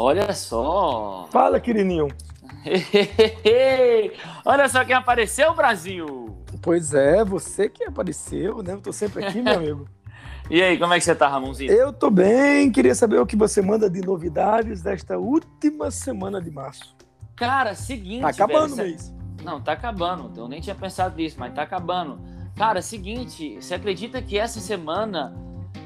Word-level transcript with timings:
Olha 0.00 0.32
só! 0.32 1.26
Fala, 1.32 1.58
queridinho. 1.58 2.06
Olha 4.46 4.68
só 4.68 4.84
quem 4.84 4.94
apareceu, 4.94 5.52
Brasil! 5.54 6.38
Pois 6.62 6.94
é, 6.94 7.24
você 7.24 7.68
que 7.68 7.82
apareceu, 7.82 8.62
né? 8.62 8.74
Eu 8.74 8.80
tô 8.80 8.92
sempre 8.92 9.24
aqui, 9.24 9.42
meu 9.42 9.54
amigo. 9.54 9.88
E 10.50 10.62
aí, 10.62 10.78
como 10.78 10.94
é 10.94 10.98
que 10.98 11.04
você 11.04 11.14
tá, 11.14 11.28
Ramonzinho? 11.28 11.70
Eu 11.70 11.92
tô 11.92 12.08
bem, 12.10 12.72
queria 12.72 12.94
saber 12.94 13.18
o 13.18 13.26
que 13.26 13.36
você 13.36 13.60
manda 13.60 13.90
de 13.90 14.00
novidades 14.00 14.80
desta 14.80 15.18
última 15.18 15.90
semana 15.90 16.40
de 16.40 16.50
março. 16.50 16.96
Cara, 17.36 17.74
seguinte. 17.74 18.22
Tá 18.22 18.28
acabando 18.28 18.74
velho, 18.74 18.88
o 18.88 18.90
mês. 18.90 19.14
Não, 19.44 19.60
tá 19.60 19.72
acabando. 19.72 20.32
Eu 20.40 20.48
nem 20.48 20.58
tinha 20.58 20.74
pensado 20.74 21.16
nisso, 21.16 21.36
mas 21.38 21.52
tá 21.52 21.60
acabando. 21.60 22.18
Cara, 22.56 22.80
seguinte, 22.80 23.58
você 23.60 23.74
acredita 23.74 24.22
que 24.22 24.38
essa 24.38 24.58
semana 24.58 25.36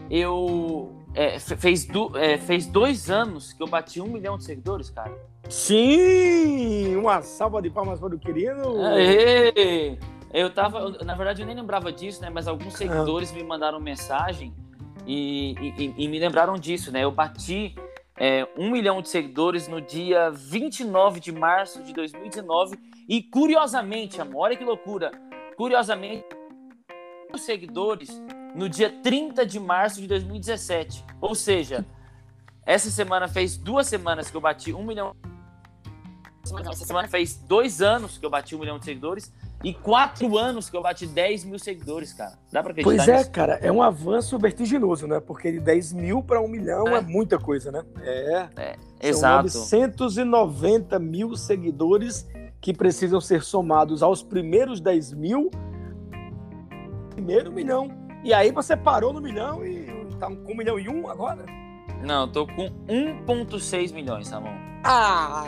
eu. 0.09 1.02
É, 1.15 1.39
fez, 1.39 1.85
do, 1.85 2.17
é, 2.17 2.39
fez 2.39 2.67
dois 2.67 3.11
anos 3.11 3.53
que 3.53 3.63
eu 3.63 3.67
bati 3.67 4.01
um 4.01 4.07
milhão 4.07 4.39
de 4.39 4.45
seguidores, 4.45 4.89
cara? 4.89 5.13
Sim! 5.49 6.97
Uma 6.97 7.21
salva 7.21 7.61
de 7.61 7.69
palmas 7.69 8.01
para 8.01 8.15
o 8.15 8.19
querido. 8.19 8.81
Aê! 8.83 9.99
Eu 10.33 10.53
tava, 10.53 10.89
na 11.05 11.15
verdade, 11.15 11.43
eu 11.43 11.47
nem 11.47 11.55
lembrava 11.55 11.93
disso, 11.93 12.23
né? 12.23 12.31
Mas 12.31 12.49
alguns 12.49 12.75
seguidores 12.75 13.31
me 13.33 13.45
mandaram 13.45 13.79
mensagem 13.79 14.55
e, 15.07 15.55
e, 15.77 15.95
e 15.99 16.09
me 16.09 16.19
lembraram 16.19 16.55
disso, 16.55 16.91
né? 16.91 17.05
Eu 17.05 17.11
bati 17.11 17.75
é, 18.17 18.49
um 18.57 18.71
milhão 18.71 19.03
de 19.03 19.11
seguidores 19.11 19.69
no 19.69 19.81
dia 19.81 20.31
29 20.31 21.21
de 21.21 21.33
março 21.33 21.83
de 21.83 21.93
2019 21.93 22.79
e, 23.09 23.23
curiosamente, 23.23 24.21
amor, 24.21 24.45
olha 24.45 24.57
que 24.57 24.65
loucura, 24.65 25.11
curiosamente, 25.57 26.25
os 27.35 27.43
seguidores 27.43 28.23
no 28.55 28.69
dia 28.69 28.91
30 29.03 29.45
de 29.47 29.59
março 29.59 30.01
de 30.01 30.07
2017. 30.07 31.05
Ou 31.21 31.35
seja, 31.35 31.85
essa 32.65 32.91
semana 32.91 33.29
fez 33.29 33.57
duas 33.57 33.87
semanas 33.87 34.31
que 34.31 34.37
eu 34.37 34.41
bati 34.41 34.73
um 34.73 34.85
milhão. 34.85 35.15
Essa 36.71 36.85
semana 36.85 37.09
fez 37.09 37.37
dois 37.37 37.81
anos 37.81 38.19
que 38.19 38.27
eu 38.27 38.31
bati 38.31 38.55
um 38.55 38.59
milhão 38.59 38.79
de 38.79 38.85
seguidores 38.85 39.33
e 39.63 39.73
quatro 39.73 40.37
anos 40.37 40.69
que 40.69 40.77
eu 40.77 40.83
bati 40.83 41.07
10 41.07 41.45
mil 41.45 41.59
seguidores, 41.59 42.13
cara. 42.13 42.37
Dá 42.51 42.63
pra 42.63 42.73
acreditar 42.73 42.97
Pois 42.97 43.09
é, 43.09 43.19
nisso? 43.19 43.31
cara, 43.31 43.55
é 43.63 43.71
um 43.71 43.81
avanço 43.81 44.37
vertiginoso, 44.39 45.07
né? 45.07 45.21
Porque 45.21 45.53
de 45.53 45.61
10 45.61 45.93
mil 45.93 46.23
para 46.23 46.41
um 46.41 46.49
milhão 46.49 46.89
é. 46.89 46.97
É. 46.97 47.01
muita 47.01 47.39
coisa, 47.39 47.71
né? 47.71 47.85
É. 48.01 48.49
É, 48.57 49.13
São 49.13 49.41
exato. 49.43 49.45
990 49.45 50.99
mil 50.99 51.37
seguidores 51.37 52.27
que 52.61 52.73
precisam 52.73 53.21
ser 53.21 53.43
somados 53.43 54.03
aos 54.03 54.23
primeiros 54.23 54.81
10 54.81 55.13
mil, 55.13 55.51
primeiro 57.11 57.53
milhão. 57.53 58.02
E 58.25 58.33
aí 58.33 58.51
você 58.53 58.77
parou 58.77 59.13
no 59.13 59.21
milhão 59.21 59.65
e 59.65 59.87
tá 60.19 60.27
com 60.29 60.53
um 60.53 60.57
milhão 60.57 60.79
e 60.79 60.89
um 60.89 61.09
agora? 61.09 61.45
Não, 62.03 62.23
eu 62.23 62.29
tô 62.29 62.47
com 62.47 62.69
1,6 62.89 63.93
milhões, 63.93 64.31
Ramon. 64.31 64.55
Ah, 64.85 65.45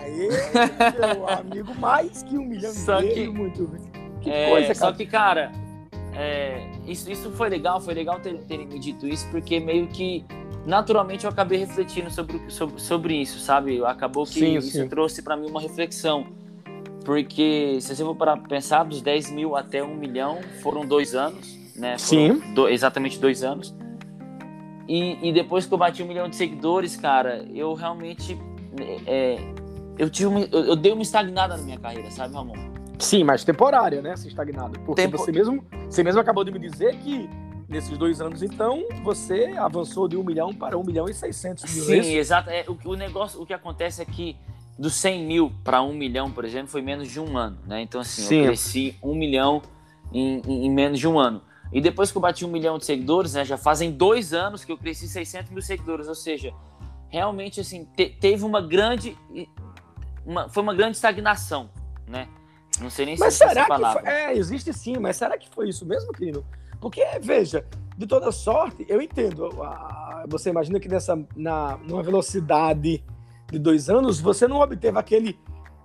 meu 0.99 1.29
amigo, 1.29 1.75
mais 1.77 2.23
que 2.23 2.37
um 2.39 2.45
milhão 2.45 2.73
Só 2.73 3.01
e 3.01 3.09
que- 3.09 3.15
meio, 3.21 3.35
muito. 3.35 3.71
Que 4.21 4.31
É, 4.31 4.51
coisa, 4.51 4.75
só 4.75 4.87
cara. 4.87 4.97
que, 4.97 5.07
cara, 5.07 5.53
é, 6.15 6.69
isso, 6.87 7.11
isso 7.11 7.31
foi 7.33 7.49
legal, 7.49 7.81
foi 7.81 7.95
legal 7.95 8.21
ter- 8.21 8.39
terem 8.45 8.67
me 8.67 8.79
dito 8.79 9.07
isso, 9.07 9.29
porque 9.31 9.59
meio 9.61 9.87
que 9.89 10.25
naturalmente 10.65 11.25
eu 11.25 11.31
acabei 11.31 11.59
refletindo 11.59 12.11
sobre, 12.11 12.41
sobre, 12.49 12.81
sobre 12.81 13.15
isso, 13.17 13.39
sabe? 13.41 13.85
Acabou 13.85 14.25
que 14.25 14.35
Sim, 14.41 14.57
isso 14.57 14.71
sim. 14.71 14.89
trouxe 14.89 15.23
pra 15.23 15.37
mim 15.37 15.49
uma 15.51 15.61
reflexão. 15.61 16.27
Porque 17.05 17.79
se 17.83 17.95
você 17.95 18.03
for 18.05 18.15
para 18.17 18.37
pensar, 18.37 18.85
dos 18.85 19.03
10 19.03 19.31
mil 19.31 19.57
até 19.57 19.83
1 19.83 19.95
milhão 19.95 20.39
foram 20.63 20.87
dois 20.87 21.15
anos, 21.15 21.59
né? 21.77 21.97
Foram 21.99 22.37
Sim. 22.41 22.55
do- 22.55 22.69
exatamente 22.69 23.19
dois 23.19 23.43
anos. 23.43 23.75
E, 24.89 25.29
e 25.29 25.33
depois 25.33 25.65
que 25.67 25.73
eu 25.73 25.79
bati 25.79 26.03
um 26.03 26.07
milhão 26.07 26.29
de 26.29 26.37
seguidores, 26.37 26.97
cara, 26.97 27.45
eu 27.55 27.73
realmente. 27.75 28.39
é, 29.07 29.39
eu, 29.99 30.11
tive 30.11 30.27
uma- 30.29 30.41
eu, 30.41 30.65
eu 30.65 30.77
dei 30.77 30.93
uma 30.93 31.03
estagnada 31.03 31.57
na 31.57 31.63
minha 31.63 31.79
carreira, 31.79 32.11
sabe, 32.11 32.35
Ramon? 32.35 32.55
Sim, 32.99 33.25
mas 33.25 33.45
temporária, 33.45 34.03
né? 34.03 34.15
Se 34.17 34.29
estagnado. 34.29 34.79
Porque 34.81 35.03
Tempo- 35.03 35.17
você, 35.19 35.33
mesmo, 35.33 35.65
você 35.89 36.03
mesmo 36.03 36.21
acabou 36.21 36.45
de 36.45 36.51
me 36.53 36.59
dizer 36.59 36.97
que 36.99 37.29
nesses 37.69 37.97
dois 37.97 38.21
anos, 38.21 38.43
então, 38.43 38.85
você 39.03 39.55
avançou 39.57 40.07
de 40.07 40.17
um 40.17 40.23
milhão 40.23 40.53
para 40.53 40.77
um 40.79 40.85
milhão 40.85 41.09
e 41.09 41.15
seiscentos 41.15 41.65
mil. 41.75 41.85
Sim, 41.85 41.93
é 42.15 42.19
exato. 42.19 42.51
É, 42.51 42.65
o, 42.69 42.77
o 42.91 42.95
negócio, 42.95 43.41
o 43.41 43.47
que 43.47 43.55
acontece 43.55 44.03
é 44.03 44.05
que 44.05 44.37
dos 44.79 44.95
100 44.97 45.25
mil 45.25 45.53
para 45.65 45.81
1 45.83 45.93
milhão, 45.95 46.31
por 46.31 46.45
exemplo, 46.45 46.69
foi 46.69 46.83
menos 46.83 47.09
de 47.09 47.19
um 47.21 47.39
ano, 47.39 47.57
né? 47.67 47.81
Então, 47.81 48.01
assim, 48.01 48.23
Sim. 48.23 48.37
eu 48.41 48.45
cresci 48.47 48.97
1 49.03 49.15
milhão 49.15 49.63
em, 50.13 50.43
em- 50.47 50.67
em 50.67 50.71
menos 50.71 50.99
de 50.99 51.09
um 51.09 51.19
ano. 51.19 51.41
E 51.75 51.81
depois 51.81 52.13
que 52.13 52.17
eu 52.17 52.23
bati 52.23 52.45
um 52.45 52.49
milhão 52.49 52.79
de 52.79 52.85
seguidores, 52.87 53.35
né? 53.35 53.45
Já 53.45 53.59
fazem 53.59 53.91
dois 53.91 54.33
anos 54.33 54.65
que 54.65 54.71
eu 54.71 54.79
cresci 54.79 55.09
600 55.09 55.51
mil 55.51 55.61
seguidores. 55.61 56.07
Ou 56.07 56.15
seja, 56.15 56.55
realmente, 57.09 57.61
assim, 57.61 57.85
te- 57.85 58.11
teve 58.11 58.45
uma 58.45 58.63
grande... 58.63 59.19
Uma, 60.25 60.49
foi 60.49 60.63
uma 60.63 60.73
grande 60.73 60.97
estagnação, 60.97 61.69
né? 62.07 62.29
Não 62.81 62.89
sei 62.89 63.07
nem 63.07 63.19
Mas 63.19 63.35
se 63.35 63.39
será 63.41 63.51
essa 63.51 63.63
que 63.63 63.69
palavra. 63.69 64.03
foi... 64.03 64.11
É, 64.11 64.37
existe 64.37 64.73
sim, 64.73 64.97
mas 64.99 65.17
será 65.17 65.37
que 65.37 65.51
foi 65.51 65.69
isso 65.69 65.85
mesmo, 65.85 66.13
querido? 66.13 66.47
Porque, 66.81 67.05
veja, 67.21 67.67
de 67.97 68.07
toda 68.07 68.31
sorte, 68.33 68.87
eu 68.89 69.03
entendo. 69.03 69.51
Você 70.29 70.51
imagina 70.51 70.79
que 70.81 70.89
nessa, 70.89 71.19
na, 71.37 71.77
numa 71.79 72.03
velocidade 72.03 73.05
de 73.51 73.59
dois 73.59 73.91
anos, 73.91 74.21
você 74.21 74.47
não 74.49 74.61
obteve 74.61 74.99
aquele 74.99 75.39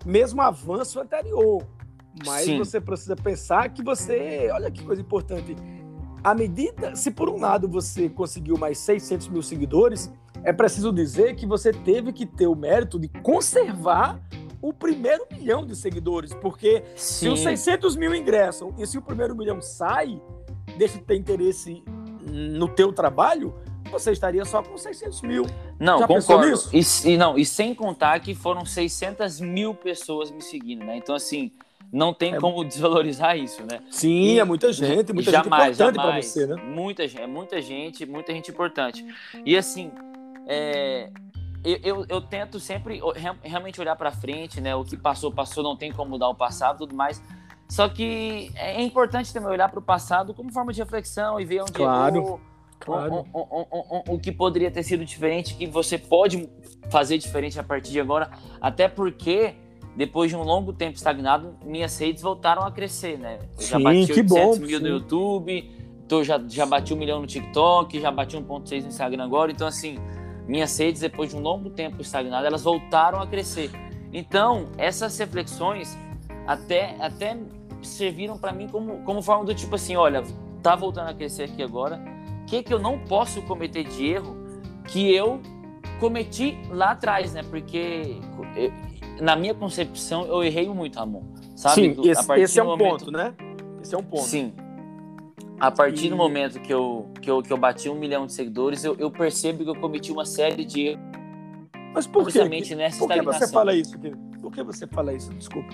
mesmo 0.06 0.42
avanço 0.42 1.00
anterior. 1.00 1.66
Mas 2.26 2.46
Sim. 2.46 2.58
você 2.58 2.82
precisa 2.82 3.16
pensar 3.16 3.70
que 3.70 3.84
você. 3.84 4.50
Olha 4.52 4.72
que 4.72 4.84
coisa 4.84 5.02
importante. 5.02 5.56
À 6.24 6.34
medida, 6.34 6.96
se 6.96 7.12
por 7.12 7.30
um 7.30 7.40
lado 7.40 7.68
você 7.68 8.10
conseguiu 8.10 8.58
mais 8.58 8.78
600 8.80 9.30
mil 9.30 9.42
seguidores, 9.42 10.12
é 10.44 10.52
preciso 10.52 10.92
dizer 10.92 11.36
que 11.36 11.46
você 11.46 11.72
teve 11.72 12.12
que 12.12 12.26
ter 12.26 12.48
o 12.48 12.56
mérito 12.56 13.00
de 13.00 13.08
conservar 13.08 14.20
o 14.62 14.74
primeiro 14.74 15.26
milhão 15.32 15.66
de 15.66 15.76
seguidores, 15.76 16.34
porque 16.34 16.84
se 16.96 17.26
Sim. 17.26 17.30
os 17.30 17.40
600 17.40 17.96
mil 17.96 18.14
ingressam 18.14 18.74
e 18.78 18.86
se 18.86 18.98
o 18.98 19.02
primeiro 19.02 19.36
milhão 19.36 19.62
sai, 19.62 20.22
deixa 20.78 20.98
de 20.98 21.04
ter 21.04 21.16
interesse 21.16 21.82
no 22.22 22.68
teu 22.68 22.92
trabalho, 22.92 23.56
você 23.90 24.12
estaria 24.12 24.44
só 24.46 24.62
com 24.62 24.78
600 24.78 25.22
mil. 25.22 25.46
Não, 25.80 26.00
Já 26.00 26.08
concordo. 26.08 26.60
E, 26.74 26.82
e 27.06 27.18
não, 27.18 27.38
e 27.38 27.46
sem 27.46 27.74
contar 27.74 28.20
que 28.20 28.36
foram 28.36 28.66
600 28.66 29.40
mil 29.40 29.74
pessoas 29.74 30.30
me 30.30 30.42
seguindo, 30.42 30.86
né? 30.86 30.98
Então, 30.98 31.16
assim, 31.16 31.52
não 31.92 32.14
tem 32.14 32.34
É- 32.36 32.38
como 32.40 32.64
desvalorizar 32.64 33.38
isso, 33.38 33.64
né? 33.64 33.80
Sim, 33.90 34.24
E- 34.36 34.40
é 34.40 34.44
muita 34.44 34.72
gente, 34.72 35.12
muita 35.14 35.32
jamais, 35.32 35.78
gente 35.78 35.90
importante 35.90 35.96
para 35.96 36.22
você, 36.22 36.46
né? 36.48 36.56
Muita 36.64 37.08
gente, 37.08 37.22
é 37.22 37.28
muita 37.28 37.62
gente, 37.62 38.06
muita 38.06 38.34
gente 38.34 38.52
importante. 38.52 39.06
E 39.46 39.58
assim, 39.58 39.92
é, 40.48 41.10
eu, 41.64 41.78
eu, 41.84 42.06
eu 42.08 42.22
tento 42.22 42.60
sempre 42.60 43.02
realmente 43.44 43.80
olhar 43.82 43.96
para 43.96 44.12
frente, 44.12 44.62
né? 44.62 44.76
O 44.76 44.84
que 44.84 44.96
passou, 44.96 45.32
passou, 45.32 45.64
não 45.64 45.76
tem 45.76 45.92
como 45.92 46.12
mudar 46.12 46.30
o 46.30 46.36
passado, 46.36 46.80
tudo 46.80 46.96
mais. 46.96 47.22
Só 47.68 47.88
que 47.88 48.52
é 48.56 48.82
importante 48.82 49.32
também 49.34 49.50
olhar 49.50 49.70
para 49.70 49.80
o 49.80 49.82
passado 49.82 50.34
como 50.34 50.52
forma 50.52 50.74
de 50.74 50.80
reflexão 50.82 51.40
e 51.40 51.46
ver 51.46 51.62
onde 51.62 51.72
Claro, 51.74 52.40
Claro. 52.80 53.26
o, 53.34 53.40
o- 53.40 53.68
o- 53.72 54.04
o- 54.12 54.16
o 54.16 54.20
que 54.20 54.32
poderia 54.32 54.72
ter 54.72 54.82
sido 54.84 55.04
diferente, 55.06 55.54
que 55.54 55.68
você 55.68 55.98
pode 55.98 56.50
fazer 56.90 57.18
diferente 57.18 57.60
a 57.60 57.64
partir 57.64 57.92
de 57.92 58.00
agora, 58.00 58.32
até 58.62 58.88
porque 58.88 59.54
depois 60.00 60.32
de 60.32 60.38
um 60.38 60.44
longo 60.44 60.72
tempo 60.72 60.96
estagnado, 60.96 61.58
minhas 61.62 62.00
redes 62.00 62.24
voltaram 62.24 62.64
a 62.64 62.72
crescer, 62.72 63.20
né? 63.20 63.38
Eu 63.58 63.68
já 63.68 63.78
Sim, 63.78 63.84
bati 63.84 64.06
que 64.06 64.22
800 64.22 64.30
bom, 64.30 64.66
mil 64.66 64.80
no 64.80 64.86
sim. 64.86 64.94
YouTube, 64.94 65.72
tô, 66.08 66.24
já, 66.24 66.42
já 66.48 66.66
bati 66.66 66.94
um 66.94 66.98
milhão 66.98 67.20
no 67.20 67.28
TikTok, 67.28 68.00
já 68.00 68.10
bati 68.10 68.38
1.6 68.38 68.84
no 68.84 68.88
Instagram 68.88 69.26
agora, 69.26 69.52
então 69.52 69.68
assim, 69.68 70.00
minhas 70.48 70.78
redes 70.80 71.02
depois 71.02 71.32
de 71.32 71.36
um 71.36 71.42
longo 71.42 71.70
tempo 71.70 72.02
estagnado, 72.02 72.48
elas 72.48 72.64
voltaram 72.64 73.22
a 73.22 73.28
crescer. 73.28 73.72
Então, 74.14 74.70
essas 74.78 75.18
reflexões 75.18 75.98
até, 76.48 76.96
até 77.02 77.38
serviram 77.82 78.38
para 78.38 78.54
mim 78.54 78.70
como, 78.70 79.00
como 79.04 79.22
forma 79.22 79.44
do 79.44 79.54
tipo 79.54 79.76
assim, 79.76 79.98
olha, 79.98 80.24
tá 80.64 80.78
voltando 80.78 81.10
a 81.10 81.14
crescer 81.14 81.44
aqui 81.44 81.62
agora, 81.62 82.00
o 82.44 82.46
que 82.46 82.64
que 82.64 82.74
eu 82.74 82.80
não 82.80 83.00
posso 83.00 83.42
cometer 83.42 83.84
de 83.84 84.08
erro 84.08 84.38
que 84.88 85.14
eu 85.14 85.42
cometi 86.00 86.58
lá 86.70 86.92
atrás, 86.92 87.34
né? 87.34 87.44
Porque 87.44 88.16
na 89.22 89.36
minha 89.36 89.54
concepção 89.54 90.26
eu 90.26 90.44
errei 90.44 90.68
muito, 90.70 90.98
Ramon. 90.98 91.24
Sabe? 91.56 91.76
Sim, 91.76 91.94
Do- 91.94 92.10
esse, 92.10 92.34
esse 92.34 92.60
é 92.60 92.64
um 92.64 92.68
momento- 92.68 93.06
ponto, 93.06 93.12
né? 93.12 93.34
Esse 93.82 93.96
é 93.96 93.98
um 93.98 94.04
ponto. 94.04 94.24
Sim. 94.24 94.54
A 95.60 95.70
partir 95.70 96.08
E- 96.08 96.10
do 96.10 96.16
momento 96.16 96.60
que 96.62 96.74
eu, 96.74 97.10
que, 97.22 97.30
eu, 97.30 97.42
que 97.42 97.52
eu 97.52 97.58
bati 97.58 97.90
um 97.90 97.96
milhão 97.96 98.26
de 98.26 98.34
seguidores, 98.34 98.84
eu, 98.84 98.96
eu 98.98 99.12
percebo 99.12 99.64
que 99.64 99.70
eu 99.70 99.76
cometi 99.76 100.12
uma 100.12 100.26
série 100.26 100.64
de 100.64 100.82
erros 100.88 101.02
Mas 101.94 102.08
por 102.08 102.20
quê? 102.26 102.32
justamente 102.32 102.74
nessa 102.76 102.98
Por 103.00 103.10
que 103.12 103.22
você 103.22 103.48
fala 103.48 103.74
isso? 103.76 103.98
Por 104.42 104.52
que 104.54 104.64
você 104.64 104.88
fala 104.88 105.14
isso? 105.14 105.34
Desculpa. 105.34 105.70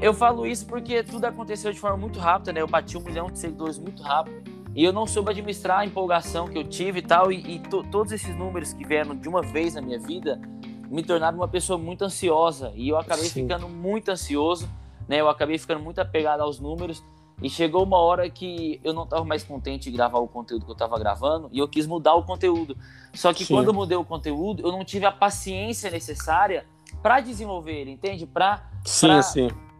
Eu 0.00 0.12
falo 0.14 0.46
isso 0.46 0.66
porque 0.66 1.02
tudo 1.04 1.24
aconteceu 1.24 1.72
de 1.72 1.78
forma 1.78 1.96
muito 1.96 2.18
rápida, 2.18 2.52
né? 2.52 2.60
Eu 2.60 2.66
bati 2.68 2.96
um 2.96 3.00
milhão 3.00 3.26
de 3.26 3.38
seguidores 3.38 3.78
muito 3.78 4.02
rápido. 4.02 4.42
E 4.74 4.84
eu 4.84 4.92
não 4.92 5.06
soube 5.06 5.30
administrar 5.30 5.80
a 5.80 5.86
empolgação 5.86 6.46
que 6.46 6.56
eu 6.58 6.62
tive 6.64 7.00
e 7.00 7.02
tal. 7.02 7.32
E, 7.32 7.56
e 7.56 7.58
to- 7.60 7.84
todos 7.90 8.12
esses 8.12 8.36
números 8.36 8.72
que 8.72 8.84
vieram 8.86 9.16
de 9.16 9.28
uma 9.28 9.42
vez 9.42 9.74
na 9.74 9.80
minha 9.80 9.98
vida 9.98 10.40
me 10.88 11.02
tornaram 11.02 11.36
uma 11.36 11.48
pessoa 11.48 11.78
muito 11.78 12.04
ansiosa. 12.04 12.72
E 12.74 12.88
eu 12.88 12.98
acabei 12.98 13.26
Sim. 13.26 13.42
ficando 13.42 13.68
muito 13.68 14.10
ansioso, 14.10 14.68
né? 15.06 15.20
Eu 15.20 15.28
acabei 15.28 15.58
ficando 15.58 15.80
muito 15.80 16.00
apegado 16.00 16.40
aos 16.40 16.58
números. 16.58 17.02
E 17.40 17.48
chegou 17.48 17.84
uma 17.84 17.98
hora 17.98 18.28
que 18.28 18.80
eu 18.82 18.92
não 18.92 19.04
estava 19.04 19.24
mais 19.24 19.44
contente 19.44 19.90
de 19.90 19.96
gravar 19.96 20.18
o 20.18 20.26
conteúdo 20.26 20.64
que 20.64 20.70
eu 20.70 20.74
estava 20.74 20.98
gravando 20.98 21.48
e 21.52 21.58
eu 21.60 21.68
quis 21.68 21.86
mudar 21.86 22.14
o 22.14 22.24
conteúdo. 22.24 22.76
Só 23.14 23.32
que 23.32 23.44
Sim. 23.44 23.54
quando 23.54 23.68
eu 23.68 23.74
mudei 23.74 23.96
o 23.96 24.04
conteúdo, 24.04 24.66
eu 24.66 24.72
não 24.72 24.84
tive 24.84 25.06
a 25.06 25.12
paciência 25.12 25.88
necessária 25.88 26.66
para 27.00 27.20
desenvolver 27.20 27.80
ele, 27.80 27.92
entende? 27.92 28.26
Para. 28.26 28.68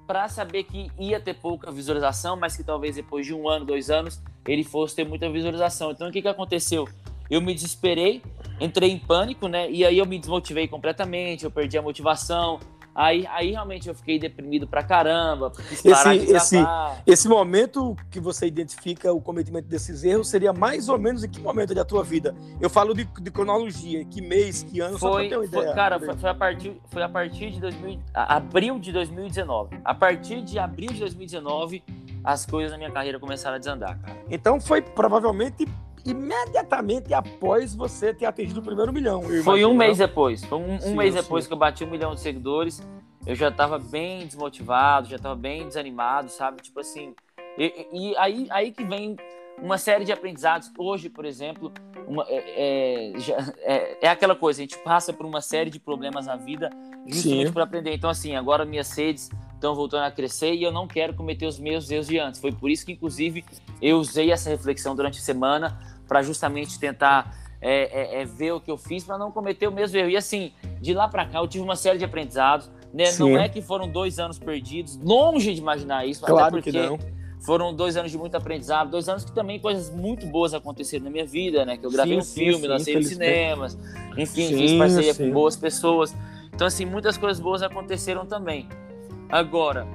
Para 0.06 0.28
saber 0.28 0.64
que 0.64 0.90
ia 0.99 1.20
ter 1.20 1.34
pouca 1.34 1.70
visualização, 1.72 2.37
mas 2.37 2.56
que 2.56 2.62
talvez 2.62 2.94
depois 2.94 3.26
de 3.26 3.34
um 3.34 3.49
ano, 3.49 3.64
dois 3.64 3.90
anos, 3.90 4.22
ele 4.46 4.62
fosse 4.62 4.94
ter 4.94 5.05
muita 5.05 5.28
visualização. 5.28 5.90
Então 5.90 6.08
o 6.08 6.12
que, 6.12 6.22
que 6.22 6.28
aconteceu? 6.28 6.88
Eu 7.31 7.41
me 7.41 7.55
desesperei, 7.55 8.23
entrei 8.61 8.91
em 8.91 8.99
pânico, 8.99 9.49
né? 9.49 9.71
E 9.71 9.85
aí 9.85 9.99
eu 9.99 10.07
me 10.07 10.19
desmotivei 10.19 10.67
completamente, 10.67 11.45
eu 11.45 11.51
perdi 11.51 11.77
a 11.77 11.83
motivação, 11.83 12.59
Aí, 12.99 13.25
aí 13.29 13.53
realmente 13.53 13.89
eu 13.89 13.95
fiquei 13.95 14.19
deprimido 14.19 14.67
pra 14.67 14.83
caramba. 14.83 15.53
Esse, 15.71 16.35
esse, 16.35 16.57
esse 17.07 17.29
momento 17.29 17.97
que 18.11 18.19
você 18.19 18.45
identifica 18.45 19.13
o 19.13 19.21
cometimento 19.21 19.69
desses 19.69 20.03
erros 20.03 20.29
seria 20.29 20.53
mais 20.53 20.89
ou 20.89 20.99
menos 20.99 21.23
em 21.23 21.29
que 21.29 21.41
momento 21.41 21.73
da 21.77 21.85
tua 21.85 22.03
vida? 22.03 22.35
Eu 22.61 22.69
falo 22.69 22.93
de, 22.95 23.05
de 23.05 23.31
cronologia, 23.31 24.05
que 24.05 24.21
mês, 24.21 24.65
que 24.65 24.81
ano, 24.81 24.99
foi, 24.99 25.11
só 25.11 25.17
pra 25.17 25.29
ter 25.29 25.37
uma 25.37 25.45
ideia. 25.45 25.65
Foi, 25.67 25.75
cara, 25.77 26.01
foi, 26.01 26.17
foi, 26.17 26.29
a 26.29 26.35
partir, 26.35 26.77
foi 26.91 27.03
a 27.05 27.09
partir 27.09 27.53
de 27.53 27.61
2000, 27.61 28.01
abril 28.13 28.81
de 28.81 28.91
2019. 28.91 29.79
A 29.85 29.95
partir 29.95 30.43
de 30.43 30.59
abril 30.59 30.91
de 30.93 30.99
2019, 30.99 31.85
as 32.25 32.45
coisas 32.45 32.73
na 32.73 32.79
minha 32.79 32.91
carreira 32.91 33.21
começaram 33.21 33.55
a 33.55 33.59
desandar, 33.61 33.97
cara. 34.01 34.19
Então 34.29 34.61
foi 34.61 34.83
provavelmente 34.83 35.69
imediatamente 36.10 37.12
após 37.12 37.75
você 37.75 38.12
ter 38.12 38.26
atingido 38.26 38.60
o 38.60 38.62
primeiro 38.62 38.93
milhão. 38.93 39.22
Foi 39.43 39.64
um 39.64 39.75
mês 39.75 39.99
depois. 39.99 40.44
Foi 40.44 40.58
um, 40.58 40.81
sim, 40.81 40.96
mês 40.96 41.14
depois 41.14 41.44
sim. 41.44 41.49
que 41.49 41.55
eu 41.55 41.58
bati 41.58 41.84
um 41.84 41.90
milhão 41.90 42.14
de 42.14 42.20
seguidores. 42.20 42.82
Eu 43.26 43.34
já 43.34 43.50
tava 43.50 43.78
bem 43.78 44.26
desmotivado, 44.26 45.08
já 45.08 45.19
tava 45.19 45.34
bem 45.34 45.66
desanimado, 45.66 46.31
sabe? 46.31 46.62
Tipo 46.62 46.81
assim. 46.81 47.14
E, 47.58 47.87
e 47.93 48.16
aí, 48.16 48.46
aí 48.50 48.72
que 48.72 48.84
vem 48.84 49.16
uma 49.62 49.78
série 49.78 50.05
de 50.05 50.12
aprendizados. 50.12 50.70
Hoje, 50.78 51.08
por 51.08 51.25
exemplo, 51.25 51.72
uma, 52.06 52.25
é, 52.28 52.37
é, 52.37 53.12
é, 53.60 53.99
é, 54.02 54.08
aquela 54.08 54.34
coisa, 54.34 54.60
a 54.60 54.62
gente 54.62 54.78
passa 54.78 55.12
por 55.12 55.26
uma 55.26 55.40
série 55.40 55.70
de 55.70 55.78
problemas 55.78 56.26
na 56.26 56.37
vida 56.37 56.70
justamente 57.06 57.52
para 57.52 57.64
aprender. 57.64 57.94
Então, 57.94 58.08
assim, 58.08 58.37
agora 58.37 58.64
minhas 58.64 58.96
redes 58.96 59.31
estão 59.55 59.75
voltando 59.75 60.05
a 60.05 60.10
crescer 60.10 60.55
e 60.55 60.62
eu 60.62 60.72
não 60.72 60.87
quero 60.87 61.14
cometer 61.14 61.46
os 61.46 61.58
meus 61.58 61.90
erros 61.90 62.06
de 62.06 62.19
antes. 62.19 62.40
Foi 62.40 62.52
por 62.52 62.70
isso 62.70 62.87
que, 62.87 62.93
inclusive, 62.93 63.44
eu 63.82 63.99
usei 63.99 64.31
essa 64.31 64.49
reflexão 64.49 64.94
durante 64.94 65.19
a 65.19 65.22
semana 65.22 65.78
para 66.08 66.22
justamente 66.22 66.78
tentar 66.78 67.37
é, 67.60 68.19
é, 68.19 68.22
é, 68.22 68.25
ver 68.25 68.52
o 68.52 68.60
que 68.60 68.70
eu 68.70 68.78
fiz 68.78 69.05
para 69.05 69.19
não 69.19 69.31
cometer 69.31 69.69
o 69.69 69.72
mesmo 69.72 69.96
erro. 69.99 70.10
E 70.10 70.16
assim, 70.16 70.52
de 70.81 70.94
lá 70.94 71.06
para 71.06 71.26
cá 71.26 71.38
eu 71.38 71.46
tive 71.46 71.62
uma 71.62 71.76
série 71.76 71.99
de 71.99 72.05
aprendizados. 72.05 72.70
Né? 72.93 73.05
Não 73.19 73.37
é 73.37 73.49
que 73.49 73.60
foram 73.60 73.87
dois 73.87 74.19
anos 74.19 74.38
perdidos, 74.38 74.96
longe 74.96 75.52
de 75.52 75.60
imaginar 75.60 76.06
isso, 76.06 76.25
claro 76.25 76.52
porque 76.52 76.72
que 76.72 76.78
não. 76.78 76.99
foram 77.44 77.75
dois 77.75 77.99
anos 77.99 78.10
de 78.10 78.16
muito 78.16 78.34
aprendizado, 78.34 78.90
dois 78.90 79.10
anos 79.10 79.26
que 79.26 79.32
também 79.32 79.60
coisas 79.60 79.90
muito 79.90 80.26
boas 80.26 80.55
aconteceram 80.55 81.05
na 81.05 81.10
minha 81.10 81.26
vida, 81.26 81.66
né? 81.66 81.76
Que 81.76 81.84
eu 81.84 81.90
gravei 81.90 82.14
sim, 82.14 82.19
um 82.19 82.22
sim, 82.22 82.40
filme, 82.40 82.62
sim, 82.62 82.66
lancei 82.66 82.94
nos 82.94 83.08
cinemas, 83.08 83.78
enfim, 84.16 84.49
fiz 84.56 84.72
parceria 84.78 85.14
com 85.14 85.31
boas 85.31 85.55
pessoas. 85.55 86.16
Então, 86.55 86.66
assim, 86.66 86.87
muitas 86.87 87.19
coisas 87.19 87.38
boas 87.38 87.62
aconteceram 87.62 88.25
também. 88.25 88.66
Agora, 89.28 89.87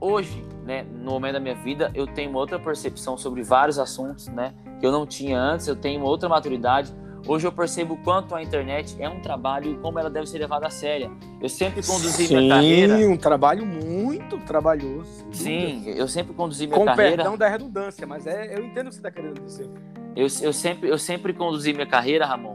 hoje, 0.00 0.42
né, 0.68 0.82
no 0.82 1.12
momento 1.12 1.32
da 1.32 1.40
minha 1.40 1.54
vida, 1.54 1.90
eu 1.94 2.06
tenho 2.06 2.28
uma 2.28 2.38
outra 2.38 2.58
percepção 2.58 3.16
sobre 3.16 3.42
vários 3.42 3.78
assuntos, 3.78 4.28
né? 4.28 4.52
que 4.78 4.86
eu 4.86 4.92
não 4.92 5.06
tinha 5.06 5.40
antes, 5.40 5.66
eu 5.66 5.74
tenho 5.74 5.98
uma 5.98 6.10
outra 6.10 6.28
maturidade. 6.28 6.92
Hoje 7.26 7.46
eu 7.46 7.50
percebo 7.50 7.96
quanto 8.04 8.34
a 8.34 8.42
internet 8.42 8.94
é 9.00 9.08
um 9.08 9.20
trabalho 9.20 9.72
e 9.72 9.78
como 9.78 9.98
ela 9.98 10.10
deve 10.10 10.26
ser 10.26 10.38
levada 10.38 10.66
a 10.66 10.70
sério. 10.70 11.10
Eu 11.40 11.48
sempre 11.48 11.82
conduzi 11.84 12.26
Sim, 12.26 12.36
minha 12.36 12.54
carreira. 12.54 12.96
Sim, 12.98 13.06
um 13.06 13.16
trabalho 13.16 13.64
muito 13.64 14.36
trabalhoso. 14.40 15.26
Sim, 15.32 15.84
eu 15.86 16.06
sempre 16.06 16.34
conduzi 16.34 16.66
minha 16.66 16.78
Com 16.78 16.84
carreira. 16.84 17.10
Com 17.10 17.16
perdão 17.16 17.38
da 17.38 17.48
redundância, 17.48 18.06
mas 18.06 18.26
é, 18.26 18.54
eu 18.54 18.62
entendo 18.62 18.86
o 18.86 18.88
que 18.90 18.96
você 18.96 19.00
está 19.00 19.10
querendo 19.10 19.42
dizer. 19.42 19.68
Eu, 20.14 20.26
eu, 20.42 20.52
sempre, 20.52 20.88
eu 20.88 20.98
sempre 20.98 21.32
conduzi 21.32 21.72
minha 21.72 21.86
carreira, 21.86 22.26
Ramon, 22.26 22.54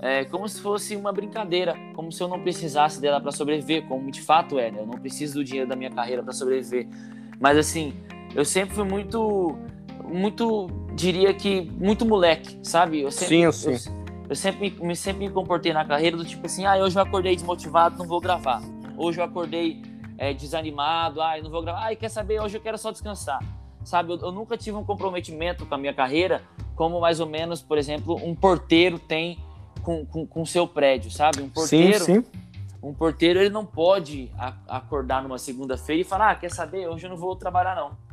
é, 0.00 0.24
como 0.24 0.48
se 0.48 0.60
fosse 0.60 0.94
uma 0.94 1.12
brincadeira, 1.12 1.74
como 1.94 2.12
se 2.12 2.22
eu 2.22 2.28
não 2.28 2.40
precisasse 2.40 3.00
dela 3.00 3.20
para 3.20 3.32
sobreviver, 3.32 3.86
como 3.88 4.08
de 4.08 4.22
fato 4.22 4.56
é, 4.56 4.70
né? 4.70 4.80
Eu 4.80 4.86
não 4.86 4.98
preciso 4.98 5.34
do 5.34 5.44
dinheiro 5.44 5.68
da 5.68 5.74
minha 5.74 5.90
carreira 5.90 6.22
para 6.22 6.32
sobreviver. 6.32 6.86
Mas 7.40 7.56
assim, 7.56 7.94
eu 8.34 8.44
sempre 8.44 8.74
fui 8.74 8.84
muito 8.84 9.58
muito, 10.10 10.68
diria 10.94 11.32
que, 11.32 11.62
muito 11.62 12.04
moleque, 12.04 12.58
sabe? 12.62 13.00
Eu 13.00 13.10
sempre, 13.10 13.52
sim, 13.52 13.78
sim. 13.78 13.90
Eu, 13.90 14.30
eu, 14.30 14.36
sempre, 14.36 14.70
me, 14.80 14.96
sempre 14.96 15.26
me 15.28 15.32
comportei 15.32 15.72
na 15.72 15.84
carreira 15.84 16.16
do 16.16 16.24
tipo 16.24 16.44
assim, 16.46 16.66
ah, 16.66 16.76
hoje 16.76 16.98
eu 16.98 17.02
acordei 17.02 17.34
desmotivado, 17.34 17.96
não 17.96 18.06
vou 18.06 18.20
gravar. 18.20 18.60
Hoje 18.96 19.20
eu 19.20 19.24
acordei 19.24 19.80
é, 20.18 20.34
desanimado, 20.34 21.22
ah, 21.22 21.40
não 21.42 21.50
vou 21.50 21.62
gravar. 21.62 21.88
Ah, 21.88 21.94
quer 21.94 22.08
saber, 22.08 22.40
hoje 22.40 22.56
eu 22.56 22.60
quero 22.60 22.76
só 22.76 22.90
descansar. 22.90 23.40
Sabe, 23.84 24.12
eu, 24.12 24.18
eu 24.18 24.32
nunca 24.32 24.58
tive 24.58 24.76
um 24.76 24.84
comprometimento 24.84 25.64
com 25.64 25.74
a 25.74 25.78
minha 25.78 25.94
carreira, 25.94 26.42
como 26.74 27.00
mais 27.00 27.20
ou 27.20 27.26
menos, 27.26 27.62
por 27.62 27.78
exemplo, 27.78 28.16
um 28.22 28.34
porteiro 28.34 28.98
tem 28.98 29.38
com 29.82 30.02
o 30.02 30.06
com, 30.06 30.26
com 30.26 30.44
seu 30.44 30.66
prédio, 30.66 31.10
sabe? 31.10 31.40
Um 31.40 31.48
porteiro... 31.48 32.04
Sim, 32.04 32.22
sim. 32.22 32.24
Um 32.82 32.94
porteiro, 32.94 33.38
ele 33.38 33.50
não 33.50 33.66
pode 33.66 34.32
acordar 34.66 35.22
numa 35.22 35.38
segunda-feira 35.38 36.00
e 36.00 36.04
falar, 36.04 36.30
ah, 36.30 36.34
quer 36.34 36.50
saber, 36.50 36.88
hoje 36.88 37.06
eu 37.06 37.10
não 37.10 37.16
vou 37.16 37.36
trabalhar 37.36 37.74
não 37.74 38.10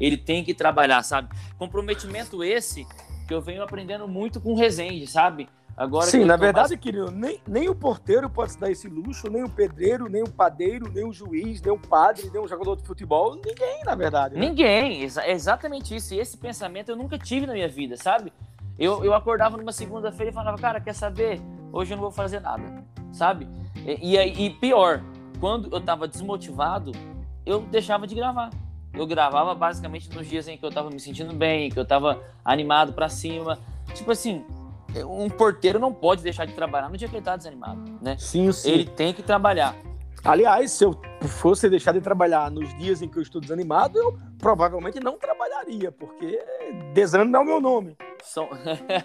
ele 0.00 0.16
tem 0.16 0.42
que 0.44 0.52
trabalhar, 0.52 1.02
sabe? 1.02 1.28
Comprometimento 1.56 2.42
esse 2.42 2.86
que 3.26 3.32
eu 3.32 3.40
venho 3.40 3.62
aprendendo 3.62 4.08
muito 4.08 4.40
com 4.40 4.52
o 4.52 4.56
Resende, 4.56 5.06
sabe? 5.06 5.48
Agora 5.76 6.06
Sim, 6.06 6.24
na 6.24 6.36
verdade, 6.36 6.70
mais... 6.70 6.80
querido, 6.80 7.10
nem, 7.10 7.40
nem 7.46 7.68
o 7.68 7.74
porteiro 7.74 8.28
pode 8.28 8.52
se 8.52 8.60
dar 8.60 8.70
esse 8.70 8.88
luxo, 8.88 9.30
nem 9.30 9.42
o 9.42 9.48
pedreiro, 9.48 10.08
nem 10.08 10.22
o 10.22 10.28
padeiro, 10.28 10.90
nem 10.92 11.04
o 11.04 11.12
juiz, 11.12 11.62
nem 11.62 11.72
o 11.72 11.78
padre, 11.78 12.28
nem 12.30 12.42
o 12.42 12.46
jogador 12.46 12.76
de 12.76 12.84
futebol, 12.84 13.36
ninguém, 13.36 13.82
na 13.84 13.94
verdade. 13.94 14.34
Né? 14.34 14.40
Ninguém, 14.40 15.02
exa 15.02 15.26
exatamente 15.26 15.94
isso. 15.96 16.12
E 16.12 16.18
esse 16.18 16.36
pensamento 16.36 16.90
eu 16.90 16.96
nunca 16.96 17.16
tive 17.16 17.46
na 17.46 17.54
minha 17.54 17.68
vida, 17.68 17.96
sabe? 17.96 18.32
Eu, 18.78 19.02
eu 19.02 19.14
acordava 19.14 19.56
numa 19.56 19.72
segunda-feira 19.72 20.30
e 20.30 20.34
falava, 20.34 20.58
cara, 20.58 20.80
quer 20.80 20.94
saber? 20.94 21.40
Hoje 21.72 21.92
eu 21.92 21.96
não 21.96 22.02
vou 22.02 22.12
fazer 22.12 22.40
nada, 22.40 22.84
sabe? 23.12 23.46
E, 23.86 24.16
e, 24.16 24.46
e 24.46 24.50
pior, 24.50 25.02
quando 25.38 25.72
eu 25.72 25.80
tava 25.80 26.08
desmotivado, 26.08 26.92
eu 27.44 27.60
deixava 27.60 28.06
de 28.06 28.14
gravar 28.14 28.50
eu 28.94 29.06
gravava 29.06 29.54
basicamente 29.54 30.14
nos 30.14 30.26
dias 30.26 30.46
em 30.48 30.56
que 30.56 30.64
eu 30.64 30.70
tava 30.70 30.90
me 30.90 31.00
sentindo 31.00 31.34
bem, 31.34 31.70
que 31.70 31.78
eu 31.78 31.84
tava 31.84 32.22
animado 32.44 32.92
para 32.92 33.08
cima. 33.08 33.58
Tipo 33.94 34.10
assim, 34.10 34.44
um 35.06 35.28
porteiro 35.30 35.78
não 35.78 35.92
pode 35.92 36.22
deixar 36.22 36.44
de 36.44 36.52
trabalhar 36.52 36.90
no 36.90 36.96
dia 36.96 37.08
que 37.08 37.16
ele 37.16 37.24
tá 37.24 37.36
desanimado, 37.36 37.82
né? 38.00 38.16
Sim, 38.18 38.52
sim. 38.52 38.70
Ele 38.70 38.84
tem 38.84 39.14
que 39.14 39.22
trabalhar. 39.22 39.74
Aliás, 40.24 40.70
se 40.70 40.84
eu 40.84 41.00
fosse 41.22 41.68
deixar 41.68 41.92
de 41.92 42.00
trabalhar 42.00 42.50
nos 42.50 42.72
dias 42.76 43.02
em 43.02 43.08
que 43.08 43.16
eu 43.16 43.22
estou 43.22 43.40
desanimado, 43.40 43.98
eu 43.98 44.16
provavelmente 44.38 45.00
não 45.00 45.18
trabalharia, 45.18 45.90
porque 45.90 46.38
desânimo 46.92 47.36
é 47.36 47.40
o 47.40 47.44
meu 47.44 47.60
nome. 47.60 47.96
São, 48.22 48.48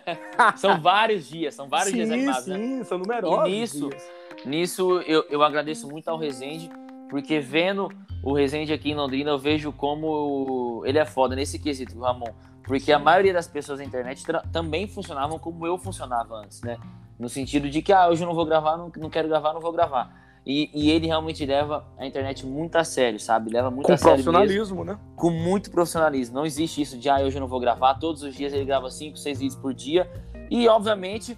são 0.55 0.79
vários 0.79 1.27
dias, 1.27 1.55
são 1.55 1.67
vários 1.67 1.89
sim, 1.89 1.97
dias 1.97 2.11
animados. 2.11 2.47
Né? 2.47 2.55
Sim, 2.55 2.77
né? 2.77 2.83
são 2.83 2.97
numerosos. 2.97 3.47
E 3.47 3.51
nisso, 3.51 3.89
dias. 3.89 4.11
nisso 4.45 5.01
eu, 5.01 5.25
eu 5.29 5.43
agradeço 5.43 5.87
muito 5.87 6.07
ao 6.07 6.17
Rezende, 6.17 6.69
porque 7.09 7.39
vendo 7.39 7.89
o 8.23 8.33
Resende 8.33 8.71
aqui 8.71 8.91
em 8.91 8.95
Londrina, 8.95 9.31
eu 9.31 9.37
vejo 9.37 9.71
como 9.71 10.83
ele 10.85 10.99
é 10.99 11.05
foda 11.05 11.35
nesse 11.35 11.59
quesito, 11.59 11.99
Ramon. 11.99 12.33
Porque 12.63 12.91
a 12.91 12.99
maioria 12.99 13.33
das 13.33 13.47
pessoas 13.47 13.79
na 13.79 13.85
internet 13.85 14.23
também 14.51 14.87
funcionavam 14.87 15.39
como 15.39 15.65
eu 15.65 15.77
funcionava 15.77 16.35
antes, 16.35 16.61
né? 16.61 16.77
No 17.17 17.29
sentido 17.29 17.69
de 17.69 17.81
que, 17.81 17.93
ah, 17.93 18.09
hoje 18.09 18.23
eu 18.23 18.27
não 18.27 18.35
vou 18.35 18.45
gravar, 18.45 18.77
não, 18.77 18.91
não 18.97 19.09
quero 19.09 19.27
gravar, 19.27 19.53
não 19.53 19.61
vou 19.61 19.71
gravar. 19.71 20.26
E, 20.49 20.69
e, 20.73 20.89
ele 20.89 21.07
realmente 21.07 21.45
leva 21.45 21.85
a 21.97 22.05
internet 22.05 22.45
muito 22.45 22.77
a 22.77 22.83
sério, 22.85 23.19
sabe? 23.19 23.51
Leva 23.51 23.69
muito 23.69 23.85
Com 23.85 23.91
a 23.91 23.97
sério. 23.97 24.23
Com 24.23 24.31
profissionalismo, 24.31 24.77
mesmo. 24.77 24.85
né? 24.85 24.99
Com 25.13 25.29
muito 25.29 25.69
profissionalismo. 25.69 26.35
Não 26.35 26.45
existe 26.45 26.81
isso 26.81 26.97
de, 26.97 27.09
ah, 27.09 27.19
hoje 27.19 27.35
eu 27.35 27.41
não 27.41 27.49
vou 27.49 27.59
gravar. 27.59 27.95
Todos 27.95 28.23
os 28.23 28.33
dias 28.33 28.53
ele 28.53 28.63
grava 28.63 28.89
5, 28.89 29.17
6 29.17 29.39
vídeos 29.39 29.59
por 29.59 29.73
dia. 29.73 30.09
E, 30.49 30.65
obviamente, 30.69 31.37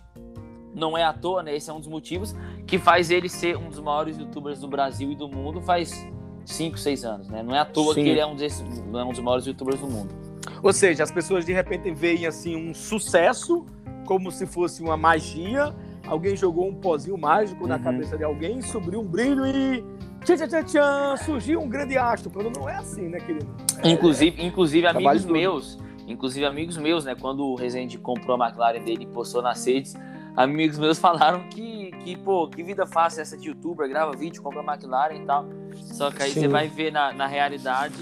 não 0.76 0.96
é 0.96 1.04
à 1.04 1.12
toa, 1.12 1.42
né? 1.42 1.56
Esse 1.56 1.72
é 1.72 1.74
um 1.74 1.80
dos 1.80 1.88
motivos 1.88 2.36
que 2.68 2.78
faz 2.78 3.10
ele 3.10 3.28
ser 3.28 3.58
um 3.58 3.70
dos 3.70 3.80
maiores 3.80 4.16
youtubers 4.16 4.60
do 4.60 4.68
Brasil 4.68 5.12
e 5.12 5.16
do 5.16 5.28
mundo 5.28 5.60
faz 5.60 6.08
5, 6.46 6.78
6 6.78 7.04
anos, 7.04 7.30
né? 7.30 7.42
Não 7.42 7.56
é 7.56 7.60
à 7.60 7.66
toa 7.66 7.96
Sim. 7.96 8.04
que 8.04 8.10
ele 8.10 8.20
é 8.20 8.26
um, 8.28 8.36
desses, 8.36 8.62
é 8.62 9.04
um 9.04 9.10
dos 9.10 9.20
maiores 9.22 9.48
youtubers 9.48 9.80
do 9.80 9.88
mundo. 9.88 10.14
Ou 10.62 10.72
seja, 10.72 11.02
as 11.02 11.12
pessoas 11.12 11.48
de 11.48 11.52
repente 11.52 11.90
veem 11.90 12.28
assim 12.28 12.56
um 12.56 12.76
sucesso 12.76 13.66
como 14.06 14.32
se 14.32 14.46
fosse 14.46 14.84
uma 14.84 14.96
magia, 14.96 15.74
alguém 16.10 16.36
jogou 16.36 16.68
um 16.68 16.74
pozinho 16.74 17.18
mágico 17.18 17.62
uhum. 17.62 17.70
na 17.70 17.80
cabeça 17.80 18.18
de 18.18 18.24
alguém, 18.24 18.62
subiu 18.62 19.00
um 19.02 19.06
brilho 19.06 19.46
e 19.46 19.84
tchan, 20.26 20.36
tchan, 20.36 20.64
tchan, 20.64 21.18
surgiu 21.18 21.62
um 21.62 21.70
grande 21.70 21.98
astro. 21.98 22.32
Quando 22.32 22.50
não 22.50 22.68
é 22.68 22.76
assim, 22.76 23.08
né, 23.08 23.20
querido? 23.20 23.48
É, 23.84 23.90
inclusive, 23.90 24.44
inclusive 24.44 24.88
amigos 24.88 25.26
meus, 25.26 25.80
inclusive 26.08 26.46
amigos 26.46 26.78
meus, 26.78 27.06
né, 27.06 27.16
quando 27.16 27.46
o 27.46 27.56
Rezende 27.56 27.98
comprou 27.98 28.42
a 28.42 28.48
McLaren 28.48 28.84
dele 28.84 29.04
e 29.04 29.08
postou 29.08 29.42
nas 29.42 29.64
redes, 29.66 29.96
amigos 30.36 30.80
meus 30.80 30.98
falaram 31.00 31.48
que, 31.50 31.92
que, 32.04 32.18
pô, 32.18 32.48
que 32.48 32.64
vida 32.64 32.88
fácil 32.88 33.22
essa 33.22 33.38
de 33.38 33.48
youtuber, 33.48 33.88
grava 33.88 34.12
vídeo, 34.14 34.42
compra 34.42 34.64
McLaren 34.64 35.16
e 35.16 35.26
tal. 35.26 35.46
Só 35.76 36.10
que 36.10 36.24
aí 36.24 36.32
Sim. 36.32 36.42
você 36.42 36.48
vai 36.48 36.68
ver 36.68 36.92
na, 36.92 37.14
na 37.14 37.28
realidade, 37.28 37.96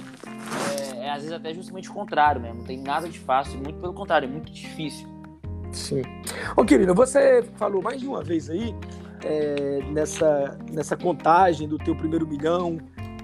é, 0.96 1.06
é, 1.06 1.10
às 1.10 1.18
vezes 1.18 1.34
até 1.34 1.54
justamente 1.54 1.90
o 1.90 1.94
contrário, 1.94 2.40
né? 2.40 2.54
Não 2.54 2.64
tem 2.64 2.80
nada 2.80 3.10
de 3.10 3.20
fácil, 3.20 3.60
muito 3.60 3.80
pelo 3.80 3.94
contrário, 3.94 4.28
é 4.28 4.32
muito 4.32 4.52
difícil. 4.52 5.17
Sim. 5.78 6.02
Ô, 6.56 6.66
querido, 6.66 6.94
você 6.94 7.44
falou 7.56 7.82
mais 7.82 8.00
de 8.00 8.08
uma 8.08 8.24
vez 8.24 8.50
aí, 8.50 8.76
é, 9.24 9.80
nessa, 9.92 10.58
nessa 10.72 10.98
contagem 10.98 11.68
do 11.68 11.78
teu 11.78 11.96
primeiro 11.96 12.28
milhão, 12.28 12.80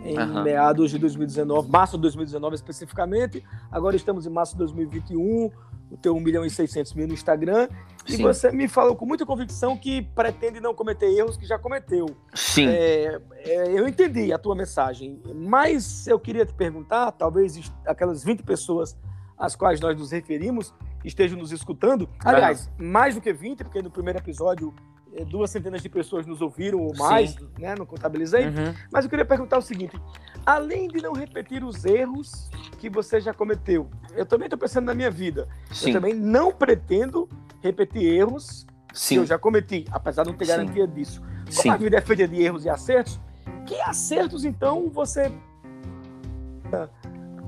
em 0.06 0.18
uhum. 0.18 0.44
meados 0.44 0.92
de 0.92 1.00
2019, 1.00 1.70
março 1.70 1.96
de 1.96 2.02
2019 2.02 2.56
especificamente. 2.56 3.44
Agora 3.72 3.96
estamos 3.96 4.26
em 4.26 4.30
março 4.30 4.54
de 4.54 4.60
2021, 4.60 5.50
o 5.90 5.98
teu 5.98 6.16
1 6.16 6.20
milhão 6.20 6.46
e 6.46 6.50
600 6.50 6.94
mil 6.94 7.08
no 7.08 7.14
Instagram. 7.14 7.68
Sim. 8.06 8.16
E 8.16 8.18
você 8.22 8.52
me 8.52 8.68
falou 8.68 8.96
com 8.96 9.06
muita 9.06 9.26
convicção 9.26 9.78
que 9.78 10.02
pretende 10.02 10.60
não 10.60 10.74
cometer 10.74 11.06
erros 11.06 11.38
que 11.38 11.46
já 11.46 11.58
cometeu. 11.58 12.08
Sim. 12.34 12.68
É, 12.68 13.22
é, 13.38 13.80
eu 13.80 13.88
entendi 13.88 14.34
a 14.34 14.38
tua 14.38 14.56
mensagem, 14.56 15.22
mas 15.34 16.06
eu 16.06 16.20
queria 16.20 16.46
te 16.46 16.54
perguntar, 16.54 17.12
talvez 17.14 17.72
aquelas 17.86 18.24
20 18.24 18.44
pessoas 18.44 18.98
às 19.38 19.56
quais 19.56 19.80
nós 19.80 19.98
nos 19.98 20.12
referimos 20.12 20.74
estejam 21.04 21.38
nos 21.38 21.52
escutando. 21.52 22.10
Aliás, 22.24 22.70
mais 22.78 23.16
do 23.16 23.22
que 23.22 23.32
20, 23.32 23.64
porque 23.64 23.82
no 23.82 23.90
primeiro 23.90 24.20
episódio 24.20 24.74
é, 25.16 25.24
duas 25.24 25.52
centenas 25.52 25.82
de 25.82 25.90
pessoas 25.90 26.26
nos 26.26 26.42
ouviram 26.42 26.80
ou 26.80 26.96
mais, 26.96 27.36
né? 27.58 27.76
Não 27.78 27.86
contabilizei. 27.86 28.48
Uhum. 28.48 28.74
Mas 28.92 29.06
eu 29.06 29.10
queria 29.10 29.26
perguntar 29.26 29.58
o 29.58 29.62
seguinte: 29.62 30.00
além 30.46 30.88
de 30.88 31.02
não 31.02 31.14
repetir 31.14 31.64
os 31.64 31.86
erros 31.86 32.50
que 32.80 32.90
você 32.90 33.22
já 33.22 33.34
cometeu, 33.34 33.90
eu 34.16 34.26
também 34.26 34.48
estou 34.48 34.58
pensando 34.58 34.86
na 34.86 34.94
minha 34.94 35.12
vida. 35.12 35.48
Sim. 35.72 35.90
Eu 35.90 35.94
também 35.94 36.14
não 36.14 36.52
pretendo 36.52 37.30
repetir 37.62 38.04
erros 38.04 38.66
Sim. 38.92 39.16
que 39.16 39.22
eu 39.22 39.26
já 39.26 39.38
cometi, 39.38 39.86
apesar 39.92 40.24
de 40.24 40.32
não 40.32 40.38
ter 40.38 40.46
Sim. 40.46 40.52
garantia 40.52 40.88
disso. 40.88 41.22
Como 41.22 41.52
Sim. 41.52 41.70
a 41.70 41.78
vida 41.78 41.98
é 41.98 42.02
feita 42.02 42.28
de 42.28 42.42
erros 42.42 42.66
e 42.66 42.70
acertos, 42.70 43.20
que 43.68 43.80
acertos 43.82 44.44
então 44.44 44.90
você 44.90 45.32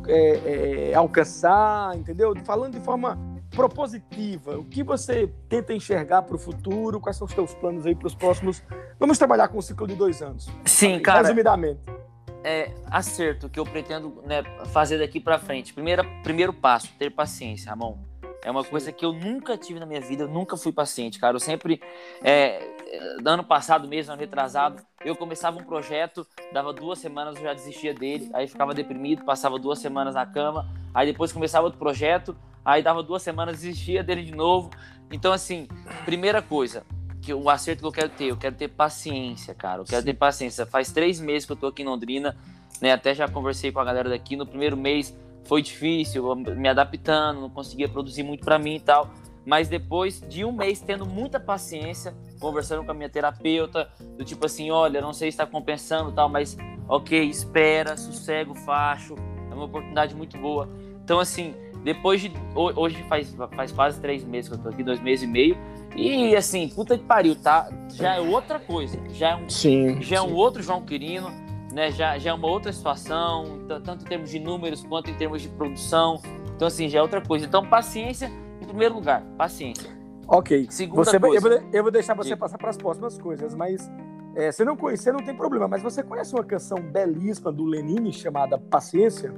é, 0.07 0.89
é, 0.91 0.93
alcançar, 0.93 1.97
entendeu? 1.97 2.35
Falando 2.43 2.73
de 2.73 2.79
forma 2.79 3.17
propositiva? 3.55 4.57
O 4.57 4.65
que 4.65 4.83
você 4.83 5.31
tenta 5.47 5.73
enxergar 5.73 6.21
para 6.23 6.35
o 6.35 6.39
futuro? 6.39 6.99
Quais 6.99 7.15
são 7.15 7.25
os 7.25 7.33
teus 7.33 7.53
planos 7.55 7.85
aí 7.85 7.95
para 7.95 8.07
os 8.07 8.13
próximos? 8.13 8.61
Vamos 8.99 9.17
trabalhar 9.17 9.47
com 9.47 9.57
um 9.57 9.61
ciclo 9.61 9.87
de 9.87 9.95
dois 9.95 10.21
anos. 10.21 10.47
Sim, 10.65 10.99
cara. 10.99 11.21
Resumidamente. 11.21 11.79
É, 12.43 12.71
acerto 12.91 13.49
que 13.49 13.59
eu 13.59 13.65
pretendo 13.65 14.21
né, 14.23 14.43
fazer 14.67 14.99
daqui 14.99 15.19
para 15.19 15.39
frente. 15.39 15.73
Primeira, 15.73 16.03
primeiro 16.21 16.53
passo, 16.53 16.89
ter 16.99 17.09
paciência, 17.09 17.71
Ramon. 17.71 17.97
É 18.43 18.51
uma 18.51 18.63
coisa 18.63 18.91
que 18.91 19.03
eu 19.03 19.11
nunca 19.11 19.57
tive 19.57 19.79
na 19.79 19.87
minha 19.87 19.99
vida, 19.99 20.23
eu 20.23 20.27
nunca 20.27 20.55
fui 20.55 20.71
paciente, 20.71 21.17
cara. 21.17 21.35
Eu 21.35 21.39
sempre, 21.39 21.81
é, 22.23 22.59
ano 23.25 23.43
passado 23.43 23.87
mesmo, 23.87 24.13
ano 24.13 24.21
retrasado, 24.21 24.83
eu 25.03 25.15
começava 25.15 25.57
um 25.57 25.63
projeto, 25.63 26.27
dava 26.53 26.71
duas 26.71 26.99
semanas, 26.99 27.37
eu 27.37 27.41
já 27.41 27.53
desistia 27.55 27.91
dele, 27.91 28.29
aí 28.33 28.47
ficava 28.47 28.75
deprimido, 28.75 29.25
passava 29.25 29.57
duas 29.57 29.79
semanas 29.79 30.13
na 30.13 30.27
cama, 30.27 30.69
aí 30.93 31.11
depois 31.11 31.33
começava 31.33 31.65
outro 31.65 31.79
projeto, 31.79 32.37
aí 32.65 32.81
dava 32.81 33.03
duas 33.03 33.21
semanas, 33.21 33.61
desistia 33.61 34.03
dele 34.03 34.23
de 34.23 34.33
novo. 34.33 34.71
Então, 35.11 35.31
assim, 35.31 35.67
primeira 36.03 36.41
coisa, 36.41 36.83
que 37.21 37.33
o 37.33 37.49
acerto 37.49 37.81
que 37.81 37.87
eu 37.87 37.91
quero 37.91 38.09
ter, 38.09 38.25
eu 38.25 38.37
quero 38.37 38.55
ter 38.55 38.67
paciência, 38.67 39.53
cara. 39.53 39.81
Eu 39.81 39.85
quero 39.85 40.01
Sim. 40.01 40.07
ter 40.07 40.13
paciência. 40.13 40.65
Faz 40.65 40.91
três 40.91 41.19
meses 41.19 41.45
que 41.45 41.51
eu 41.51 41.55
tô 41.55 41.67
aqui 41.67 41.81
em 41.81 41.85
Londrina, 41.85 42.35
né? 42.81 42.91
Até 42.91 43.15
já 43.15 43.27
conversei 43.27 43.71
com 43.71 43.79
a 43.79 43.83
galera 43.83 44.09
daqui. 44.09 44.35
No 44.35 44.45
primeiro 44.45 44.75
mês 44.77 45.15
foi 45.43 45.61
difícil, 45.61 46.35
me 46.35 46.67
adaptando, 46.67 47.41
não 47.41 47.49
conseguia 47.49 47.87
produzir 47.87 48.23
muito 48.23 48.43
para 48.43 48.59
mim 48.59 48.75
e 48.75 48.79
tal. 48.79 49.09
Mas 49.43 49.67
depois 49.67 50.21
de 50.21 50.43
um 50.43 50.51
mês 50.51 50.81
tendo 50.81 51.05
muita 51.05 51.39
paciência, 51.39 52.15
conversando 52.39 52.83
com 52.83 52.91
a 52.91 52.93
minha 52.93 53.09
terapeuta, 53.09 53.89
do 54.17 54.23
tipo 54.23 54.45
assim, 54.45 54.71
olha, 54.71 55.01
não 55.01 55.13
sei 55.13 55.31
se 55.31 55.35
está 55.35 55.45
compensando 55.45 56.11
tal, 56.11 56.29
mas 56.29 56.57
ok, 56.87 57.23
espera, 57.23 57.95
sossego, 57.97 58.55
facho, 58.55 59.15
é 59.51 59.53
uma 59.53 59.65
oportunidade 59.65 60.15
muito 60.15 60.37
boa. 60.37 60.69
Então, 61.03 61.19
assim, 61.19 61.53
depois 61.85 62.19
de. 62.19 62.33
Hoje 62.55 63.01
faz, 63.07 63.33
faz 63.55 63.71
quase 63.71 64.01
três 64.01 64.23
meses 64.23 64.49
que 64.49 64.55
eu 64.55 64.59
tô 64.59 64.69
aqui, 64.69 64.83
dois 64.83 64.99
meses 64.99 65.23
e 65.23 65.27
meio. 65.27 65.55
E 65.95 66.35
assim, 66.35 66.67
puta 66.67 66.97
que 66.97 67.03
pariu, 67.03 67.35
tá? 67.35 67.69
Já 67.93 68.15
é 68.15 68.19
outra 68.19 68.59
coisa. 68.59 68.99
Já 69.09 69.29
é 69.29 69.35
um, 69.35 69.47
sim, 69.47 70.01
já 70.01 70.07
sim. 70.07 70.15
é 70.15 70.21
um 70.21 70.33
outro 70.33 70.63
João 70.63 70.81
Quirino, 70.81 71.31
né? 71.71 71.91
Já, 71.91 72.17
já 72.17 72.31
é 72.31 72.33
uma 72.33 72.47
outra 72.47 72.73
situação, 72.73 73.59
tanto 73.67 74.03
em 74.03 74.07
termos 74.07 74.31
de 74.31 74.39
números 74.39 74.83
quanto 74.83 75.11
em 75.11 75.13
termos 75.13 75.43
de 75.43 75.47
produção. 75.47 76.19
Então, 76.55 76.67
assim, 76.67 76.89
já 76.89 76.97
é 76.99 77.01
outra 77.03 77.21
coisa. 77.21 77.45
Então, 77.45 77.63
paciência 77.63 78.31
em 78.59 78.65
primeiro 78.65 78.95
lugar, 78.95 79.21
paciência. 79.37 79.89
Ok. 80.27 80.65
Segunda 80.71 81.03
você 81.03 81.19
coisa. 81.19 81.35
Eu, 81.35 81.41
vou, 81.41 81.69
eu 81.71 81.83
vou 81.83 81.91
deixar 81.91 82.15
você 82.15 82.35
passar 82.35 82.57
para 82.57 82.71
as 82.71 82.77
próximas 82.77 83.15
coisas, 83.19 83.53
mas 83.53 83.91
é, 84.35 84.51
você 84.51 84.65
não 84.65 84.75
conhecer 84.75 85.13
não 85.13 85.23
tem 85.23 85.35
problema. 85.35 85.67
Mas 85.67 85.83
você 85.83 86.01
conhece 86.01 86.33
uma 86.33 86.43
canção 86.43 86.79
belíssima 86.79 87.51
do 87.51 87.63
Lenine 87.63 88.11
chamada 88.11 88.57
Paciência? 88.57 89.31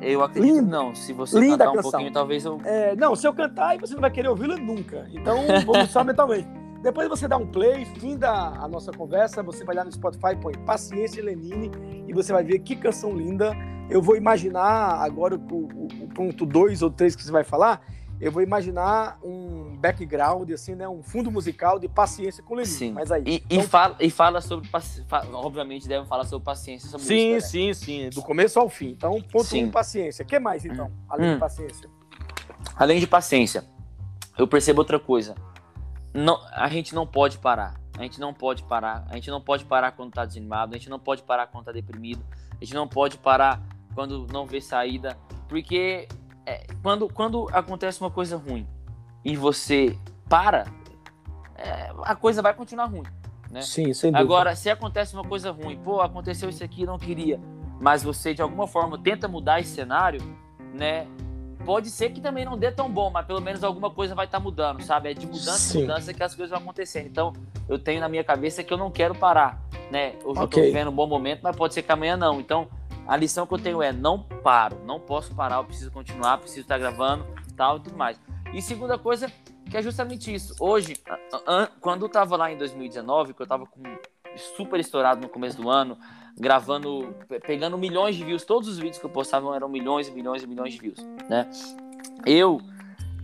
Eu 0.00 0.22
acredito 0.24 0.54
Linda. 0.54 0.70
não. 0.70 0.94
Se 0.94 1.12
você 1.12 1.38
Linda 1.38 1.58
cantar 1.58 1.70
um 1.70 1.74
canção. 1.76 1.90
pouquinho, 1.90 2.12
talvez 2.12 2.44
eu. 2.44 2.60
É, 2.64 2.96
não, 2.96 3.14
se 3.14 3.26
eu 3.26 3.34
cantar, 3.34 3.78
você 3.78 3.94
não 3.94 4.00
vai 4.00 4.10
querer 4.10 4.28
ouvi-la 4.28 4.56
nunca. 4.56 5.06
Então, 5.12 5.38
vamos 5.66 5.90
só 5.92 6.02
mentalmente. 6.04 6.48
Depois 6.82 7.08
você 7.08 7.28
dá 7.28 7.36
um 7.36 7.46
play, 7.46 7.84
fim 7.84 8.16
da 8.16 8.54
a 8.58 8.66
nossa 8.66 8.90
conversa, 8.90 9.42
você 9.42 9.64
vai 9.64 9.76
lá 9.76 9.84
no 9.84 9.92
Spotify, 9.92 10.34
põe 10.40 10.54
Paciência 10.64 11.22
Lenine 11.22 11.70
e 12.08 12.12
você 12.14 12.32
vai 12.32 12.42
ver 12.42 12.58
que 12.60 12.74
canção 12.74 13.12
linda. 13.12 13.54
Eu 13.90 14.00
vou 14.00 14.16
imaginar 14.16 14.94
agora 15.02 15.34
o, 15.34 15.38
o, 15.38 15.88
o 16.04 16.08
ponto 16.14 16.46
2 16.46 16.80
ou 16.80 16.90
3 16.90 17.14
que 17.14 17.22
você 17.22 17.32
vai 17.32 17.44
falar 17.44 17.82
eu 18.20 18.30
vou 18.30 18.42
imaginar 18.42 19.18
um 19.24 19.76
background, 19.76 20.50
assim, 20.50 20.74
né? 20.74 20.86
Um 20.86 21.02
fundo 21.02 21.30
musical 21.30 21.78
de 21.78 21.88
paciência 21.88 22.42
com 22.42 22.52
o 22.52 22.56
Lenin. 22.58 22.68
Sim. 22.68 22.92
Mas 22.92 23.10
aí. 23.10 23.22
E, 23.24 23.34
então... 23.36 23.58
e, 23.58 23.62
fala, 23.62 23.96
e 23.98 24.10
fala 24.10 24.40
sobre. 24.42 24.68
Obviamente, 25.32 25.88
deve 25.88 26.06
falar 26.06 26.24
sobre 26.24 26.44
paciência. 26.44 26.88
Sobre 26.90 27.06
sim, 27.06 27.36
isso, 27.36 27.46
né? 27.46 27.72
sim, 27.72 27.74
sim. 27.74 28.10
Do 28.10 28.20
começo 28.20 28.60
ao 28.60 28.68
fim. 28.68 28.90
Então, 28.90 29.20
ponto 29.22 29.44
sim. 29.44 29.64
um, 29.64 29.70
paciência. 29.70 30.22
O 30.22 30.26
que 30.26 30.38
mais, 30.38 30.66
então? 30.66 30.88
Hum. 30.88 31.04
Além 31.08 31.30
hum. 31.30 31.34
de 31.34 31.40
paciência. 31.40 31.90
Além 32.76 33.00
de 33.00 33.06
paciência, 33.06 33.64
eu 34.36 34.46
percebo 34.46 34.82
outra 34.82 34.98
coisa. 34.98 35.34
Não, 36.12 36.38
a 36.52 36.68
gente 36.68 36.94
não 36.94 37.06
pode 37.06 37.38
parar. 37.38 37.80
A 37.98 38.02
gente 38.02 38.20
não 38.20 38.34
pode 38.34 38.62
parar. 38.64 39.06
A 39.08 39.14
gente 39.14 39.30
não 39.30 39.40
pode 39.40 39.64
parar 39.64 39.92
quando 39.92 40.12
tá 40.12 40.26
desanimado. 40.26 40.74
A 40.74 40.78
gente 40.78 40.90
não 40.90 40.98
pode 40.98 41.22
parar 41.22 41.46
quando 41.46 41.64
tá 41.64 41.72
deprimido. 41.72 42.22
A 42.52 42.64
gente 42.64 42.74
não 42.74 42.86
pode 42.86 43.16
parar 43.16 43.62
quando 43.94 44.26
não 44.26 44.44
vê 44.44 44.60
saída. 44.60 45.16
Porque 45.48 46.06
é, 46.46 46.66
quando, 46.82 47.08
quando 47.08 47.48
acontece 47.52 48.00
uma 48.00 48.10
coisa 48.10 48.36
ruim 48.36 48.66
e 49.24 49.36
você 49.36 49.96
para, 50.28 50.66
é, 51.56 51.92
a 52.02 52.14
coisa 52.14 52.40
vai 52.40 52.54
continuar 52.54 52.86
ruim. 52.86 53.02
Né? 53.50 53.62
Sim, 53.62 53.92
sem 53.92 54.12
dúvida. 54.12 54.18
Agora, 54.18 54.54
se 54.54 54.70
acontece 54.70 55.14
uma 55.14 55.24
coisa 55.24 55.50
ruim, 55.50 55.78
pô, 55.78 56.00
aconteceu 56.00 56.48
isso 56.48 56.62
aqui, 56.62 56.86
não 56.86 56.98
queria, 56.98 57.40
mas 57.80 58.02
você 58.02 58.32
de 58.32 58.40
alguma 58.40 58.66
forma 58.66 58.96
tenta 58.96 59.26
mudar 59.26 59.60
esse 59.60 59.74
cenário, 59.74 60.20
né? 60.72 61.06
Pode 61.64 61.90
ser 61.90 62.10
que 62.10 62.20
também 62.20 62.44
não 62.44 62.56
dê 62.56 62.72
tão 62.72 62.90
bom, 62.90 63.10
mas 63.10 63.26
pelo 63.26 63.40
menos 63.40 63.62
alguma 63.62 63.90
coisa 63.90 64.14
vai 64.14 64.24
estar 64.24 64.38
tá 64.38 64.44
mudando, 64.44 64.82
sabe? 64.82 65.10
É 65.10 65.14
de 65.14 65.26
mudança 65.26 65.76
em 65.76 65.82
mudança 65.82 66.14
que 66.14 66.22
as 66.22 66.34
coisas 66.34 66.50
vão 66.50 66.60
acontecendo. 66.60 67.06
Então, 67.06 67.32
eu 67.68 67.78
tenho 67.78 68.00
na 68.00 68.08
minha 68.08 68.24
cabeça 68.24 68.64
que 68.64 68.72
eu 68.72 68.78
não 68.78 68.90
quero 68.90 69.14
parar, 69.14 69.62
né? 69.90 70.14
Hoje 70.24 70.40
okay. 70.40 70.42
eu 70.42 70.48
tô 70.48 70.60
vivendo 70.62 70.88
um 70.88 70.94
bom 70.94 71.06
momento, 71.06 71.40
mas 71.42 71.54
pode 71.54 71.74
ser 71.74 71.82
que 71.82 71.92
amanhã 71.92 72.16
não. 72.16 72.40
Então, 72.40 72.68
a 73.10 73.16
lição 73.16 73.44
que 73.44 73.52
eu 73.52 73.58
tenho 73.58 73.82
é 73.82 73.92
não 73.92 74.22
paro, 74.22 74.84
não 74.86 75.00
posso 75.00 75.34
parar, 75.34 75.56
eu 75.56 75.64
preciso 75.64 75.90
continuar, 75.90 76.38
preciso 76.38 76.60
estar 76.60 76.78
gravando, 76.78 77.26
tal 77.56 77.78
e 77.78 77.80
tudo 77.80 77.96
mais. 77.96 78.20
E 78.54 78.62
segunda 78.62 78.96
coisa, 78.96 79.28
que 79.68 79.76
é 79.76 79.82
justamente 79.82 80.32
isso. 80.32 80.54
Hoje, 80.60 80.96
quando 81.80 82.04
eu 82.04 82.08
tava 82.08 82.36
lá 82.36 82.52
em 82.52 82.56
2019, 82.56 83.34
que 83.34 83.42
eu 83.42 83.46
tava 83.48 83.66
com 83.66 83.82
super 84.56 84.78
estourado 84.78 85.22
no 85.22 85.28
começo 85.28 85.60
do 85.60 85.68
ano, 85.68 85.98
gravando, 86.38 87.12
pegando 87.44 87.76
milhões 87.76 88.14
de 88.14 88.24
views, 88.24 88.44
todos 88.44 88.68
os 88.68 88.78
vídeos 88.78 88.98
que 88.98 89.04
eu 89.04 89.10
postava 89.10 89.56
eram 89.56 89.68
milhões 89.68 90.06
e 90.06 90.12
milhões 90.12 90.44
e 90.44 90.46
milhões 90.46 90.72
de 90.72 90.78
views, 90.78 91.04
né? 91.28 91.50
Eu 92.24 92.60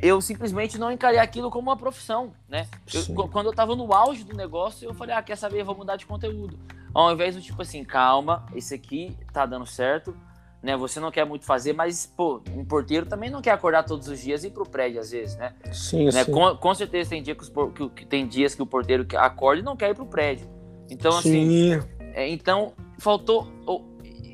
eu 0.03 0.21
simplesmente 0.21 0.79
não 0.79 0.91
encarei 0.91 1.21
aquilo 1.21 1.49
como 1.49 1.71
uma 1.71 1.77
profissão, 1.77 2.33
né? 2.49 2.67
Eu, 2.93 3.29
quando 3.29 3.47
eu 3.47 3.53
tava 3.55 3.77
no 3.77 3.95
auge 3.95 4.25
do 4.25 4.37
negócio, 4.37 4.89
eu 4.89 4.95
falei, 4.95 5.15
ah, 5.15 5.23
quer 5.23 5.37
saber, 5.37 5.61
eu 5.61 5.65
vou 5.65 5.77
mudar 5.77 5.95
de 5.95 6.05
conteúdo. 6.05 6.59
Ao 6.97 7.13
invés 7.13 7.35
do 7.35 7.43
tipo 7.43 7.61
assim, 7.61 7.85
calma, 7.85 8.47
esse 8.55 8.75
aqui 8.75 9.15
tá 9.31 9.45
dando 9.45 9.67
certo, 9.67 10.17
né? 10.63 10.75
Você 10.79 10.99
não 10.99 11.11
quer 11.11 11.27
muito 11.27 11.45
fazer, 11.45 11.75
mas, 11.75 12.07
pô, 12.07 12.41
um 12.57 12.65
porteiro 12.65 13.05
também 13.05 13.29
não 13.29 13.43
quer 13.43 13.51
acordar 13.51 13.83
todos 13.83 14.09
os 14.09 14.19
dias 14.19 14.45
e 14.45 14.47
ir 14.47 14.51
pro 14.51 14.67
prédio, 14.67 14.99
às 14.99 15.11
vezes, 15.11 15.37
né? 15.37 15.53
Sim, 15.71 16.07
né? 16.07 16.25
sim. 16.25 16.33
Com, 16.33 16.57
com 16.57 16.75
certeza 16.75 17.11
tem, 17.11 17.23
dia 17.23 17.35
que, 17.35 17.43
os, 17.43 17.53
que, 17.95 18.07
tem 18.07 18.27
dias 18.27 18.55
que 18.55 18.63
o 18.63 18.67
porteiro 18.67 19.07
acorda 19.19 19.61
e 19.61 19.63
não 19.63 19.77
quer 19.77 19.91
ir 19.91 19.95
pro 19.95 20.07
prédio. 20.07 20.49
Então, 20.89 21.19
assim. 21.19 21.79
É, 22.15 22.27
então, 22.31 22.73
faltou. 22.99 23.47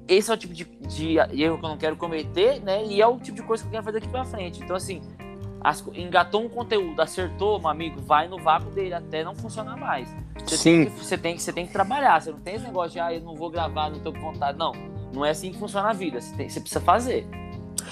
Esse 0.07 0.31
é 0.31 0.35
o 0.35 0.37
tipo 0.37 0.55
de, 0.55 0.65
de, 0.65 1.17
erro 1.17 1.59
que 1.59 1.65
eu 1.65 1.69
não 1.69 1.77
quero 1.77 1.97
cometer, 1.97 2.61
né? 2.61 2.85
E 2.87 3.03
é 3.03 3.07
o 3.09 3.19
tipo 3.19 3.39
de 3.39 3.43
coisa 3.43 3.65
que 3.65 3.69
eu 3.71 3.73
quero 3.73 3.85
fazer 3.85 3.99
daqui 3.99 4.13
pra 4.13 4.25
frente. 4.25 4.63
Então, 4.63 4.77
assim, 4.77 5.01
as, 5.63 5.85
engatou 5.95 6.45
um 6.45 6.49
conteúdo, 6.49 7.01
acertou, 7.01 7.59
meu 7.59 7.69
amigo, 7.69 8.01
vai 8.01 8.29
no 8.29 8.39
vácuo 8.39 8.71
dele 8.71 8.95
até 8.95 9.23
não 9.23 9.35
funcionar 9.35 9.77
mais. 9.77 10.09
Você 10.45 10.57
Sim. 10.57 10.85
Tem 10.85 10.93
que, 10.93 11.05
você, 11.05 11.19
tem, 11.19 11.39
você 11.39 11.53
tem 11.53 11.67
que 11.67 11.73
trabalhar, 11.73 12.21
você 12.21 12.33
não 12.33 12.41
tem 12.41 12.57
esse 12.57 12.65
negócio 12.65 12.93
de, 12.93 13.01
ah, 13.01 13.15
eu 13.15 13.21
não 13.21 13.35
vou 13.35 13.51
gravar, 13.51 13.91
não 13.91 14.01
tô 14.01 14.13
com 14.13 14.21
vontade. 14.21 14.59
Não, 14.59 14.73
não 15.13 15.25
é 15.25 15.31
assim 15.31 15.53
que 15.53 15.59
funciona 15.59 15.91
a 15.91 15.93
vida, 15.93 16.21
você, 16.21 16.35
tem, 16.35 16.49
você 16.49 16.61
precisa 16.61 16.81
fazer. 16.81 17.27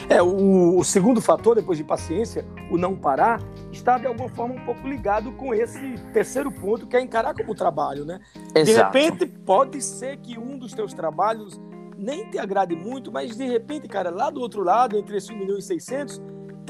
É, 0.08 0.22
o, 0.22 0.78
o, 0.78 0.84
segundo 0.84 1.20
fator, 1.20 1.54
depois 1.54 1.76
de 1.76 1.84
paciência, 1.84 2.44
o 2.70 2.78
não 2.78 2.96
parar, 2.96 3.40
está 3.70 3.98
de 3.98 4.06
alguma 4.06 4.28
forma 4.28 4.54
um 4.54 4.64
pouco 4.64 4.86
ligado 4.88 5.30
com 5.32 5.54
esse 5.54 5.98
terceiro 6.12 6.50
ponto, 6.50 6.86
que 6.86 6.96
é 6.96 7.00
encarar 7.00 7.34
como 7.34 7.54
trabalho, 7.54 8.04
né? 8.04 8.20
Exato. 8.54 8.92
De 8.92 9.00
repente, 9.00 9.26
pode 9.26 9.80
ser 9.82 10.16
que 10.18 10.38
um 10.38 10.58
dos 10.58 10.72
teus 10.72 10.94
trabalhos 10.94 11.60
nem 11.96 12.30
te 12.30 12.38
agrade 12.38 12.74
muito, 12.74 13.12
mas 13.12 13.36
de 13.36 13.46
repente, 13.46 13.86
cara, 13.86 14.10
lá 14.10 14.30
do 14.30 14.40
outro 14.40 14.62
lado, 14.62 14.96
entre 14.96 15.18
esse 15.18 15.32
1 15.32 15.36
milhão 15.36 15.58
e 15.58 15.62
600, 15.62 16.20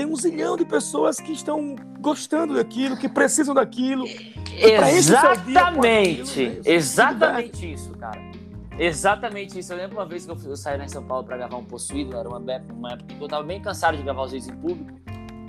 tem 0.01 0.07
um 0.07 0.17
zilhão 0.17 0.57
de 0.57 0.65
pessoas 0.65 1.21
que 1.21 1.31
estão 1.31 1.77
gostando 2.01 2.55
daquilo, 2.55 2.97
que 2.97 3.07
precisam 3.07 3.55
daquilo. 3.55 4.07
Exatamente, 4.57 6.43
aquilo, 6.43 6.55
né? 6.55 6.61
exatamente 6.65 7.73
isso, 7.73 7.91
cara. 7.99 8.19
Exatamente 8.79 9.59
isso. 9.59 9.75
Eu 9.75 9.77
lembro 9.77 9.99
uma 9.99 10.07
vez 10.07 10.25
que 10.25 10.33
eu, 10.33 10.39
eu 10.47 10.57
saí 10.57 10.79
lá 10.79 10.87
em 10.87 10.89
São 10.89 11.05
Paulo 11.05 11.25
para 11.25 11.37
gravar 11.37 11.59
um 11.59 11.65
Possuído, 11.65 12.17
era 12.17 12.27
uma, 12.27 12.39
uma 12.39 12.93
época 12.93 13.15
que 13.15 13.23
eu 13.23 13.29
tava 13.29 13.43
bem 13.43 13.61
cansado 13.61 13.99
de 13.99 14.03
gravar 14.03 14.23
os 14.23 14.33
vídeos 14.33 14.49
em 14.49 14.57
público. 14.57 14.91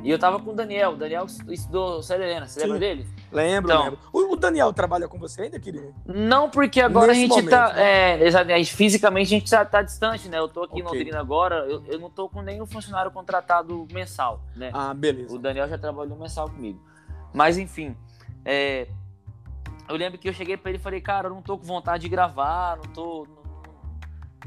E 0.04 0.10
eu 0.10 0.18
tava 0.18 0.40
com 0.40 0.52
o 0.52 0.54
Daniel. 0.54 0.92
O 0.92 0.96
Daniel 0.96 1.26
estudou 1.26 2.02
Célia 2.02 2.26
Helena. 2.26 2.48
Você 2.48 2.60
Sim. 2.60 2.66
lembra 2.66 2.80
dele? 2.80 3.08
Lembro, 3.32 3.72
então, 3.72 3.84
lembro. 3.84 4.00
O, 4.12 4.36
Daniel 4.36 4.74
trabalha 4.74 5.08
com 5.08 5.18
você 5.18 5.44
ainda, 5.44 5.60
querido? 5.60 5.94
Não, 6.06 6.50
porque 6.50 6.82
agora 6.82 7.08
Nesse 7.08 7.20
a 7.20 7.22
gente 7.22 7.30
momento, 7.30 7.50
tá. 7.50 7.74
Né? 7.74 8.30
É, 8.30 8.66
fisicamente 8.66 9.28
a 9.28 9.40
gente 9.40 9.50
tá, 9.50 9.64
tá, 9.64 9.82
distante, 9.82 10.28
né? 10.28 10.40
Eu 10.40 10.48
tô 10.48 10.64
aqui 10.64 10.82
okay. 10.82 10.82
em 10.82 10.86
Londrina 10.86 11.20
agora, 11.20 11.66
eu, 11.68 11.84
eu 11.88 12.00
não 12.00 12.10
tô 12.10 12.28
com 12.28 12.42
nenhum 12.42 12.66
funcionário 12.66 13.12
contratado 13.12 13.88
mensal, 13.92 14.42
né? 14.56 14.72
Ah, 14.74 14.94
beleza. 14.94 15.36
O 15.36 15.40
Daniel 15.40 15.70
já 15.70 15.78
trabalhou 15.78 16.18
mensal 16.18 16.50
comigo. 16.50 16.82
Mas 17.34 17.58
enfim. 17.58 17.96
É, 18.44 18.88
eu 19.88 19.96
lembro 19.96 20.18
que 20.18 20.28
eu 20.28 20.34
cheguei 20.34 20.58
para 20.58 20.72
ele 20.72 20.80
e 20.80 20.82
falei, 20.82 21.02
cara, 21.02 21.28
eu 21.28 21.34
não 21.34 21.42
tô 21.42 21.58
com 21.58 21.66
vontade 21.66 22.04
de 22.04 22.10
gravar, 22.10 22.78
não 22.78 22.94
tô. 22.94 23.28
Não, 23.28 23.42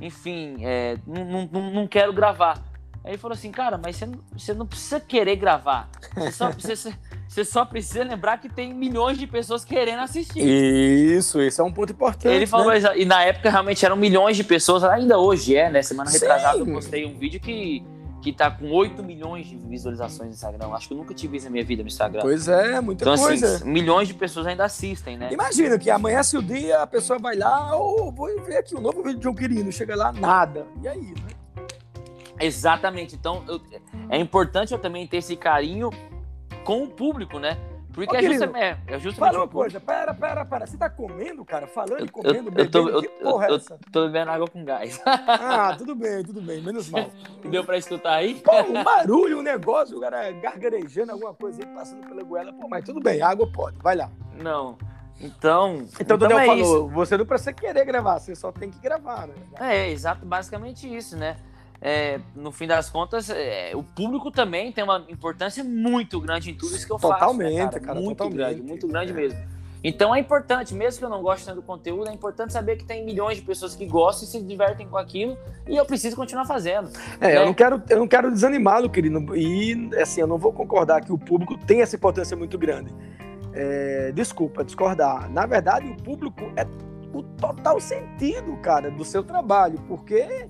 enfim, 0.01 0.57
é, 0.65 0.99
não, 1.07 1.47
não, 1.47 1.71
não 1.71 1.87
quero 1.87 2.13
gravar. 2.13 2.61
Aí 3.05 3.11
ele 3.11 3.19
falou 3.19 3.35
assim, 3.35 3.51
cara, 3.51 3.77
mas 3.77 3.97
você 3.97 4.07
não, 4.07 4.19
você 4.33 4.55
não 4.55 4.67
precisa 4.67 4.99
querer 4.99 5.37
gravar. 5.37 5.91
Você 6.15 6.33
só, 6.33 6.51
você, 6.59 6.95
você 7.29 7.45
só, 7.45 7.65
precisa 7.67 8.03
lembrar 8.03 8.39
que 8.39 8.49
tem 8.49 8.73
milhões 8.73 9.19
de 9.19 9.27
pessoas 9.27 9.63
querendo 9.63 10.01
assistir. 10.01 10.41
Isso, 10.41 11.39
isso 11.43 11.61
é 11.61 11.65
um 11.65 11.73
ponto 11.73 11.93
importante. 11.93 12.35
Ele 12.35 12.47
falou, 12.47 12.73
né? 12.73 12.81
e 12.97 13.05
na 13.05 13.23
época 13.23 13.51
realmente 13.51 13.85
eram 13.85 13.95
milhões 13.95 14.39
de 14.39 14.43
pessoas, 14.43 14.83
ainda 14.85 15.19
hoje 15.19 15.55
é, 15.55 15.71
né? 15.71 15.83
Semana 15.83 16.11
retrasada 16.11 16.59
eu 16.59 16.65
postei 16.65 17.05
um 17.05 17.19
vídeo 17.19 17.39
que, 17.39 17.85
que 18.23 18.33
tá 18.33 18.51
com 18.51 18.71
8 18.71 19.03
milhões 19.03 19.49
de 19.49 19.57
visualizações 19.59 20.31
no 20.31 20.35
Instagram. 20.35 20.69
Acho 20.69 20.89
que 20.89 20.95
eu 20.95 20.99
nunca 20.99 21.13
tive 21.13 21.37
isso 21.37 21.45
na 21.45 21.53
minha 21.53 21.65
vida 21.65 21.83
no 21.83 21.89
Instagram. 21.89 22.23
Pois 22.23 22.49
é, 22.49 22.81
muita 22.81 23.05
então, 23.05 23.13
assim, 23.13 23.25
coisa. 23.25 23.57
Assim, 23.57 23.69
milhões 23.69 24.09
de 24.09 24.15
pessoas 24.15 24.47
ainda 24.47 24.65
assistem, 24.65 25.19
né? 25.19 25.29
Imagina 25.31 25.79
que 25.79 25.91
amanhece 25.91 26.39
o 26.39 26.43
dia, 26.43 26.81
a 26.81 26.87
pessoa 26.87 27.19
vai 27.19 27.37
lá, 27.37 27.77
ou 27.77 28.09
oh, 28.09 28.11
vou 28.11 28.29
ver 28.41 28.57
aqui 28.57 28.75
um 28.75 28.81
novo 28.81 29.03
vídeo 29.03 29.19
de 29.19 29.29
um 29.29 29.35
querido, 29.35 29.71
chega 29.71 29.95
lá, 29.95 30.11
nada. 30.11 30.67
E 30.83 30.89
aí, 30.89 31.03
né? 31.03 31.44
Exatamente. 32.41 33.15
Então, 33.15 33.45
eu, 33.49 33.61
é 34.09 34.19
importante 34.19 34.73
eu 34.73 34.79
também 34.79 35.07
ter 35.07 35.19
esse 35.19 35.37
carinho 35.37 35.91
com 36.65 36.83
o 36.85 36.89
público, 36.89 37.39
né? 37.39 37.59
Porque 37.95 38.17
Ô, 38.17 38.19
é, 38.19 38.23
justamente, 38.23 38.59
é, 38.59 38.79
é 38.89 38.99
justamente. 38.99 39.33
Fala 39.33 39.45
uma 39.45 39.49
coisa, 39.49 39.79
pera, 39.79 40.13
pera, 40.13 40.45
pera. 40.45 40.67
Você 40.67 40.77
tá 40.77 40.91
comendo, 40.91 41.45
cara? 41.45 41.69
Falando 41.69 42.05
e 42.05 42.09
comendo, 42.09 42.39
eu, 42.39 42.43
bebendo, 42.43 42.61
eu 42.61 42.71
tô, 42.71 42.89
eu, 42.89 43.03
que 43.03 43.09
porra 43.09 43.47
é 43.47 43.55
essa? 43.55 43.79
tô 43.93 44.07
bebendo 44.07 44.31
água 44.33 44.49
com 44.49 44.65
gás. 44.65 45.01
Ah, 45.27 45.75
tudo 45.79 45.95
bem, 45.95 46.25
tudo 46.25 46.41
bem, 46.41 46.61
menos 46.61 46.91
mal. 46.91 47.09
Deu 47.49 47.65
pra 47.65 47.79
escutar 47.79 48.15
aí? 48.15 48.35
Pô, 48.35 48.53
um 48.63 48.83
barulho, 48.83 49.39
um 49.39 49.43
negócio, 49.43 49.97
o 49.97 50.01
cara 50.01 50.33
gargarejando 50.33 51.13
alguma 51.13 51.33
coisa 51.33 51.63
aí, 51.63 51.69
passando 51.73 52.07
pela 52.07 52.23
goela. 52.25 52.53
Pô, 52.53 52.69
mas 52.69 52.85
tudo 52.85 53.01
bem, 53.01 53.23
água 53.23 53.47
pode, 53.47 53.79
vai 53.79 53.95
lá. 53.95 54.11
Não. 54.43 54.77
Então. 55.21 55.87
Então, 56.01 56.17
então 56.17 56.39
é 56.41 56.47
falou, 56.47 56.61
isso. 56.61 56.89
você 56.89 57.17
não 57.17 57.25
precisa 57.25 57.53
querer 57.53 57.85
gravar, 57.85 58.19
você 58.19 58.35
só 58.35 58.51
tem 58.51 58.71
que 58.71 58.81
gravar, 58.81 59.29
né? 59.29 59.35
É, 59.61 59.91
exato, 59.91 60.27
basicamente 60.27 60.93
isso, 60.93 61.17
né? 61.17 61.37
É, 61.87 62.19
no 62.35 62.51
fim 62.51 62.67
das 62.67 62.89
contas, 62.89 63.29
é, 63.29 63.73
o 63.75 63.83
público 63.83 64.31
também 64.31 64.73
tem 64.73 64.83
uma 64.83 65.05
importância 65.07 65.63
muito 65.63 66.19
grande 66.19 66.51
em 66.51 66.55
tudo 66.55 66.75
isso 66.75 66.87
que 66.87 66.93
eu 66.93 66.99
totalmente, 66.99 67.59
faço. 67.59 67.75
Né, 67.75 67.81
cara? 67.81 68.01
Muito 68.01 68.17
totalmente, 68.17 68.37
grande, 68.37 68.63
muito 68.63 68.89
grande 68.89 69.13
é. 69.13 69.15
mesmo. 69.15 69.39
Então 69.85 70.15
é 70.15 70.19
importante, 70.19 70.75
mesmo 70.75 70.99
que 70.99 71.05
eu 71.05 71.11
não 71.11 71.21
goste 71.21 71.45
tanto 71.45 71.57
do 71.57 71.63
conteúdo, 71.63 72.09
é 72.09 72.15
importante 72.15 72.55
saber 72.55 72.77
que 72.77 72.87
tem 72.87 73.05
milhões 73.05 73.37
de 73.37 73.43
pessoas 73.43 73.75
que 73.75 73.85
gostam 73.85 74.27
e 74.27 74.31
se 74.31 74.41
divertem 74.41 74.89
com 74.89 74.97
aquilo 74.97 75.37
e 75.69 75.77
eu 75.77 75.85
preciso 75.85 76.17
continuar 76.17 76.47
fazendo. 76.47 76.89
É, 77.21 77.27
né? 77.27 77.37
eu 77.37 77.45
não 77.45 77.53
quero, 77.53 77.83
eu 77.91 77.99
não 77.99 78.09
quero 78.09 78.31
desanimá-lo, 78.31 78.89
querido. 78.89 79.37
E 79.37 79.91
assim, 80.01 80.23
eu 80.23 80.27
não 80.27 80.39
vou 80.39 80.55
concordar 80.55 81.05
que 81.05 81.13
o 81.13 81.19
público 81.19 81.59
tem 81.67 81.83
essa 81.83 81.97
importância 81.97 82.35
muito 82.35 82.57
grande. 82.57 82.95
É, 83.53 84.11
desculpa, 84.13 84.65
discordar. 84.65 85.31
Na 85.31 85.45
verdade, 85.45 85.87
o 85.87 86.03
público 86.03 86.51
é 86.57 86.67
o 87.13 87.23
total 87.23 87.79
sentido, 87.79 88.57
cara, 88.63 88.91
do 88.91 89.05
seu 89.05 89.23
trabalho, 89.23 89.79
porque 89.87 90.49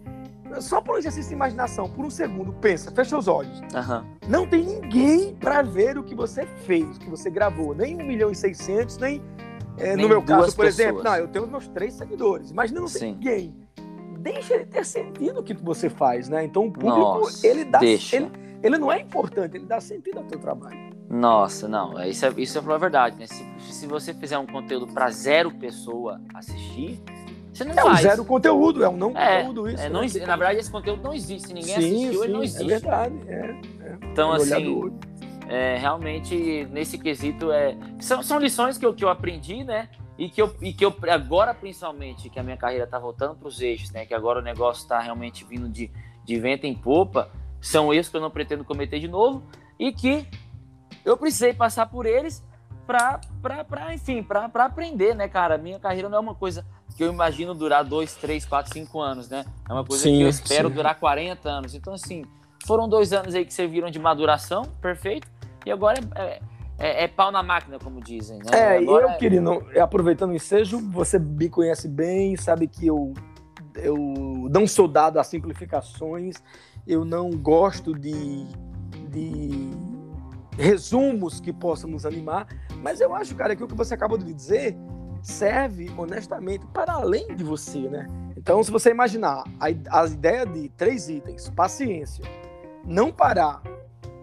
só 0.61 0.81
por 0.81 0.95
um 0.95 0.99
exercício 0.99 1.29
de 1.29 1.35
imaginação, 1.35 1.89
por 1.89 2.05
um 2.05 2.11
segundo, 2.11 2.53
pensa, 2.53 2.91
fecha 2.91 3.17
os 3.17 3.29
olhos. 3.29 3.61
Uhum. 3.61 4.05
Não 4.29 4.47
tem 4.47 4.65
ninguém 4.65 5.35
para 5.35 5.63
ver 5.63 5.99
o 5.99 6.03
que 6.03 6.15
você 6.15 6.47
fez, 6.47 6.97
o 6.97 7.01
que 7.01 7.11
você 7.11 7.31
gravou. 7.31 7.75
Nem 7.75 7.97
1 7.97 8.05
milhão 8.05 8.31
e 8.31 8.35
600, 8.35 8.99
nem, 8.99 9.23
é, 9.79 9.97
nem 9.97 10.05
no 10.05 10.09
meu 10.09 10.23
caso, 10.23 10.55
por 10.55 10.65
pessoas. 10.65 10.79
exemplo. 10.79 11.03
Não, 11.03 11.17
eu 11.17 11.29
tenho 11.29 11.47
meus 11.47 11.67
três 11.69 11.95
seguidores. 11.95 12.51
Imagina 12.51 12.81
não 12.81 12.89
tem 12.89 13.13
ninguém. 13.13 13.55
Deixa 14.21 14.55
ele 14.55 14.65
ter 14.65 14.87
sentido 14.87 15.41
o 15.41 15.43
que 15.43 15.55
você 15.55 15.91
faz, 15.91 16.29
né? 16.29 16.45
Então 16.45 16.67
o 16.67 16.73
público, 16.73 16.99
Nossa, 16.99 17.47
ele 17.47 17.65
dá. 17.65 17.81
Ele, 17.83 18.31
ele 18.63 18.79
não 18.79 18.91
é 18.91 19.01
importante, 19.01 19.57
ele 19.57 19.67
dá 19.67 19.81
sentido 19.81 20.19
ao 20.19 20.25
teu 20.25 20.39
trabalho. 20.39 20.95
Nossa, 21.11 21.69
não, 21.69 21.99
é, 21.99 22.09
isso 22.09 22.25
é, 22.25 22.33
isso 22.39 22.59
é 22.59 22.61
a 22.61 22.79
verdade, 22.79 23.19
né? 23.19 23.27
Se, 23.27 23.45
se 23.71 23.87
você 23.87 24.15
fizer 24.15 24.39
um 24.39 24.47
conteúdo 24.47 24.87
para 24.87 25.11
zero 25.11 25.51
pessoa 25.51 26.21
assistir, 26.33 27.03
você 27.55 27.65
não 27.65 27.73
é 27.73 27.77
faz. 27.77 28.01
um 28.01 28.03
zero 28.03 28.25
conteúdo, 28.25 28.85
é 28.85 28.89
um 28.89 28.97
não 28.97 29.17
é, 29.17 29.45
conteúdo 29.45 29.69
isso. 29.69 29.83
É, 29.85 29.89
não, 29.89 30.01
né? 30.01 30.27
Na 30.27 30.37
verdade, 30.37 30.59
esse 30.59 30.71
conteúdo 30.71 31.03
não 31.05 31.15
existe. 31.15 31.55
Ninguém 31.55 31.75
sim, 31.75 31.75
assistiu, 31.75 32.13
sim, 32.13 32.25
ele 32.25 32.33
não 32.33 32.41
é 32.41 32.45
existe. 32.45 32.65
É 32.65 32.67
verdade. 32.67 33.15
É, 33.29 33.57
então, 34.11 34.33
assim, 34.33 34.93
é, 35.49 35.77
realmente, 35.77 36.67
nesse 36.73 36.99
quesito, 36.99 37.53
é, 37.53 37.77
são, 38.01 38.23
são 38.25 38.41
lições 38.41 38.77
que 38.77 38.85
eu, 38.85 38.93
que 38.93 39.05
eu 39.05 39.09
aprendi, 39.09 39.63
né? 39.63 39.89
E 40.19 40.29
que, 40.29 40.43
eu, 40.43 40.55
e 40.61 40.73
que 40.73 40.85
eu, 40.85 40.95
agora, 41.09 41.55
principalmente, 41.55 42.29
que 42.29 42.41
a 42.41 42.43
minha 42.43 42.57
carreira 42.57 42.85
está 42.85 42.99
voltando 42.99 43.37
para 43.37 43.47
os 43.47 43.61
eixos, 43.61 43.91
né? 43.93 44.05
Que 44.05 44.15
agora 44.15 44.41
o 44.41 44.43
negócio 44.43 44.83
está 44.83 44.99
realmente 44.99 45.45
vindo 45.45 45.69
de, 45.69 45.91
de 46.25 46.39
vento 46.41 46.65
em 46.65 46.75
popa, 46.75 47.31
são 47.61 47.95
erros 47.95 48.09
que 48.09 48.17
eu 48.17 48.21
não 48.21 48.31
pretendo 48.31 48.65
cometer 48.65 48.99
de 48.99 49.09
novo 49.09 49.43
e 49.79 49.93
que 49.93 50.27
eu 51.05 51.17
precisei 51.17 51.53
passar 51.53 51.87
por 51.87 52.05
eles 52.07 52.43
para, 52.87 53.21
enfim, 53.95 54.23
para 54.23 54.65
aprender, 54.65 55.15
né, 55.15 55.29
cara? 55.29 55.57
Minha 55.57 55.79
carreira 55.79 56.09
não 56.09 56.19
é 56.19 56.21
uma 56.21 56.35
coisa 56.35 56.65
que 56.95 57.03
eu 57.03 57.13
imagino 57.13 57.55
durar 57.55 57.85
dois, 57.85 58.15
três, 58.15 58.45
quatro, 58.45 58.73
cinco 58.73 59.01
anos, 59.01 59.29
né? 59.29 59.45
É 59.69 59.73
uma 59.73 59.85
coisa 59.85 60.03
sim, 60.03 60.19
que 60.19 60.23
eu 60.23 60.29
espero 60.29 60.69
sim. 60.69 60.75
durar 60.75 60.99
40 60.99 61.49
anos. 61.49 61.75
Então, 61.75 61.93
assim, 61.93 62.25
foram 62.67 62.89
dois 62.89 63.13
anos 63.13 63.35
aí 63.35 63.45
que 63.45 63.53
serviram 63.53 63.91
de 63.91 63.99
maduração, 63.99 64.63
perfeito. 64.81 65.29
E 65.67 65.73
agora 65.73 65.99
é, 66.15 66.41
é, 66.79 67.05
é 67.05 67.09
pau 67.09 67.33
na 67.33 67.43
máquina, 67.43 67.79
como 67.79 68.01
dizem. 68.01 68.39
Né? 68.39 68.45
É, 68.53 68.79
agora 68.79 69.07
eu, 69.07 69.11
é... 69.11 69.17
querido, 69.17 69.67
aproveitando 69.81 70.31
o 70.31 70.35
ensejo, 70.35 70.79
você 70.91 71.19
me 71.19 71.49
conhece 71.49 71.89
bem, 71.89 72.37
sabe 72.37 72.69
que 72.69 72.87
eu, 72.87 73.13
eu 73.75 73.97
não 74.51 74.67
sou 74.67 74.87
dado 74.87 75.19
a 75.19 75.25
simplificações, 75.25 76.37
eu 76.87 77.05
não 77.05 77.31
gosto 77.31 77.93
de, 77.93 78.47
de 79.11 79.71
resumos 80.57 81.41
que 81.41 81.53
possam 81.53 81.91
nos 81.91 82.07
animar, 82.07 82.47
mas 82.81 83.01
eu 83.01 83.13
acho, 83.15 83.35
cara, 83.35 83.57
que 83.57 83.65
o 83.65 83.67
que 83.67 83.75
você 83.75 83.95
acabou 83.95 84.17
de 84.17 84.33
dizer 84.33 84.77
serve 85.25 85.91
honestamente 85.97 86.67
para 86.67 86.93
além 86.93 87.35
de 87.35 87.43
você, 87.43 87.81
né? 87.81 88.07
Então, 88.37 88.63
se 88.63 88.71
você 88.71 88.91
imaginar 88.91 89.43
a, 89.59 90.03
a 90.03 90.07
ideia 90.07 90.45
de 90.45 90.69
três 90.69 91.09
itens: 91.09 91.49
paciência, 91.49 92.25
não 92.85 93.11
parar 93.11 93.63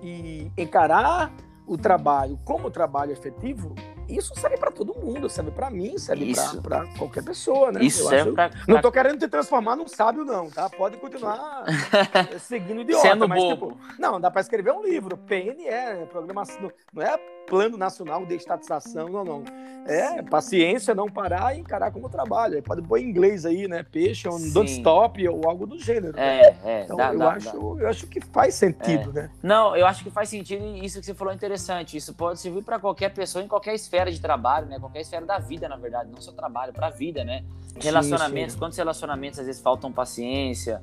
e 0.01 0.51
encarar 0.55 1.33
o 1.65 1.77
trabalho 1.77 2.39
como 2.45 2.69
trabalho 2.69 3.11
efetivo, 3.11 3.73
isso 4.07 4.33
serve 4.35 4.57
para 4.57 4.71
todo 4.71 4.93
mundo, 4.93 5.29
serve 5.29 5.51
para 5.51 5.69
mim, 5.69 5.97
serve 5.97 6.33
para 6.61 6.85
qualquer 6.97 7.23
pessoa, 7.23 7.71
né? 7.71 7.81
Isso 7.83 8.07
serve 8.07 8.33
pra, 8.33 8.51
Não 8.67 8.75
estou 8.75 8.91
querendo 8.91 9.17
te 9.19 9.27
transformar 9.27 9.75
num 9.75 9.87
sábio, 9.87 10.25
não, 10.25 10.49
tá? 10.49 10.69
Pode 10.69 10.97
continuar 10.97 11.63
seguindo 12.39 12.81
idiota, 12.81 13.07
Sendo 13.07 13.27
mas 13.27 13.39
bobo. 13.41 13.71
tipo, 13.71 13.81
não, 13.97 14.19
dá 14.19 14.29
para 14.29 14.41
escrever 14.41 14.71
um 14.73 14.83
livro, 14.83 15.17
PNE, 15.17 16.05
programação, 16.11 16.71
não 16.93 17.01
é 17.01 17.17
Plano 17.47 17.77
Nacional 17.77 18.25
de 18.25 18.35
Estatização, 18.35 19.09
não, 19.09 19.23
não. 19.23 19.43
É 19.85 20.21
paciência, 20.21 20.93
não 20.93 21.07
parar 21.09 21.55
e 21.55 21.59
encarar 21.59 21.91
como 21.91 22.07
trabalho. 22.07 22.61
Pode 22.61 22.81
pôr 22.83 22.99
em 22.99 23.09
inglês 23.09 23.45
aí, 23.45 23.67
né? 23.67 23.83
Peixe, 23.83 24.29
um 24.29 24.51
don't 24.51 24.71
stop 24.71 25.27
ou 25.27 25.49
algo 25.49 25.65
do 25.65 25.79
gênero. 25.79 26.17
É, 26.19 26.51
né? 26.51 26.57
é. 26.63 26.83
Então 26.83 26.95
dá, 26.95 27.11
eu, 27.11 27.19
dá, 27.19 27.31
acho, 27.33 27.51
dá. 27.51 27.83
eu 27.83 27.87
acho 27.87 28.07
que 28.07 28.21
faz 28.21 28.55
sentido, 28.55 29.09
é. 29.09 29.23
né? 29.23 29.31
Não, 29.41 29.75
eu 29.75 29.87
acho 29.87 30.03
que 30.03 30.11
faz 30.11 30.29
sentido 30.29 30.63
e 30.63 30.85
isso 30.85 30.99
que 30.99 31.05
você 31.05 31.13
falou 31.13 31.33
é 31.33 31.35
interessante. 31.35 31.97
Isso 31.97 32.13
pode 32.13 32.39
servir 32.39 32.63
para 32.63 32.79
qualquer 32.79 33.09
pessoa 33.09 33.43
em 33.43 33.47
qualquer 33.47 33.73
esfera 33.73 34.11
de 34.11 34.21
trabalho, 34.21 34.67
né? 34.67 34.79
Qualquer 34.79 35.01
esfera 35.01 35.25
da 35.25 35.39
vida, 35.39 35.67
na 35.67 35.77
verdade, 35.77 36.11
não 36.11 36.21
só 36.21 36.31
trabalho, 36.31 36.71
para 36.71 36.87
a 36.87 36.91
vida, 36.91 37.23
né? 37.23 37.43
Relacionamentos, 37.79 38.53
sim, 38.53 38.57
sim. 38.57 38.59
quantos 38.59 38.77
relacionamentos 38.77 39.39
às 39.39 39.45
vezes 39.47 39.61
faltam 39.61 39.91
paciência, 39.91 40.81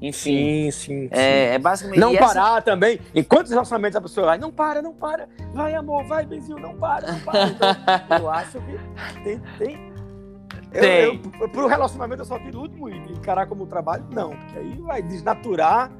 enfim. 0.00 0.70
Sim, 0.70 0.70
sim. 0.70 1.08
É, 1.10 1.54
é 1.54 1.58
basicamente. 1.58 2.00
Não 2.00 2.16
parar 2.16 2.62
também. 2.62 3.00
Em 3.14 3.22
quantos 3.22 3.50
relacionamentos 3.50 3.96
a 3.96 4.00
pessoa 4.00 4.26
vai? 4.26 4.38
Não 4.38 4.50
para, 4.50 4.80
não 4.80 4.94
para. 4.94 5.28
Vai, 5.52 5.74
amor, 5.74 6.04
vai, 6.04 6.24
benzinho, 6.24 6.58
não 6.58 6.74
para, 6.76 7.12
não 7.12 7.20
para. 7.20 7.50
Então, 8.06 8.18
eu 8.18 8.30
acho 8.30 8.58
que 8.60 9.22
tem. 9.22 9.40
tem... 9.58 9.90
Tem. 10.70 11.20
Eu, 11.34 11.40
eu, 11.40 11.48
pro 11.48 11.66
relacionamento 11.66 12.22
eu 12.22 12.26
só 12.26 12.38
tiro 12.38 12.58
o 12.58 12.62
último 12.62 12.88
e 12.88 12.96
encarar 13.12 13.46
como 13.46 13.66
trabalho, 13.66 14.04
não, 14.10 14.30
porque 14.30 14.58
aí 14.58 14.78
vai 14.78 15.02
desnaturar 15.02 15.90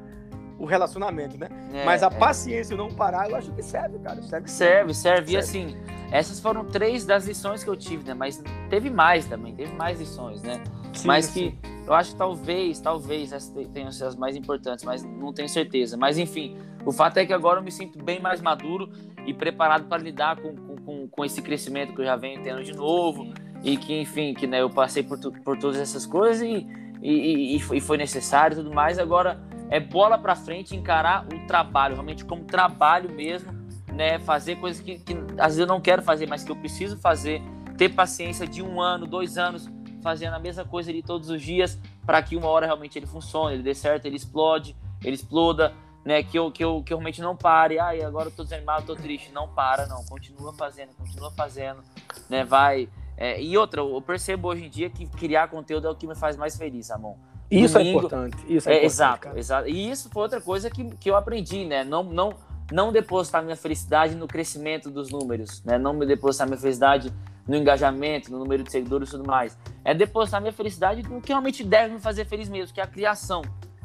o 0.61 0.65
relacionamento, 0.65 1.37
né? 1.37 1.47
É, 1.73 1.85
Mas 1.85 2.03
a 2.03 2.07
é. 2.07 2.09
paciência 2.09 2.73
e 2.73 2.77
não 2.77 2.89
parar, 2.89 3.29
eu 3.29 3.35
acho 3.35 3.51
que 3.51 3.63
serve, 3.63 3.97
cara. 3.99 4.21
Serve, 4.21 4.49
serve. 4.49 4.93
serve. 4.93 5.33
E 5.33 5.37
assim, 5.37 5.77
essas 6.11 6.39
foram 6.39 6.65
três 6.65 7.05
das 7.05 7.25
lições 7.25 7.63
que 7.63 7.69
eu 7.69 7.75
tive, 7.75 8.03
né? 8.03 8.13
Mas 8.13 8.41
teve 8.69 8.89
mais 8.89 9.25
também, 9.25 9.55
teve 9.55 9.73
mais 9.73 9.99
lições, 9.99 10.41
né? 10.41 10.61
Sim, 10.93 11.07
Mas 11.07 11.27
que 11.27 11.33
sim 11.33 11.71
eu 11.85 11.93
acho 11.93 12.11
que 12.11 12.17
talvez, 12.17 12.79
talvez 12.79 13.33
essas 13.33 13.49
tenham 13.73 13.91
sido 13.91 14.07
as 14.07 14.15
mais 14.15 14.35
importantes, 14.35 14.85
mas 14.85 15.03
não 15.03 15.33
tenho 15.33 15.49
certeza. 15.49 15.97
Mas 15.97 16.17
enfim, 16.17 16.55
o 16.85 16.91
fato 16.91 17.17
é 17.17 17.25
que 17.25 17.33
agora 17.33 17.59
eu 17.59 17.63
me 17.63 17.71
sinto 17.71 18.01
bem 18.01 18.19
mais 18.19 18.39
maduro 18.39 18.89
e 19.25 19.33
preparado 19.33 19.87
para 19.87 20.01
lidar 20.01 20.37
com, 20.37 20.55
com, 20.55 21.07
com 21.07 21.25
esse 21.25 21.41
crescimento 21.41 21.93
que 21.93 22.01
eu 22.01 22.05
já 22.05 22.15
venho 22.15 22.41
tendo 22.43 22.63
de 22.63 22.73
novo. 22.73 23.33
e 23.63 23.77
que, 23.77 23.99
enfim, 23.99 24.33
que 24.33 24.47
né, 24.47 24.61
eu 24.61 24.69
passei 24.69 25.03
por, 25.03 25.19
tu, 25.19 25.31
por 25.43 25.57
todas 25.57 25.79
essas 25.79 26.05
coisas 26.05 26.41
e, 26.41 26.67
e, 27.01 27.55
e, 27.55 27.81
foi 27.81 27.97
necessário 27.97 28.55
e 28.55 28.63
tudo 28.63 28.73
mais. 28.73 28.97
Agora 28.97 29.39
é 29.71 29.79
bola 29.79 30.17
para 30.17 30.35
frente, 30.35 30.75
encarar 30.75 31.25
o 31.25 31.47
trabalho, 31.47 31.95
realmente 31.95 32.25
como 32.25 32.43
trabalho 32.43 33.09
mesmo, 33.09 33.53
né? 33.87 34.19
Fazer 34.19 34.57
coisas 34.57 34.83
que, 34.83 34.99
que 34.99 35.13
às 35.37 35.55
vezes 35.55 35.59
eu 35.59 35.67
não 35.67 35.79
quero 35.79 36.01
fazer, 36.01 36.27
mas 36.27 36.43
que 36.43 36.51
eu 36.51 36.55
preciso 36.57 36.97
fazer. 36.97 37.41
Ter 37.77 37.89
paciência 37.89 38.45
de 38.45 38.61
um 38.61 38.81
ano, 38.81 39.07
dois 39.07 39.37
anos, 39.37 39.69
fazendo 40.03 40.33
a 40.33 40.39
mesma 40.39 40.65
coisa 40.65 40.91
ali 40.91 41.01
todos 41.01 41.29
os 41.29 41.41
dias, 41.41 41.79
para 42.05 42.21
que 42.21 42.35
uma 42.35 42.47
hora 42.47 42.65
realmente 42.65 42.99
ele 42.99 43.07
funcione, 43.07 43.55
ele 43.55 43.63
dê 43.63 43.73
certo, 43.73 44.05
ele 44.05 44.17
explode, 44.17 44.75
ele 45.03 45.15
exploda, 45.15 45.73
né? 46.03 46.21
Que 46.21 46.37
eu, 46.37 46.51
que 46.51 46.63
eu, 46.63 46.83
que 46.83 46.91
eu 46.91 46.97
realmente 46.97 47.21
não 47.21 47.35
pare. 47.35 47.79
Ai, 47.79 48.03
agora 48.03 48.27
eu 48.27 48.31
tô 48.31 48.43
desanimado, 48.43 48.85
tô 48.85 48.95
triste. 48.95 49.31
Não 49.31 49.47
para, 49.47 49.87
não. 49.87 50.03
Continua 50.03 50.53
fazendo, 50.53 50.89
continua 50.97 51.31
fazendo, 51.31 51.81
né? 52.29 52.43
Vai. 52.43 52.89
É, 53.15 53.41
e 53.41 53.57
outra, 53.57 53.79
eu 53.79 54.01
percebo 54.01 54.49
hoje 54.49 54.65
em 54.65 54.69
dia 54.69 54.89
que 54.89 55.07
criar 55.07 55.47
conteúdo 55.47 55.87
é 55.87 55.89
o 55.89 55.95
que 55.95 56.05
me 56.05 56.15
faz 56.15 56.35
mais 56.35 56.57
feliz, 56.57 56.89
Ramon. 56.89 57.15
Isso 57.51 57.77
é 57.77 57.83
Domingo, 57.83 57.97
é 57.97 57.99
importante. 57.99 58.37
Isso 58.47 58.69
é, 58.69 58.73
é 58.73 58.75
importante, 58.77 58.85
exato, 58.85 59.37
exato. 59.37 59.67
E 59.67 59.89
isso 59.91 60.09
foi 60.09 60.23
outra 60.23 60.39
coisa 60.39 60.69
que, 60.69 60.85
que 60.95 61.09
eu 61.09 61.17
aprendi, 61.17 61.65
né? 61.65 61.83
Não, 61.83 62.01
não, 62.01 62.33
não 62.71 62.91
depositar 62.91 63.43
minha 63.43 63.57
felicidade 63.57 64.15
no 64.15 64.25
crescimento 64.25 64.89
dos 64.89 65.11
números, 65.11 65.61
né? 65.65 65.77
Não 65.77 65.93
me 65.93 66.05
depositar 66.05 66.47
minha 66.47 66.59
felicidade 66.59 67.11
no 67.45 67.57
engajamento, 67.57 68.31
no 68.31 68.39
número 68.39 68.63
de 68.63 68.71
seguidores 68.71 69.09
e 69.09 69.11
tudo 69.11 69.25
mais. 69.25 69.57
É 69.83 69.93
depositar 69.93 70.39
minha 70.39 70.53
felicidade 70.53 71.03
no 71.03 71.21
que 71.21 71.29
realmente 71.29 71.63
deve 71.63 71.93
me 71.93 71.99
fazer 71.99 72.25
feliz 72.25 72.47
mesmo, 72.47 72.73
que 72.73 72.79
é 72.79 72.83
a 72.83 72.87
criação, 72.87 73.41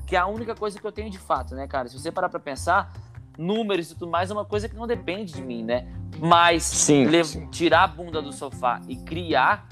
que 0.07 0.15
é 0.15 0.19
a 0.19 0.27
única 0.27 0.55
coisa 0.55 0.79
que 0.79 0.87
eu 0.87 0.93
tenho 0.93 1.11
de 1.11 1.19
fato, 1.19 1.55
né, 1.55 1.67
cara? 1.67 1.89
Se 1.89 1.99
você 1.99 2.13
parar 2.13 2.29
para 2.29 2.39
pensar, 2.39 2.93
números 3.37 3.91
e 3.91 3.95
tudo 3.95 4.11
mais 4.11 4.31
é 4.31 4.33
uma 4.33 4.45
coisa 4.45 4.69
que 4.69 4.77
não 4.77 4.87
depende 4.87 5.33
de 5.33 5.43
mim, 5.43 5.65
né? 5.65 5.89
Mas 6.19 6.63
sim, 6.63 7.25
sim. 7.25 7.47
tirar 7.51 7.85
a 7.85 7.89
bunda 7.89 8.23
do 8.23 8.33
sofá 8.33 8.81
e 8.89 8.97
criar 8.97 9.67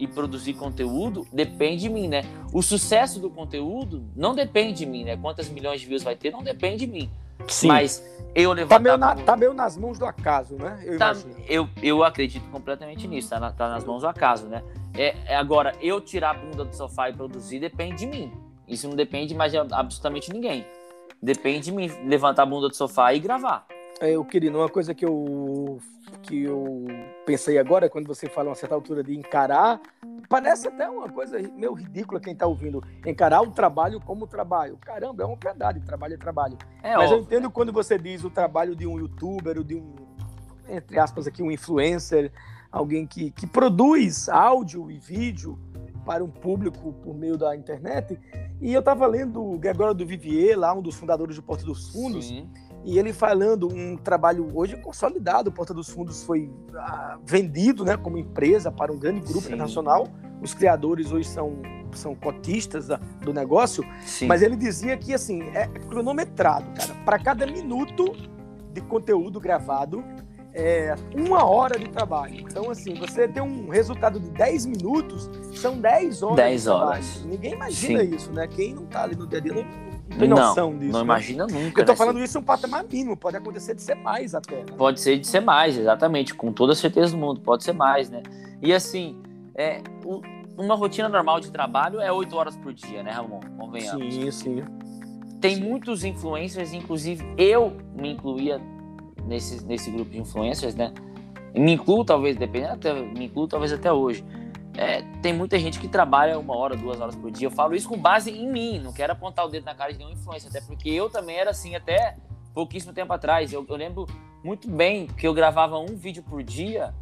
e 0.00 0.06
produzir 0.06 0.54
conteúdo 0.54 1.26
depende 1.32 1.82
de 1.82 1.88
mim, 1.90 2.08
né? 2.08 2.22
O 2.52 2.62
sucesso 2.62 3.20
do 3.20 3.28
conteúdo 3.28 4.02
não 4.16 4.34
depende 4.34 4.78
de 4.78 4.86
mim, 4.86 5.04
né? 5.04 5.16
Quantas 5.16 5.48
milhões 5.48 5.80
de 5.80 5.86
views 5.86 6.02
vai 6.02 6.16
ter 6.16 6.30
não 6.30 6.42
depende 6.42 6.86
de 6.86 6.92
mim. 6.92 7.10
Sim. 7.46 7.68
Mas 7.68 8.02
eu 8.34 8.52
levantar... 8.52 8.76
Tá 8.76 8.80
meio, 8.80 8.96
na, 8.96 9.14
tá 9.14 9.36
meio 9.36 9.54
nas 9.54 9.76
mãos 9.76 9.98
do 9.98 10.06
acaso, 10.06 10.54
né? 10.56 10.80
Eu, 10.84 10.98
tá, 10.98 11.12
eu, 11.46 11.68
eu 11.82 12.02
acredito 12.02 12.48
completamente 12.50 13.06
nisso, 13.06 13.30
tá, 13.30 13.38
na, 13.38 13.52
tá 13.52 13.68
nas 13.68 13.84
mãos 13.84 14.00
do 14.00 14.08
acaso, 14.08 14.46
né? 14.46 14.62
É, 14.94 15.14
é, 15.26 15.36
agora, 15.36 15.74
eu 15.80 16.00
tirar 16.00 16.30
a 16.30 16.34
bunda 16.34 16.64
do 16.64 16.74
sofá 16.74 17.10
e 17.10 17.12
produzir 17.12 17.60
depende 17.60 17.98
de 17.98 18.06
mim. 18.06 18.32
Isso 18.66 18.88
não 18.88 18.96
depende 18.96 19.34
mais 19.34 19.52
de 19.52 19.58
absolutamente 19.58 20.32
ninguém. 20.32 20.64
Depende 21.22 21.66
de 21.66 21.72
mim 21.72 21.90
levantar 22.06 22.44
a 22.44 22.46
bunda 22.46 22.68
do 22.68 22.74
sofá 22.74 23.12
e 23.12 23.18
gravar. 23.20 23.66
É, 24.00 24.12
eu 24.12 24.24
queria, 24.24 24.50
uma 24.50 24.68
coisa 24.68 24.94
que 24.94 25.04
eu 25.04 25.78
que 26.22 26.44
eu 26.44 26.86
pensei 27.26 27.58
agora, 27.58 27.88
quando 27.88 28.06
você 28.06 28.28
fala 28.28 28.48
uma 28.48 28.54
certa 28.54 28.74
altura 28.74 29.02
de 29.02 29.16
encarar, 29.16 29.80
parece 30.28 30.68
até 30.68 30.88
uma 30.88 31.08
coisa 31.08 31.38
meio 31.54 31.74
ridícula 31.74 32.18
quem 32.18 32.32
está 32.32 32.46
ouvindo. 32.46 32.82
Encarar 33.06 33.42
o 33.42 33.50
trabalho 33.50 34.00
como 34.00 34.26
trabalho. 34.26 34.78
Caramba, 34.78 35.22
é 35.22 35.26
uma 35.26 35.36
verdade, 35.36 35.80
trabalho 35.80 36.14
é 36.14 36.16
trabalho. 36.16 36.58
É 36.82 36.96
Mas 36.96 37.10
óbvio. 37.10 37.18
eu 37.18 37.22
entendo 37.22 37.50
quando 37.50 37.72
você 37.72 37.98
diz 37.98 38.24
o 38.24 38.30
trabalho 38.30 38.74
de 38.74 38.86
um 38.86 38.98
youtuber, 38.98 39.58
ou 39.58 39.64
de 39.64 39.76
um, 39.76 39.94
entre 40.68 40.98
aspas 40.98 41.26
aqui, 41.26 41.42
um 41.42 41.50
influencer, 41.50 42.32
alguém 42.72 43.06
que, 43.06 43.30
que 43.30 43.46
produz 43.46 44.28
áudio 44.28 44.90
e 44.90 44.98
vídeo 44.98 45.58
para 46.06 46.24
um 46.24 46.30
público 46.30 46.92
por 46.94 47.14
meio 47.14 47.36
da 47.36 47.54
internet. 47.54 48.18
E 48.60 48.72
eu 48.72 48.80
estava 48.80 49.06
lendo 49.06 49.44
o 49.44 49.58
Gregório 49.58 49.94
do 49.94 50.06
Vivier, 50.06 50.58
lá 50.58 50.72
um 50.72 50.82
dos 50.82 50.96
fundadores 50.96 51.36
do 51.36 51.42
Porto 51.42 51.64
dos 51.64 51.90
Fundos, 51.90 52.28
Sim 52.28 52.48
e 52.84 52.98
ele 52.98 53.12
falando 53.12 53.68
um 53.72 53.96
trabalho 53.96 54.48
hoje 54.54 54.76
consolidado, 54.76 55.52
Porta 55.52 55.74
dos 55.74 55.90
Fundos 55.90 56.22
foi 56.22 56.50
ah, 56.74 57.18
vendido 57.24 57.84
né, 57.84 57.96
como 57.96 58.16
empresa 58.16 58.72
para 58.72 58.92
um 58.92 58.98
grande 58.98 59.20
grupo 59.20 59.42
Sim. 59.42 59.48
internacional. 59.48 60.08
Os 60.40 60.54
criadores 60.54 61.12
hoje 61.12 61.28
são, 61.28 61.60
são 61.92 62.14
cotistas 62.14 62.86
da, 62.86 62.96
do 63.22 63.32
negócio, 63.34 63.84
Sim. 64.02 64.26
mas 64.26 64.40
ele 64.40 64.56
dizia 64.56 64.96
que 64.96 65.12
assim 65.12 65.42
é 65.54 65.66
cronometrado, 65.66 66.66
cara. 66.74 66.94
Para 67.04 67.18
cada 67.18 67.46
minuto 67.46 68.16
de 68.72 68.80
conteúdo 68.80 69.38
gravado, 69.38 70.02
é 70.54 70.94
uma 71.14 71.44
hora 71.44 71.78
de 71.78 71.88
trabalho. 71.88 72.40
Então, 72.40 72.70
assim, 72.70 72.94
você 72.94 73.28
tem 73.28 73.42
um 73.42 73.68
resultado 73.68 74.18
de 74.18 74.30
10 74.30 74.66
minutos, 74.66 75.30
são 75.54 75.78
10 75.78 76.22
horas. 76.22 76.36
10 76.36 76.66
horas. 76.66 77.24
Ninguém 77.24 77.52
imagina 77.52 78.04
Sim. 78.04 78.14
isso, 78.14 78.32
né? 78.32 78.48
Quem 78.48 78.74
não 78.74 78.86
tá 78.86 79.04
ali 79.04 79.14
no 79.14 79.26
dia 79.26 79.38
a 79.38 79.42
dia 79.42 79.52
não 79.52 79.89
tem 80.18 80.28
noção 80.28 80.70
não, 80.70 80.78
disso. 80.78 80.92
Não 80.92 81.00
né? 81.00 81.04
imagina 81.04 81.46
nunca. 81.46 81.80
Eu 81.80 81.86
tô 81.86 81.92
né? 81.92 81.96
falando 81.96 82.20
isso 82.20 82.38
um 82.38 82.42
patamar 82.42 82.84
mínimo, 82.84 83.16
pode 83.16 83.36
acontecer 83.36 83.74
de 83.74 83.82
ser 83.82 83.94
mais 83.94 84.34
até. 84.34 84.56
Né? 84.56 84.72
Pode 84.76 85.00
ser 85.00 85.18
de 85.18 85.26
ser 85.26 85.40
mais, 85.40 85.76
exatamente, 85.76 86.34
com 86.34 86.52
toda 86.52 86.72
a 86.72 86.76
certeza 86.76 87.12
do 87.12 87.18
mundo, 87.18 87.40
pode 87.40 87.64
ser 87.64 87.72
mais, 87.72 88.10
né? 88.10 88.22
E 88.60 88.72
assim, 88.72 89.20
é, 89.54 89.80
uma 90.56 90.74
rotina 90.74 91.08
normal 91.08 91.40
de 91.40 91.50
trabalho 91.50 92.00
é 92.00 92.10
oito 92.12 92.36
horas 92.36 92.56
por 92.56 92.72
dia, 92.72 93.02
né, 93.02 93.10
Ramon? 93.10 93.40
Convenhamos. 93.56 94.14
Sim, 94.14 94.30
sim. 94.30 94.64
Tem 95.40 95.56
sim. 95.56 95.62
muitos 95.62 96.04
influencers, 96.04 96.72
inclusive 96.72 97.24
eu 97.38 97.76
me 97.94 98.12
incluía 98.12 98.60
nesse, 99.26 99.64
nesse 99.64 99.90
grupo 99.90 100.10
de 100.10 100.18
influencers, 100.18 100.74
né? 100.74 100.92
Me 101.54 101.72
incluo, 101.72 102.04
talvez, 102.04 102.36
dependendo, 102.36 102.74
até, 102.74 102.92
me 102.94 103.24
incluo 103.24 103.48
talvez 103.48 103.72
até 103.72 103.92
hoje 103.92 104.24
é, 104.76 105.02
tem 105.20 105.32
muita 105.32 105.58
gente 105.58 105.78
que 105.78 105.88
trabalha 105.88 106.38
uma 106.38 106.56
hora, 106.56 106.76
duas 106.76 107.00
horas 107.00 107.16
por 107.16 107.30
dia. 107.30 107.46
Eu 107.46 107.50
falo 107.50 107.74
isso 107.74 107.88
com 107.88 107.98
base 107.98 108.30
em 108.30 108.50
mim, 108.50 108.78
não 108.78 108.92
quero 108.92 109.12
apontar 109.12 109.44
o 109.44 109.48
dedo 109.48 109.64
na 109.64 109.74
cara 109.74 109.92
de 109.92 109.98
nenhuma 109.98 110.16
influência, 110.16 110.48
até 110.48 110.60
porque 110.60 110.88
eu 110.88 111.10
também 111.10 111.36
era 111.36 111.50
assim 111.50 111.74
até 111.74 112.16
pouquíssimo 112.54 112.92
tempo 112.92 113.12
atrás. 113.12 113.52
Eu, 113.52 113.64
eu 113.68 113.76
lembro 113.76 114.06
muito 114.44 114.68
bem 114.70 115.06
que 115.06 115.26
eu 115.26 115.34
gravava 115.34 115.78
um 115.78 115.96
vídeo 115.96 116.22
por 116.22 116.42
dia 116.42 116.94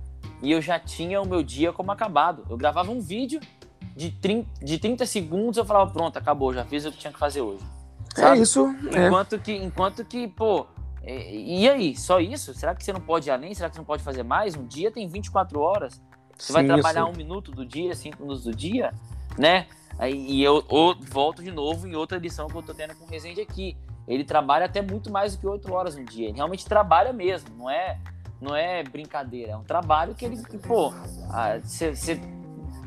e 0.42 0.50
eu 0.50 0.60
já 0.60 0.78
tinha 0.78 1.20
o 1.20 1.26
meu 1.26 1.42
dia 1.42 1.72
como 1.72 1.92
acabado. 1.92 2.44
Eu 2.48 2.56
gravava 2.56 2.90
um 2.90 3.00
vídeo 3.00 3.40
de 3.94 4.10
30, 4.10 4.64
de 4.64 4.78
30 4.78 5.06
segundos, 5.06 5.56
eu 5.56 5.64
falava, 5.64 5.90
pronto, 5.90 6.16
acabou, 6.16 6.54
já 6.54 6.64
fiz 6.64 6.84
o 6.84 6.92
que 6.92 6.98
tinha 6.98 7.12
que 7.12 7.18
fazer 7.18 7.40
hoje. 7.40 7.64
É 8.16 8.20
Sabe? 8.20 8.38
É 8.38 8.42
isso. 8.42 8.66
Enquanto, 8.92 9.34
é. 9.34 9.38
Que, 9.38 9.52
enquanto 9.52 10.04
que, 10.04 10.28
pô, 10.28 10.66
e 11.04 11.68
aí, 11.68 11.96
só 11.96 12.20
isso? 12.20 12.52
Será 12.54 12.74
que 12.74 12.84
você 12.84 12.92
não 12.92 13.00
pode 13.00 13.28
ir 13.28 13.32
além? 13.32 13.54
Será 13.54 13.68
que 13.68 13.76
você 13.76 13.80
não 13.80 13.86
pode 13.86 14.02
fazer 14.02 14.22
mais? 14.22 14.54
Um 14.54 14.66
dia 14.66 14.90
tem 14.90 15.08
24 15.08 15.58
horas. 15.58 16.02
Você 16.38 16.46
sim, 16.46 16.52
vai 16.52 16.64
trabalhar 16.64 17.06
um 17.06 17.12
minuto 17.12 17.50
do 17.50 17.66
dia, 17.66 17.94
cinco 17.94 18.22
minutos 18.22 18.44
do 18.44 18.54
dia, 18.54 18.94
né? 19.36 19.66
E 20.08 20.40
eu, 20.42 20.64
volto 21.10 21.42
de 21.42 21.50
novo 21.50 21.88
em 21.88 21.96
outra 21.96 22.18
edição 22.18 22.46
que 22.46 22.54
eu 22.54 22.62
tô 22.62 22.72
tendo 22.72 22.94
com 22.94 23.04
o 23.04 23.08
Resende 23.08 23.40
aqui. 23.40 23.76
Ele 24.06 24.24
trabalha 24.24 24.66
até 24.66 24.80
muito 24.80 25.10
mais 25.10 25.34
do 25.34 25.40
que 25.40 25.46
oito 25.46 25.72
horas 25.72 25.96
no 25.96 26.04
dia. 26.04 26.28
Ele 26.28 26.36
realmente 26.36 26.64
trabalha 26.64 27.12
mesmo, 27.12 27.50
não 27.56 27.68
é, 27.68 27.98
não 28.40 28.54
é 28.54 28.84
brincadeira. 28.84 29.52
É 29.52 29.56
um 29.56 29.64
trabalho 29.64 30.14
que 30.14 30.24
ele, 30.24 30.42
que, 30.44 30.56
pô, 30.56 30.92
você 31.62 32.20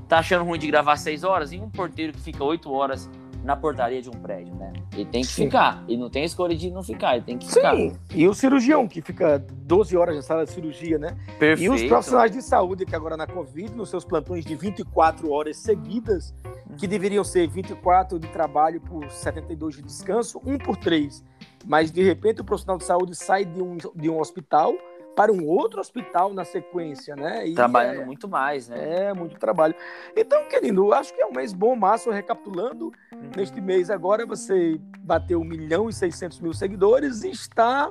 tá 0.07 0.19
achando 0.19 0.45
ruim 0.45 0.57
de 0.57 0.67
gravar 0.67 0.95
seis 0.95 1.25
horas? 1.25 1.51
E 1.51 1.59
um 1.59 1.69
porteiro 1.69 2.13
que 2.13 2.21
fica 2.21 2.43
oito 2.43 2.71
horas 2.71 3.09
na 3.43 3.55
portaria 3.55 4.01
de 4.01 4.09
um 4.09 4.13
prédio, 4.13 4.53
né? 4.55 4.71
Ele 4.93 5.05
tem 5.05 5.21
que 5.21 5.27
Sim. 5.27 5.45
ficar. 5.45 5.83
Ele 5.87 5.97
não 5.97 6.09
tem 6.09 6.23
escolha 6.23 6.55
de 6.55 6.69
não 6.69 6.83
ficar, 6.83 7.15
ele 7.15 7.25
tem 7.25 7.37
que 7.37 7.47
ficar. 7.47 7.75
Sim, 7.75 7.93
e 8.13 8.27
o 8.27 8.33
cirurgião, 8.33 8.87
que 8.87 9.01
fica 9.01 9.39
12 9.39 9.97
horas 9.97 10.15
na 10.15 10.21
sala 10.21 10.45
de 10.45 10.51
cirurgia, 10.51 10.97
né? 10.97 11.17
Perfeito. 11.39 11.73
E 11.73 11.75
os 11.75 11.83
profissionais 11.83 12.31
de 12.31 12.41
saúde, 12.41 12.85
que 12.85 12.95
agora 12.95 13.17
na 13.17 13.25
Covid, 13.25 13.73
nos 13.75 13.89
seus 13.89 14.05
plantões 14.05 14.45
de 14.45 14.55
24 14.55 15.31
horas 15.31 15.57
seguidas, 15.57 16.33
que 16.77 16.87
deveriam 16.87 17.23
ser 17.23 17.47
24 17.47 18.19
de 18.19 18.27
trabalho 18.27 18.79
por 18.81 19.09
72 19.09 19.75
de 19.75 19.81
descanso, 19.81 20.41
um 20.45 20.57
por 20.57 20.77
três. 20.77 21.23
Mas, 21.65 21.91
de 21.91 22.03
repente, 22.03 22.41
o 22.41 22.43
profissional 22.43 22.77
de 22.77 22.85
saúde 22.85 23.15
sai 23.15 23.45
de 23.45 23.61
um, 23.61 23.77
de 23.77 24.09
um 24.09 24.19
hospital 24.19 24.73
para 25.15 25.31
um 25.31 25.45
outro 25.45 25.79
hospital 25.79 26.33
na 26.33 26.45
sequência, 26.45 27.15
né? 27.15 27.47
E 27.47 27.53
Trabalhando 27.53 28.01
é, 28.01 28.05
muito 28.05 28.27
mais, 28.27 28.69
né? 28.69 29.07
É, 29.07 29.13
muito 29.13 29.37
trabalho. 29.37 29.75
Então, 30.15 30.47
querido, 30.47 30.93
acho 30.93 31.13
que 31.13 31.21
é 31.21 31.25
um 31.25 31.33
mês 31.33 31.53
bom, 31.53 31.75
Márcio, 31.75 32.11
recapitulando. 32.11 32.91
Uhum. 33.11 33.29
Neste 33.35 33.59
mês 33.59 33.89
agora 33.89 34.25
você 34.25 34.79
bateu 34.99 35.39
1 35.41 35.43
milhão 35.43 35.89
e 35.89 35.93
600 35.93 36.39
mil 36.39 36.53
seguidores 36.53 37.23
e 37.23 37.29
está 37.29 37.89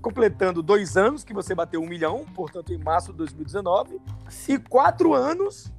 completando 0.00 0.62
dois 0.62 0.96
anos 0.96 1.24
que 1.24 1.34
você 1.34 1.54
bateu 1.54 1.80
um 1.80 1.86
milhão, 1.86 2.24
portanto, 2.34 2.72
em 2.72 2.78
março 2.78 3.12
de 3.12 3.18
2019, 3.18 4.00
e 4.48 4.58
quatro 4.58 5.14
anos 5.14 5.70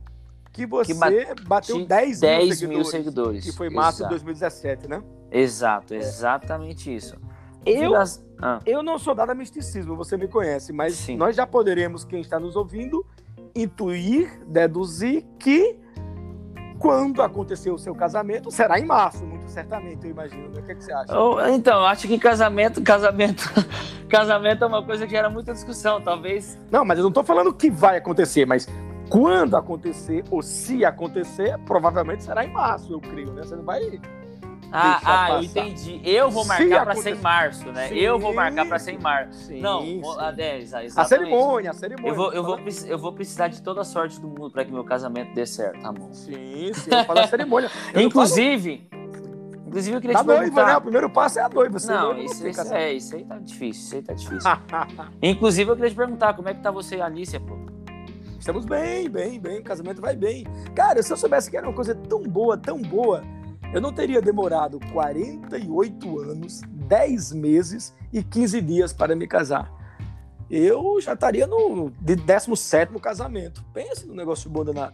que 0.51 0.65
você 0.65 0.93
que 0.93 1.43
bateu 1.43 1.85
10, 1.85 2.19
10 2.19 2.21
mil, 2.21 2.55
seguidores, 2.55 2.69
mil 2.69 2.85
seguidores. 2.85 3.45
Que 3.45 3.51
foi 3.51 3.69
março 3.69 3.99
Exato. 3.99 4.15
de 4.15 4.23
2017, 4.23 4.87
né? 4.87 5.03
Exato, 5.31 5.95
exatamente 5.95 6.93
isso. 6.93 7.17
Eu, 7.65 7.93
ah. 8.41 8.60
eu 8.65 8.82
não 8.82 8.97
sou 8.97 9.13
dado 9.13 9.32
a 9.32 9.36
misticismo, 9.36 9.95
você 9.95 10.17
me 10.17 10.28
conhece, 10.28 10.74
mas 10.74 10.95
Sim. 10.95 11.15
nós 11.15 11.36
já 11.36 11.45
poderemos, 11.45 12.04
quem 12.04 12.21
está 12.21 12.39
nos 12.39 12.56
ouvindo, 12.56 13.06
intuir, 13.56 14.41
deduzir 14.47 15.24
que 15.38 15.80
quando 16.80 17.21
acontecer 17.21 17.69
o 17.69 17.78
seu 17.78 17.93
casamento, 17.93 18.50
será 18.50 18.80
em 18.80 18.86
março, 18.86 19.24
muito 19.24 19.47
certamente, 19.47 20.04
eu 20.04 20.12
imagino. 20.12 20.50
Né? 20.50 20.60
O 20.60 20.63
que, 20.63 20.71
é 20.71 20.76
que 20.76 20.84
você 20.84 20.91
acha? 20.91 21.13
Eu, 21.13 21.39
então, 21.54 21.86
acho 21.86 22.08
que 22.08 22.17
casamento, 22.17 22.82
casamento, 22.82 23.43
casamento 24.10 24.63
é 24.63 24.67
uma 24.67 24.84
coisa 24.84 25.06
que 25.06 25.12
gera 25.12 25.30
muita 25.30 25.54
discussão, 25.54 26.02
talvez. 26.02 26.58
Não, 26.71 26.84
mas 26.84 26.97
eu 26.97 27.04
não 27.04 27.10
estou 27.10 27.24
falando 27.24 27.54
que 27.54 27.69
vai 27.69 27.97
acontecer, 27.97 28.47
mas 28.47 28.67
quando 29.12 29.56
acontecer, 29.56 30.24
ou 30.32 30.41
se 30.41 30.84
acontecer, 30.84 31.56
provavelmente 31.65 32.24
será 32.24 32.43
em 32.43 32.52
março, 32.52 32.91
eu 32.93 33.00
creio, 33.00 33.32
né? 33.32 33.43
Você 33.43 33.56
não 33.56 33.63
vai 33.63 34.00
Ah, 34.71 35.01
ah 35.03 35.29
eu 35.31 35.43
entendi. 35.43 36.01
Eu 36.03 36.31
vou 36.31 36.45
marcar 36.45 36.86
para 36.86 36.95
ser 36.95 37.15
em 37.15 37.19
março, 37.19 37.71
né? 37.71 37.89
Sim, 37.89 37.95
eu 37.95 38.17
vou 38.17 38.34
marcar 38.34 38.65
para 38.65 38.79
ser 38.79 38.93
em 38.93 38.99
março. 38.99 39.47
Sim, 39.47 39.60
não, 39.60 39.81
sim. 39.81 40.01
a 40.17 40.31
10, 40.31 40.73
a 40.97 41.05
cerimônia, 41.05 41.71
a 41.71 41.73
cerimônia. 41.73 42.10
Eu 42.10 42.15
vou, 42.15 42.34
eu, 42.34 42.43
vou, 42.43 42.60
eu 42.88 42.97
vou 42.97 43.13
precisar 43.13 43.49
de 43.49 43.62
toda 43.62 43.81
a 43.81 43.84
sorte 43.84 44.19
do 44.19 44.27
mundo 44.27 44.49
para 44.49 44.63
que 44.63 44.71
meu 44.71 44.86
casamento 44.86 45.34
dê 45.34 45.45
certo, 45.45 45.81
tá 45.81 45.91
bom? 45.91 46.13
Sim, 46.13 46.71
sim, 46.73 46.89
eu 46.89 47.03
falo 47.03 47.19
a 47.19 47.27
cerimônia. 47.27 47.69
inclusive, 47.95 48.88
inclusive 49.67 49.97
eu 49.97 50.01
queria 50.01 50.15
tá 50.15 50.23
te 50.23 50.27
noiva, 50.27 50.41
perguntar... 50.41 50.65
né? 50.67 50.77
O 50.77 50.81
primeiro 50.81 51.10
passo 51.10 51.39
é 51.39 51.41
a 51.41 51.49
noiva. 51.49 51.77
Não, 51.86 52.17
isso, 52.17 52.47
isso, 52.47 52.73
é, 52.73 52.93
isso 52.93 53.15
aí 53.15 53.25
tá 53.25 53.38
difícil, 53.39 53.84
isso 53.84 53.95
aí 53.95 54.01
tá 54.01 54.13
difícil. 54.13 54.51
inclusive 55.21 55.69
eu 55.69 55.75
queria 55.75 55.89
te 55.89 55.95
perguntar, 55.95 56.34
como 56.34 56.47
é 56.47 56.53
que 56.53 56.62
tá 56.62 56.71
você 56.71 56.95
e 56.95 57.01
a 57.01 57.05
Alicia, 57.05 57.41
pô? 57.41 57.57
Estamos 58.39 58.65
bem, 58.65 59.07
bem, 59.07 59.39
bem, 59.39 59.60
o 59.60 59.63
casamento 59.63 60.01
vai 60.01 60.15
bem. 60.15 60.47
Cara, 60.73 61.03
se 61.03 61.12
eu 61.13 61.17
soubesse 61.17 61.51
que 61.51 61.57
era 61.57 61.67
uma 61.67 61.75
coisa 61.75 61.93
tão 61.93 62.23
boa, 62.23 62.57
tão 62.57 62.81
boa 62.81 63.21
eu 63.73 63.79
não 63.79 63.93
teria 63.93 64.21
demorado 64.21 64.79
48 64.91 66.19
anos, 66.19 66.62
10 66.67 67.31
meses 67.34 67.95
e 68.12 68.21
15 68.21 68.62
dias 68.62 68.93
para 68.93 69.15
me 69.15 69.27
casar. 69.27 69.71
Eu 70.49 70.99
já 70.99 71.13
estaria 71.13 71.47
no 71.47 71.89
17 72.01 72.99
casamento. 72.99 73.63
Pensa 73.73 74.05
no 74.05 74.13
negócio 74.13 74.49
bom 74.49 74.65
danado. 74.65 74.93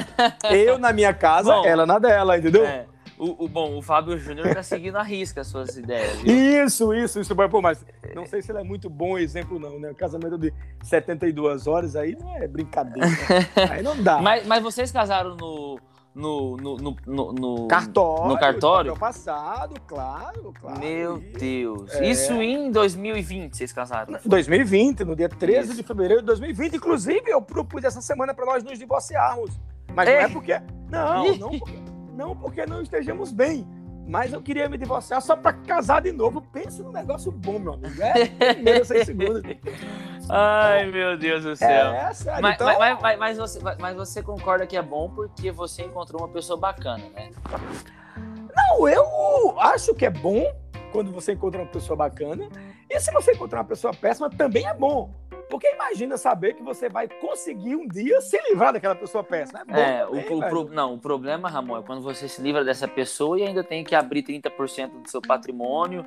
Eu 0.50 0.78
na 0.78 0.94
minha 0.94 1.12
casa, 1.12 1.52
bom, 1.52 1.66
ela 1.66 1.84
na 1.84 1.98
dela, 1.98 2.38
entendeu? 2.38 2.64
É. 2.64 2.86
O, 3.18 3.44
o, 3.44 3.48
bom, 3.48 3.76
o 3.76 3.82
Fábio 3.82 4.18
Júnior 4.18 4.46
está 4.46 4.62
seguindo 4.62 4.96
a 4.96 5.02
risca 5.02 5.42
as 5.42 5.46
suas 5.46 5.76
ideias. 5.76 6.20
Viu? 6.20 6.34
Isso, 6.64 6.92
isso, 6.94 7.20
isso. 7.20 7.36
Pô, 7.36 7.60
mas 7.60 7.84
não 8.14 8.26
sei 8.26 8.40
se 8.42 8.50
ele 8.50 8.58
é 8.58 8.64
muito 8.64 8.88
bom 8.88 9.18
exemplo, 9.18 9.58
não, 9.58 9.78
né? 9.78 9.90
O 9.90 9.94
casamento 9.94 10.38
de 10.38 10.52
72 10.82 11.66
horas 11.66 11.94
aí 11.94 12.16
não 12.18 12.34
é 12.36 12.48
brincadeira. 12.48 13.06
aí 13.70 13.82
não 13.82 14.02
dá. 14.02 14.20
Mas, 14.20 14.44
mas 14.46 14.62
vocês 14.62 14.90
casaram 14.90 15.36
no, 15.36 15.78
no, 16.14 16.56
no, 16.56 16.76
no, 16.76 17.32
no, 17.32 17.68
cartório. 17.68 18.28
No 18.28 18.38
cartório? 18.38 18.96
passado, 18.96 19.74
claro, 19.86 20.54
claro. 20.60 20.78
Meu 20.78 21.18
Deus. 21.18 21.92
É. 21.94 22.08
Isso 22.08 22.32
em 22.34 22.70
2020 22.70 23.56
vocês 23.56 23.72
casaram? 23.72 24.12
Né? 24.12 24.20
2020, 24.24 25.04
no 25.04 25.16
dia 25.16 25.28
13 25.28 25.68
Isso. 25.68 25.76
de 25.76 25.82
fevereiro 25.82 26.22
de 26.22 26.26
2020. 26.26 26.76
Inclusive, 26.76 27.22
eu 27.26 27.42
propus 27.42 27.82
essa 27.82 28.00
semana 28.00 28.32
para 28.32 28.46
nós 28.46 28.62
nos 28.62 28.78
divorciarmos. 28.78 29.58
Mas 29.92 30.08
Ei. 30.08 30.14
não 30.14 30.20
é 30.20 30.28
porque. 30.28 30.62
Não, 30.88 31.36
não 31.36 31.58
porque, 31.58 31.78
não 32.12 32.36
porque 32.36 32.66
não 32.66 32.82
estejamos 32.82 33.32
bem. 33.32 33.66
Mas 34.06 34.32
eu 34.32 34.42
queria 34.42 34.68
me 34.68 34.76
divorciar 34.76 35.20
só 35.22 35.34
para 35.34 35.52
casar 35.52 36.02
de 36.02 36.12
novo. 36.12 36.40
Pensa 36.40 36.82
num 36.82 36.92
negócio 36.92 37.32
bom, 37.32 37.58
meu 37.58 37.74
amigo. 37.74 38.02
É 38.02 39.04
primeiro. 39.04 39.42
Ai, 40.28 40.86
meu 40.86 41.16
Deus 41.16 41.44
do 41.44 41.56
céu. 41.56 41.68
É, 41.92 42.10
é 42.10 42.12
sério. 42.12 42.42
Mas, 42.42 42.54
então... 42.54 42.78
mas, 42.78 43.00
mas, 43.00 43.18
mas, 43.18 43.38
você, 43.38 43.60
mas 43.78 43.96
você 43.96 44.22
concorda 44.22 44.66
que 44.66 44.76
é 44.76 44.82
bom 44.82 45.10
porque 45.10 45.50
você 45.50 45.82
encontrou 45.82 46.22
uma 46.22 46.28
pessoa 46.28 46.58
bacana, 46.58 47.04
né? 47.14 47.30
Não, 48.54 48.88
eu 48.88 49.58
acho 49.60 49.94
que 49.94 50.06
é 50.06 50.10
bom 50.10 50.44
quando 50.92 51.10
você 51.10 51.32
encontra 51.32 51.60
uma 51.60 51.68
pessoa 51.68 51.96
bacana. 51.96 52.48
E 52.94 53.00
se 53.00 53.10
você 53.10 53.32
encontrar 53.32 53.58
uma 53.58 53.64
pessoa 53.64 53.92
péssima, 53.92 54.30
também 54.30 54.64
é 54.68 54.72
bom. 54.72 55.10
Porque 55.50 55.68
imagina 55.72 56.16
saber 56.16 56.54
que 56.54 56.62
você 56.62 56.88
vai 56.88 57.08
conseguir 57.08 57.74
um 57.74 57.88
dia 57.88 58.20
se 58.20 58.40
livrar 58.48 58.72
daquela 58.72 58.94
pessoa 58.94 59.24
péssima. 59.24 59.62
É, 59.68 60.06
bom 60.06 60.16
é 60.16 60.22
também, 60.22 60.38
o, 60.38 60.48
pro, 60.48 60.64
não, 60.70 60.94
o 60.94 60.98
problema, 60.98 61.50
Ramon, 61.50 61.78
é 61.78 61.82
quando 61.82 62.02
você 62.02 62.28
se 62.28 62.40
livra 62.40 62.64
dessa 62.64 62.86
pessoa 62.86 63.36
e 63.38 63.42
ainda 63.42 63.64
tem 63.64 63.82
que 63.82 63.96
abrir 63.96 64.22
30% 64.22 65.02
do 65.02 65.10
seu 65.10 65.20
patrimônio 65.20 66.06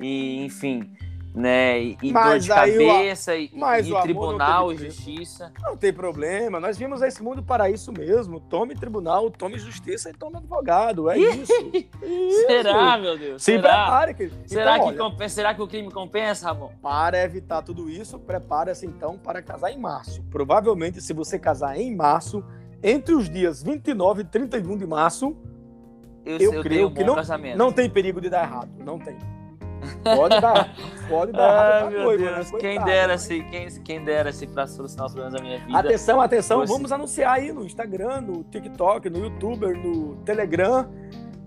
e, 0.00 0.44
enfim, 0.44 0.96
né? 1.34 1.80
E, 1.80 1.98
e 2.02 2.12
dor 2.12 2.38
de 2.38 2.48
cabeça, 2.48 3.32
o, 3.32 3.36
e, 3.36 3.44
e 3.44 4.02
tribunal, 4.02 4.72
e 4.72 4.76
justiça. 4.76 5.52
Não 5.62 5.76
tem 5.76 5.92
problema, 5.92 6.58
nós 6.58 6.76
vimos 6.76 7.02
esse 7.02 7.22
mundo 7.22 7.42
para 7.42 7.70
isso 7.70 7.92
mesmo. 7.92 8.40
Tome 8.40 8.74
tribunal, 8.74 9.30
tome 9.30 9.58
justiça 9.58 10.10
e 10.10 10.12
tome 10.12 10.36
advogado. 10.36 11.08
É 11.08 11.18
isso. 11.18 11.52
isso. 11.72 12.46
Será, 12.46 12.98
meu 12.98 13.18
Deus? 13.18 13.42
Se 13.42 13.52
será? 13.52 13.62
prepare, 13.62 14.14
querido. 14.14 14.36
Será, 14.46 14.78
então, 14.78 15.10
que 15.10 15.16
olha, 15.20 15.28
será 15.28 15.54
que 15.54 15.62
o 15.62 15.68
crime 15.68 15.90
compensa, 15.90 16.48
Ramon? 16.48 16.70
Para 16.82 17.22
evitar 17.22 17.62
tudo 17.62 17.88
isso, 17.88 18.18
prepare-se 18.18 18.86
então 18.86 19.16
para 19.16 19.40
casar 19.40 19.70
em 19.70 19.78
março. 19.78 20.22
Provavelmente, 20.30 21.00
se 21.00 21.12
você 21.12 21.38
casar 21.38 21.78
em 21.78 21.94
março, 21.94 22.44
entre 22.82 23.14
os 23.14 23.30
dias 23.30 23.62
29 23.62 24.22
e 24.22 24.24
31 24.24 24.76
de 24.76 24.86
março, 24.86 25.36
eu, 26.24 26.38
eu, 26.38 26.54
eu 26.54 26.62
creio 26.62 26.90
que 26.90 27.04
não, 27.04 27.14
casamento. 27.14 27.56
não 27.56 27.72
tem 27.72 27.88
perigo 27.88 28.20
de 28.20 28.28
dar 28.28 28.44
errado. 28.44 28.70
Não 28.84 28.98
tem. 28.98 29.16
Pode 30.02 30.40
dar, 30.40 30.74
pode 31.08 31.32
dar. 31.32 31.90
Meu 31.90 32.04
noiva, 32.04 32.24
né? 32.24 32.34
Deus, 32.34 32.52
né? 32.52 32.58
quem 32.58 32.84
dera 32.84 33.18
se, 33.18 33.42
quem, 33.44 33.68
quem 33.82 34.04
dera 34.04 34.32
se 34.32 34.46
para 34.46 34.66
solucionar 34.66 35.06
os 35.06 35.12
problemas 35.12 35.40
da 35.40 35.46
minha 35.46 35.58
vida. 35.58 35.78
Atenção, 35.78 36.20
atenção, 36.20 36.60
fosse... 36.60 36.72
vamos 36.72 36.92
anunciar 36.92 37.34
aí 37.34 37.52
no 37.52 37.64
Instagram, 37.64 38.20
no 38.20 38.44
TikTok, 38.44 39.08
no 39.10 39.18
YouTube, 39.18 39.66
no 39.74 40.16
Telegram 40.24 40.88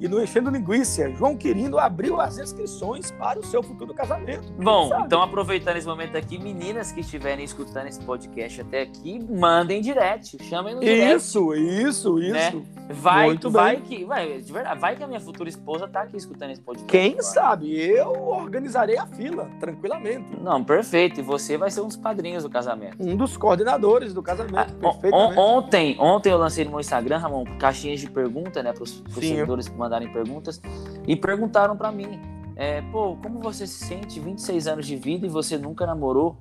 e 0.04 0.08
no 0.10 0.22
Enchendo 0.22 0.50
Linguiça. 0.50 1.10
João 1.12 1.38
Quirino 1.38 1.80
abriu 1.80 2.20
as 2.20 2.38
inscrições 2.38 3.10
para 3.12 3.39
o 3.39 3.46
seu 3.46 3.63
futuro 3.63 3.94
casamento. 3.94 4.52
Bom, 4.62 4.92
então 5.06 5.24
aproveitando 5.24 5.78
esse 5.78 5.88
momento 5.88 6.18
aqui, 6.18 6.38
meninas 6.38 6.92
que 6.92 7.00
estiverem 7.00 7.46
escutando 7.46 7.88
esse 7.88 8.02
podcast 8.02 8.60
até 8.60 8.82
aqui, 8.82 9.26
mandem 9.32 9.82
direct, 9.82 10.44
chamem 10.44 10.76
no 10.76 10.82
direct. 10.82 11.16
Isso, 11.16 11.54
isso, 11.56 12.20
isso. 12.20 12.34
Né? 12.34 12.63
Vai, 12.89 13.28
Muito 13.28 13.50
vai 13.50 13.78
bem. 13.78 13.86
que, 13.86 14.04
vai, 14.04 14.42
de 14.42 14.52
verdade, 14.52 14.80
vai 14.80 14.96
que 14.96 15.04
a 15.04 15.08
minha 15.08 15.22
futura 15.22 15.48
esposa 15.48 15.88
tá 15.88 16.02
aqui 16.02 16.18
escutando 16.18 16.52
esse 16.52 16.62
podcast. 16.62 16.92
Quem 16.92 17.12
agora. 17.12 17.24
sabe? 17.24 17.74
Eu 17.74 18.28
organizarei 18.28 18.98
a 18.98 19.08
fila, 19.08 19.50
tranquilamente. 19.60 20.38
Não, 20.42 20.62
perfeito. 20.63 21.22
E 21.22 21.24
você 21.24 21.58
vai 21.58 21.72
ser 21.72 21.80
um 21.80 21.88
dos 21.88 21.96
padrinhos 21.96 22.44
do 22.44 22.50
casamento. 22.50 22.98
Um 23.00 23.16
dos 23.16 23.38
coordenadores 23.38 24.13
do 24.13 24.22
casamento, 24.22 24.58
ah, 24.58 24.92
perfeitamente. 24.92 25.39
Ontem, 25.39 25.96
ontem 25.98 26.32
eu 26.32 26.38
lancei 26.38 26.66
no 26.66 26.72
meu 26.72 26.82
Instagram, 26.82 27.18
Ramon, 27.20 27.46
caixinhas 27.58 28.02
de 28.02 28.10
pergunta, 28.10 28.62
né, 28.62 28.74
pros, 28.74 29.00
pros 29.00 29.26
seguidores 29.26 29.70
que 29.70 29.78
mandarem 29.93 30.12
perguntas, 30.12 30.62
e 31.08 31.15
perguntaram 31.15 31.77
para 31.77 31.91
mim, 31.91 32.19
é, 32.56 32.82
pô, 32.82 33.15
como 33.17 33.39
você 33.39 33.67
se 33.67 33.86
sente 33.86 34.19
26 34.19 34.67
anos 34.67 34.88
de 34.88 34.95
vida 34.95 35.25
e 35.25 35.29
você 35.29 35.58
nunca 35.58 35.86
namorou, 35.86 36.38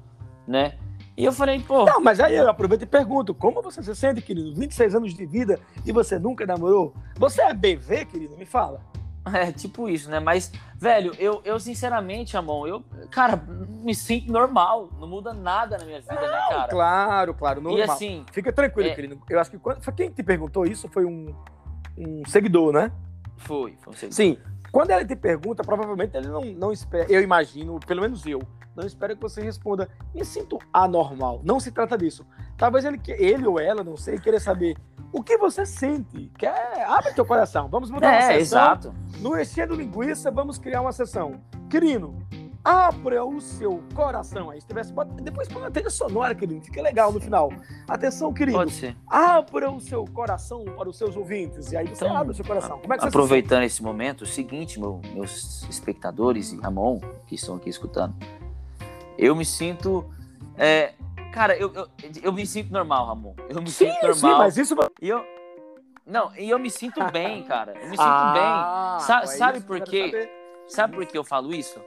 né? 0.46 0.74
E 1.16 1.24
eu 1.24 1.32
falei, 1.32 1.60
pô. 1.60 1.84
Não, 1.84 2.00
mas 2.00 2.20
aí 2.20 2.34
eu 2.36 2.48
aproveito 2.48 2.82
e 2.82 2.86
pergunto: 2.86 3.34
como 3.34 3.60
você 3.60 3.82
se 3.82 3.94
sente, 3.94 4.22
querido? 4.22 4.54
26 4.54 4.94
anos 4.94 5.14
de 5.14 5.26
vida 5.26 5.60
e 5.84 5.92
você 5.92 6.18
nunca 6.18 6.46
namorou? 6.46 6.94
Você 7.16 7.42
é 7.42 7.52
BV, 7.52 8.06
querido? 8.06 8.36
Me 8.36 8.46
fala. 8.46 8.80
É, 9.32 9.52
tipo 9.52 9.88
isso, 9.88 10.10
né? 10.10 10.18
Mas, 10.18 10.50
velho, 10.74 11.14
eu, 11.16 11.40
eu 11.44 11.60
sinceramente, 11.60 12.36
Amon, 12.36 12.66
eu, 12.66 12.82
cara, 13.08 13.36
me 13.36 13.94
sinto 13.94 14.32
normal. 14.32 14.90
Não 14.98 15.06
muda 15.06 15.32
nada 15.32 15.78
na 15.78 15.84
minha 15.84 16.00
vida, 16.00 16.12
né, 16.12 16.20
não, 16.22 16.26
né, 16.26 16.46
cara? 16.48 16.68
Claro, 16.68 17.34
claro, 17.34 17.60
normal. 17.60 17.78
E 17.78 17.82
assim. 17.84 18.24
Fica 18.32 18.52
tranquilo, 18.52 18.88
é... 18.88 18.94
querido. 18.96 19.22
Eu 19.30 19.38
acho 19.38 19.48
que 19.48 19.58
quando, 19.58 19.80
quem 19.92 20.10
te 20.10 20.24
perguntou 20.24 20.66
isso 20.66 20.88
foi 20.88 21.04
um, 21.04 21.32
um 21.96 22.24
seguidor, 22.26 22.72
né? 22.72 22.90
Foi, 23.42 23.76
foi 23.81 23.92
um. 24.09 24.12
Sim. 24.12 24.38
Quando 24.70 24.90
ele 24.90 25.05
te 25.05 25.14
pergunta, 25.14 25.62
provavelmente 25.62 26.16
ele 26.16 26.28
não, 26.28 26.40
não 26.40 26.72
espera, 26.72 27.07
eu 27.12 27.20
imagino, 27.20 27.78
pelo 27.81 28.00
menos 28.00 28.24
eu, 28.24 28.40
não 28.74 28.87
espero 28.87 29.14
que 29.14 29.20
você 29.20 29.42
responda, 29.42 29.88
me 30.14 30.24
sinto 30.24 30.59
anormal. 30.72 31.42
Não 31.44 31.61
se 31.61 31.70
trata 31.70 31.98
disso. 31.98 32.26
Talvez 32.57 32.85
ele, 32.85 33.00
ele 33.07 33.46
ou 33.46 33.61
ela, 33.61 33.85
não 33.85 33.96
sei, 33.96 34.18
queira 34.18 34.40
saber 34.40 34.76
o 35.12 35.22
que 35.22 35.37
você 35.37 35.66
sente. 35.66 36.33
Quer, 36.38 36.87
abre 36.87 37.12
teu 37.12 37.26
coração. 37.26 37.68
Vamos 37.68 37.90
mudar 37.90 38.09
é, 38.09 38.16
uma 38.16 38.22
sessão. 38.22 38.38
Exato. 38.40 38.94
No 39.18 39.38
Enchendo 39.38 39.74
Linguiça, 39.74 40.31
vamos 40.31 40.57
criar 40.57 40.81
uma 40.81 40.92
sessão. 40.92 41.40
Quirino, 41.68 42.26
abra 42.64 43.25
o 43.25 43.40
seu 43.40 43.83
coração. 43.94 44.51
Aí, 44.51 44.61
se 44.61 44.66
tivesse, 44.66 44.92
depois 45.22 45.48
põe 45.48 45.62
uma 45.62 45.70
trilha 45.70 45.90
sonora, 45.90 46.35
querido, 46.35 46.64
fica 46.64 46.81
legal 46.81 47.12
no 47.12 47.20
final. 47.20 47.53
Atenção, 47.88 48.33
querido. 48.33 48.59
Pode 48.59 48.72
ser. 48.72 48.96
Abra 49.07 49.70
o 49.70 49.81
seu 49.81 50.05
coração 50.05 50.64
para 50.64 50.88
os 50.88 50.96
seus 50.96 51.16
ouvintes. 51.16 51.72
E 51.72 51.77
aí 51.77 51.88
você 51.88 52.05
então, 52.05 52.16
abre 52.16 52.33
o 52.33 52.35
seu 52.35 52.44
coração. 52.44 52.79
Como 52.79 52.94
é 52.94 52.98
que 52.98 53.05
aproveitando 53.05 53.64
esse 53.64 53.83
momento, 53.83 54.22
o 54.22 54.27
seguinte, 54.27 54.79
meu, 54.79 55.01
meus 55.12 55.62
espectadores 55.68 56.53
e 56.53 56.61
Ramon, 56.61 57.01
que 57.27 57.35
estão 57.35 57.57
aqui 57.57 57.68
escutando, 57.68 58.14
eu 59.18 59.35
me 59.35 59.44
sinto. 59.44 60.09
É, 60.57 60.92
cara, 61.33 61.57
eu, 61.57 61.72
eu, 61.75 61.88
eu, 62.22 62.33
me 62.33 62.46
sinto 62.46 62.72
normal, 62.72 63.07
Ramon. 63.07 63.35
Eu 63.48 63.61
me 63.61 63.70
sim, 63.70 63.87
sinto 63.87 64.07
normal. 64.07 64.14
Sim, 64.14 64.38
mas 64.38 64.57
isso. 64.57 64.77
E 65.01 65.09
eu, 65.09 65.25
não, 66.07 66.35
e 66.37 66.48
eu 66.48 66.59
me 66.59 66.70
sinto 66.70 67.03
bem, 67.11 67.42
cara. 67.44 67.72
Eu 67.72 67.90
me 67.90 67.96
sinto 67.96 68.03
ah, 68.03 68.96
bem. 68.98 69.07
Sa 69.07 69.27
sabe 69.27 69.61
por 69.61 69.81
quê? 69.81 70.31
Sabe 70.68 70.94
por 70.94 71.05
que 71.05 71.18
eu 71.18 71.25
falo 71.25 71.53
isso? 71.53 71.81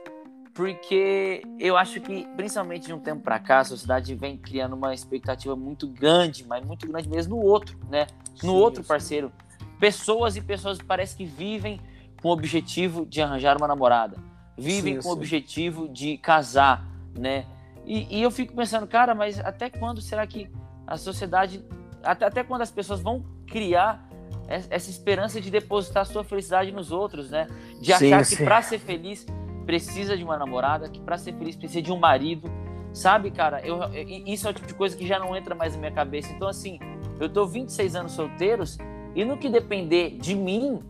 Porque 0.56 1.42
eu 1.60 1.76
acho 1.76 2.00
que, 2.00 2.26
principalmente 2.34 2.86
de 2.86 2.94
um 2.94 2.98
tempo 2.98 3.22
para 3.22 3.38
cá, 3.38 3.60
a 3.60 3.64
sociedade 3.64 4.14
vem 4.14 4.38
criando 4.38 4.74
uma 4.74 4.94
expectativa 4.94 5.54
muito 5.54 5.86
grande, 5.86 6.46
mas 6.48 6.64
muito 6.64 6.88
grande 6.88 7.10
mesmo 7.10 7.36
no 7.36 7.42
outro, 7.42 7.78
né? 7.90 8.06
No 8.36 8.40
sim, 8.40 8.48
outro 8.48 8.82
parceiro. 8.82 9.30
Pessoas 9.78 10.34
e 10.34 10.40
pessoas 10.40 10.78
parece 10.78 11.14
que 11.14 11.26
vivem 11.26 11.78
com 12.22 12.28
o 12.28 12.32
objetivo 12.32 13.04
de 13.04 13.20
arranjar 13.20 13.58
uma 13.58 13.68
namorada, 13.68 14.16
vivem 14.56 14.94
sim, 14.94 15.02
com 15.02 15.10
o 15.10 15.12
objetivo 15.12 15.90
de 15.90 16.16
casar, 16.16 16.88
né? 17.14 17.44
E, 17.84 18.18
e, 18.18 18.22
eu 18.22 18.30
fico 18.30 18.56
pensando, 18.56 18.86
cara, 18.86 19.14
mas 19.14 19.38
até 19.38 19.68
quando 19.68 20.00
será 20.00 20.26
que 20.26 20.50
a 20.86 20.96
sociedade, 20.96 21.62
até, 22.02 22.24
até 22.24 22.42
quando 22.42 22.62
as 22.62 22.70
pessoas 22.70 23.02
vão 23.02 23.22
criar 23.46 24.08
essa 24.48 24.88
esperança 24.88 25.38
de 25.38 25.50
depositar 25.50 26.06
sua 26.06 26.24
felicidade 26.24 26.72
nos 26.72 26.92
outros, 26.92 27.30
né? 27.30 27.46
De 27.78 27.92
achar 27.92 28.24
sim, 28.24 28.36
que 28.36 28.42
para 28.42 28.62
ser 28.62 28.78
feliz 28.78 29.26
precisa 29.66 30.16
de 30.16 30.22
uma 30.22 30.38
namorada, 30.38 30.88
que 30.88 31.00
para 31.00 31.18
ser 31.18 31.34
feliz 31.34 31.56
precisa 31.56 31.82
de 31.82 31.92
um 31.92 31.98
marido, 31.98 32.48
sabe, 32.92 33.30
cara? 33.30 33.60
Eu, 33.66 33.80
isso 34.24 34.46
é 34.46 34.50
o 34.50 34.54
tipo 34.54 34.66
de 34.66 34.74
coisa 34.74 34.96
que 34.96 35.06
já 35.06 35.18
não 35.18 35.36
entra 35.36 35.54
mais 35.54 35.74
na 35.74 35.80
minha 35.80 35.92
cabeça. 35.92 36.32
Então, 36.32 36.48
assim, 36.48 36.78
eu 37.18 37.28
tô 37.28 37.44
26 37.46 37.96
anos 37.96 38.12
solteiros 38.12 38.78
e 39.14 39.24
no 39.24 39.36
que 39.36 39.48
depender 39.48 40.16
de 40.18 40.34
mim, 40.34 40.80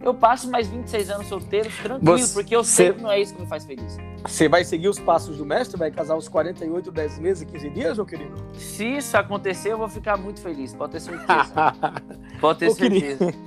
eu 0.00 0.14
passo 0.14 0.50
mais 0.50 0.68
26 0.68 1.10
anos 1.10 1.26
solteiro, 1.26 1.70
tranquilo, 1.82 2.18
você, 2.18 2.34
porque 2.34 2.54
eu 2.54 2.62
sei 2.62 2.92
que 2.92 3.02
não 3.02 3.10
é 3.10 3.20
isso 3.20 3.34
que 3.34 3.40
me 3.40 3.48
faz 3.48 3.64
feliz. 3.64 3.96
Você 4.24 4.48
vai 4.48 4.64
seguir 4.64 4.88
os 4.88 4.98
passos 4.98 5.38
do 5.38 5.46
mestre? 5.46 5.78
Vai 5.78 5.90
casar 5.90 6.14
aos 6.14 6.28
48, 6.28 6.90
10 6.90 7.18
meses 7.18 7.42
e 7.42 7.46
15 7.46 7.70
dias, 7.70 7.96
meu 7.96 8.06
querido? 8.06 8.34
Se 8.54 8.84
isso 8.84 9.16
acontecer, 9.16 9.72
eu 9.72 9.78
vou 9.78 9.88
ficar 9.88 10.16
muito 10.16 10.40
feliz, 10.40 10.74
pode 10.74 10.92
ter 10.92 11.00
certeza. 11.00 11.74
pode 12.40 12.58
ter 12.58 12.70
certeza. 12.70 13.26
Querido. 13.26 13.38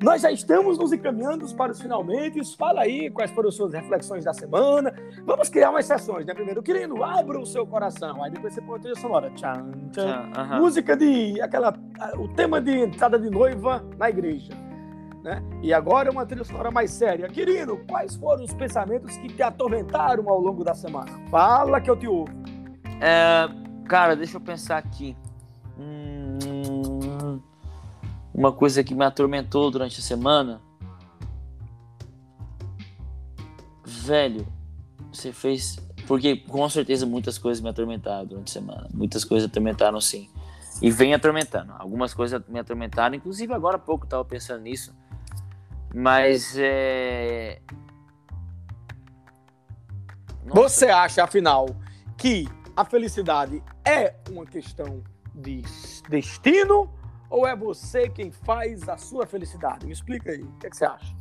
Nós 0.00 0.22
já 0.22 0.30
estamos 0.30 0.78
nos 0.78 0.92
encaminhando 0.92 1.46
para 1.54 1.72
os 1.72 1.80
finalmente. 1.80 2.40
Fala 2.56 2.82
aí 2.82 3.10
quais 3.10 3.30
foram 3.30 3.48
as 3.48 3.54
suas 3.54 3.72
reflexões 3.72 4.24
da 4.24 4.32
semana. 4.32 4.94
Vamos 5.24 5.48
criar 5.48 5.70
umas 5.70 5.86
sessões, 5.86 6.24
né? 6.24 6.34
Primeiro, 6.34 6.62
querido, 6.62 7.02
abra 7.02 7.38
o 7.38 7.46
seu 7.46 7.66
coração. 7.66 8.22
Aí 8.22 8.30
depois 8.30 8.54
você 8.54 8.60
põe 8.60 8.76
a 8.76 8.80
trilha 8.80 8.96
sonora. 8.96 9.30
Tchan, 9.30 9.70
tchan. 9.92 10.06
Uh 10.06 10.32
-huh. 10.32 10.60
Música 10.60 10.96
de. 10.96 11.40
aquela. 11.40 11.74
O 12.16 12.28
tema 12.28 12.60
de 12.60 12.78
entrada 12.78 13.18
de 13.18 13.28
noiva 13.28 13.84
na 13.96 14.08
igreja. 14.08 14.52
Né? 15.22 15.42
E 15.62 15.74
agora 15.74 16.10
uma 16.10 16.24
trilha 16.24 16.44
sonora 16.44 16.70
mais 16.70 16.92
séria. 16.92 17.28
Querido, 17.28 17.78
quais 17.88 18.14
foram 18.14 18.44
os 18.44 18.54
pensamentos 18.54 19.16
que 19.16 19.28
te 19.28 19.42
atormentaram 19.42 20.28
ao 20.28 20.40
longo 20.40 20.62
da 20.62 20.74
semana? 20.74 21.10
Fala 21.28 21.80
que 21.80 21.90
eu 21.90 21.96
te 21.96 22.06
ouvo. 22.06 22.32
É, 23.00 23.48
cara, 23.88 24.14
deixa 24.14 24.36
eu 24.36 24.40
pensar 24.40 24.78
aqui. 24.78 25.16
Hum, 25.76 27.40
uma 28.38 28.52
coisa 28.52 28.84
que 28.84 28.94
me 28.94 29.04
atormentou 29.04 29.68
durante 29.68 29.98
a 29.98 30.02
semana. 30.02 30.62
Velho, 33.84 34.46
você 35.12 35.32
fez. 35.32 35.76
Porque 36.06 36.36
com 36.36 36.68
certeza 36.68 37.04
muitas 37.04 37.36
coisas 37.36 37.60
me 37.60 37.68
atormentaram 37.68 38.24
durante 38.24 38.50
a 38.50 38.52
semana. 38.52 38.88
Muitas 38.94 39.24
coisas 39.24 39.50
atormentaram 39.50 40.00
sim. 40.00 40.30
E 40.80 40.88
vem 40.88 41.14
atormentando. 41.14 41.72
Algumas 41.76 42.14
coisas 42.14 42.40
me 42.46 42.60
atormentaram, 42.60 43.16
inclusive 43.16 43.52
agora 43.52 43.74
há 43.74 43.80
pouco 43.80 44.04
eu 44.04 44.08
tava 44.08 44.24
pensando 44.24 44.62
nisso. 44.62 44.94
Mas 45.92 46.54
é. 46.56 47.60
Nossa. 50.44 50.60
Você 50.62 50.86
acha, 50.86 51.24
afinal, 51.24 51.66
que 52.16 52.48
a 52.76 52.84
felicidade 52.84 53.60
é 53.84 54.14
uma 54.30 54.46
questão 54.46 55.02
de 55.34 55.60
destino 56.08 56.96
ou 57.30 57.46
é 57.46 57.54
você 57.54 58.08
quem 58.08 58.30
faz 58.30 58.88
a 58.88 58.96
sua 58.96 59.26
felicidade? 59.26 59.86
Me 59.86 59.92
explica 59.92 60.30
aí. 60.30 60.42
O 60.42 60.52
que, 60.58 60.66
é 60.66 60.70
que 60.70 60.76
você 60.76 60.84
acha? 60.84 61.14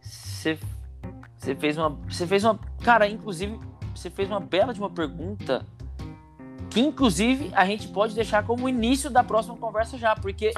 Você, 0.00 0.58
você 1.36 1.54
fez 1.54 1.78
uma. 1.78 1.90
Você 2.08 2.26
fez 2.26 2.44
uma. 2.44 2.58
Cara, 2.82 3.08
inclusive, 3.08 3.58
você 3.94 4.10
fez 4.10 4.28
uma 4.28 4.40
bela 4.40 4.74
de 4.74 4.80
uma 4.80 4.90
pergunta 4.90 5.64
que, 6.70 6.80
inclusive, 6.80 7.50
a 7.54 7.64
gente 7.64 7.88
pode 7.88 8.14
deixar 8.14 8.44
como 8.44 8.68
início 8.68 9.10
da 9.10 9.22
próxima 9.22 9.56
conversa 9.56 9.98
já, 9.98 10.14
porque 10.14 10.52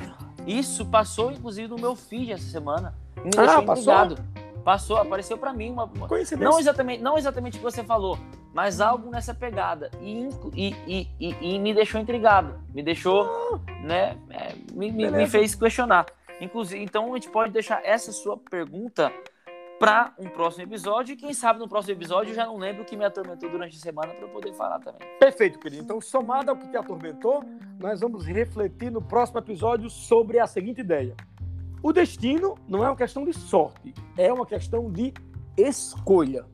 isso 0.46 0.86
passou, 0.86 1.32
inclusive, 1.32 1.68
no 1.68 1.76
meu 1.76 1.96
feed 1.96 2.32
essa 2.32 2.48
semana. 2.48 2.94
Me 3.16 3.30
ah, 3.36 3.62
passou? 3.62 4.16
Passou, 4.64 4.96
apareceu 4.96 5.36
para 5.36 5.52
mim 5.52 5.70
uma, 5.70 5.84
uma... 5.84 6.08
Coincidência. 6.08 6.48
Não 6.48 6.58
exatamente, 6.58 7.02
não 7.02 7.18
exatamente 7.18 7.54
o 7.54 7.58
que 7.58 7.64
você 7.64 7.84
falou, 7.84 8.18
mas 8.54 8.80
algo 8.80 9.10
nessa 9.10 9.34
pegada. 9.34 9.90
E, 10.00 10.28
e, 10.54 11.08
e, 11.18 11.36
e 11.40 11.58
me 11.58 11.74
deixou 11.74 12.00
intrigado. 12.00 12.56
Me 12.72 12.82
deixou, 12.84 13.60
né? 13.82 14.16
É, 14.30 14.54
me, 14.72 14.92
me, 14.92 15.26
fez 15.26 15.56
questionar. 15.56 16.06
Inclusive, 16.40 16.82
então 16.82 17.12
a 17.12 17.16
gente 17.16 17.28
pode 17.28 17.52
deixar 17.52 17.84
essa 17.84 18.12
sua 18.12 18.36
pergunta 18.36 19.12
para 19.76 20.14
um 20.16 20.28
próximo 20.28 20.62
episódio. 20.62 21.14
E 21.14 21.16
quem 21.16 21.34
sabe 21.34 21.58
no 21.58 21.68
próximo 21.68 21.94
episódio 21.94 22.30
eu 22.30 22.34
já 22.36 22.46
não 22.46 22.56
lembro 22.56 22.82
o 22.82 22.84
que 22.84 22.96
me 22.96 23.04
atormentou 23.04 23.50
durante 23.50 23.76
a 23.76 23.80
semana 23.80 24.14
para 24.14 24.28
poder 24.28 24.52
falar 24.54 24.78
também. 24.78 25.00
Perfeito, 25.18 25.58
querido. 25.58 25.82
Então, 25.82 26.00
somado 26.00 26.52
ao 26.52 26.56
que 26.56 26.68
te 26.68 26.76
atormentou, 26.76 27.42
nós 27.80 28.00
vamos 28.00 28.24
refletir 28.24 28.90
no 28.90 29.02
próximo 29.02 29.40
episódio 29.40 29.90
sobre 29.90 30.38
a 30.38 30.46
seguinte 30.46 30.80
ideia. 30.80 31.16
O 31.82 31.92
destino 31.92 32.56
não 32.68 32.84
é 32.84 32.88
uma 32.88 32.96
questão 32.96 33.24
de 33.24 33.32
sorte, 33.32 33.92
é 34.16 34.32
uma 34.32 34.46
questão 34.46 34.90
de 34.90 35.12
escolha. 35.56 36.46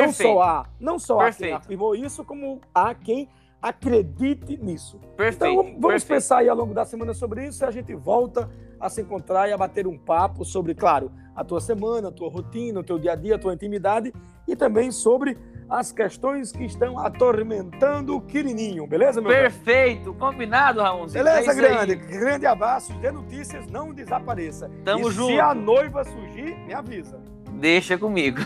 Perfeito. 0.00 0.28
Não 0.28 0.34
só 0.34 0.42
há, 0.42 0.66
não 0.80 0.98
só 0.98 1.20
há 1.20 1.32
quem 1.32 1.52
afirmou 1.52 1.94
isso, 1.94 2.24
como 2.24 2.60
há 2.74 2.94
quem 2.94 3.28
acredite 3.62 4.58
nisso. 4.58 4.98
Perfeito. 5.16 5.50
Então 5.50 5.56
vamos 5.56 5.80
Perfeito. 5.80 6.08
pensar 6.08 6.38
aí 6.38 6.48
ao 6.48 6.56
longo 6.56 6.74
da 6.74 6.84
semana 6.84 7.14
sobre 7.14 7.46
isso 7.46 7.64
e 7.64 7.66
a 7.66 7.70
gente 7.70 7.94
volta 7.94 8.50
a 8.78 8.90
se 8.90 9.00
encontrar 9.00 9.48
e 9.48 9.52
a 9.52 9.56
bater 9.56 9.86
um 9.86 9.96
papo 9.96 10.44
sobre, 10.44 10.74
claro, 10.74 11.10
a 11.34 11.42
tua 11.42 11.60
semana, 11.60 12.08
a 12.08 12.12
tua 12.12 12.28
rotina, 12.28 12.80
o 12.80 12.84
teu 12.84 12.98
dia 12.98 13.12
a 13.12 13.16
dia, 13.16 13.36
a 13.36 13.38
tua 13.38 13.54
intimidade 13.54 14.12
e 14.46 14.54
também 14.54 14.90
sobre 14.90 15.38
as 15.68 15.90
questões 15.90 16.52
que 16.52 16.64
estão 16.64 16.98
atormentando 16.98 18.14
o 18.16 18.20
Quirininho, 18.20 18.86
beleza, 18.86 19.20
meu 19.20 19.30
Perfeito, 19.30 20.12
velho? 20.12 20.14
combinado, 20.18 20.80
Raulzinho. 20.80 21.24
Beleza, 21.24 21.50
é 21.50 21.54
grande. 21.54 21.92
Aí. 21.92 21.96
Grande 21.96 22.46
abraço, 22.46 22.92
dê 22.98 23.10
notícias, 23.10 23.66
não 23.68 23.92
desapareça. 23.94 24.70
Tamo 24.84 25.08
e 25.08 25.12
junto. 25.12 25.32
Se 25.32 25.40
a 25.40 25.54
noiva 25.54 26.04
surgir, 26.04 26.54
me 26.66 26.74
avisa. 26.74 27.18
Deixa 27.54 27.96
comigo. 27.98 28.40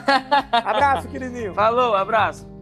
abraço, 0.53 1.09
Quirininho. 1.09 1.55
Falou, 1.55 1.95
abraço. 1.95 2.58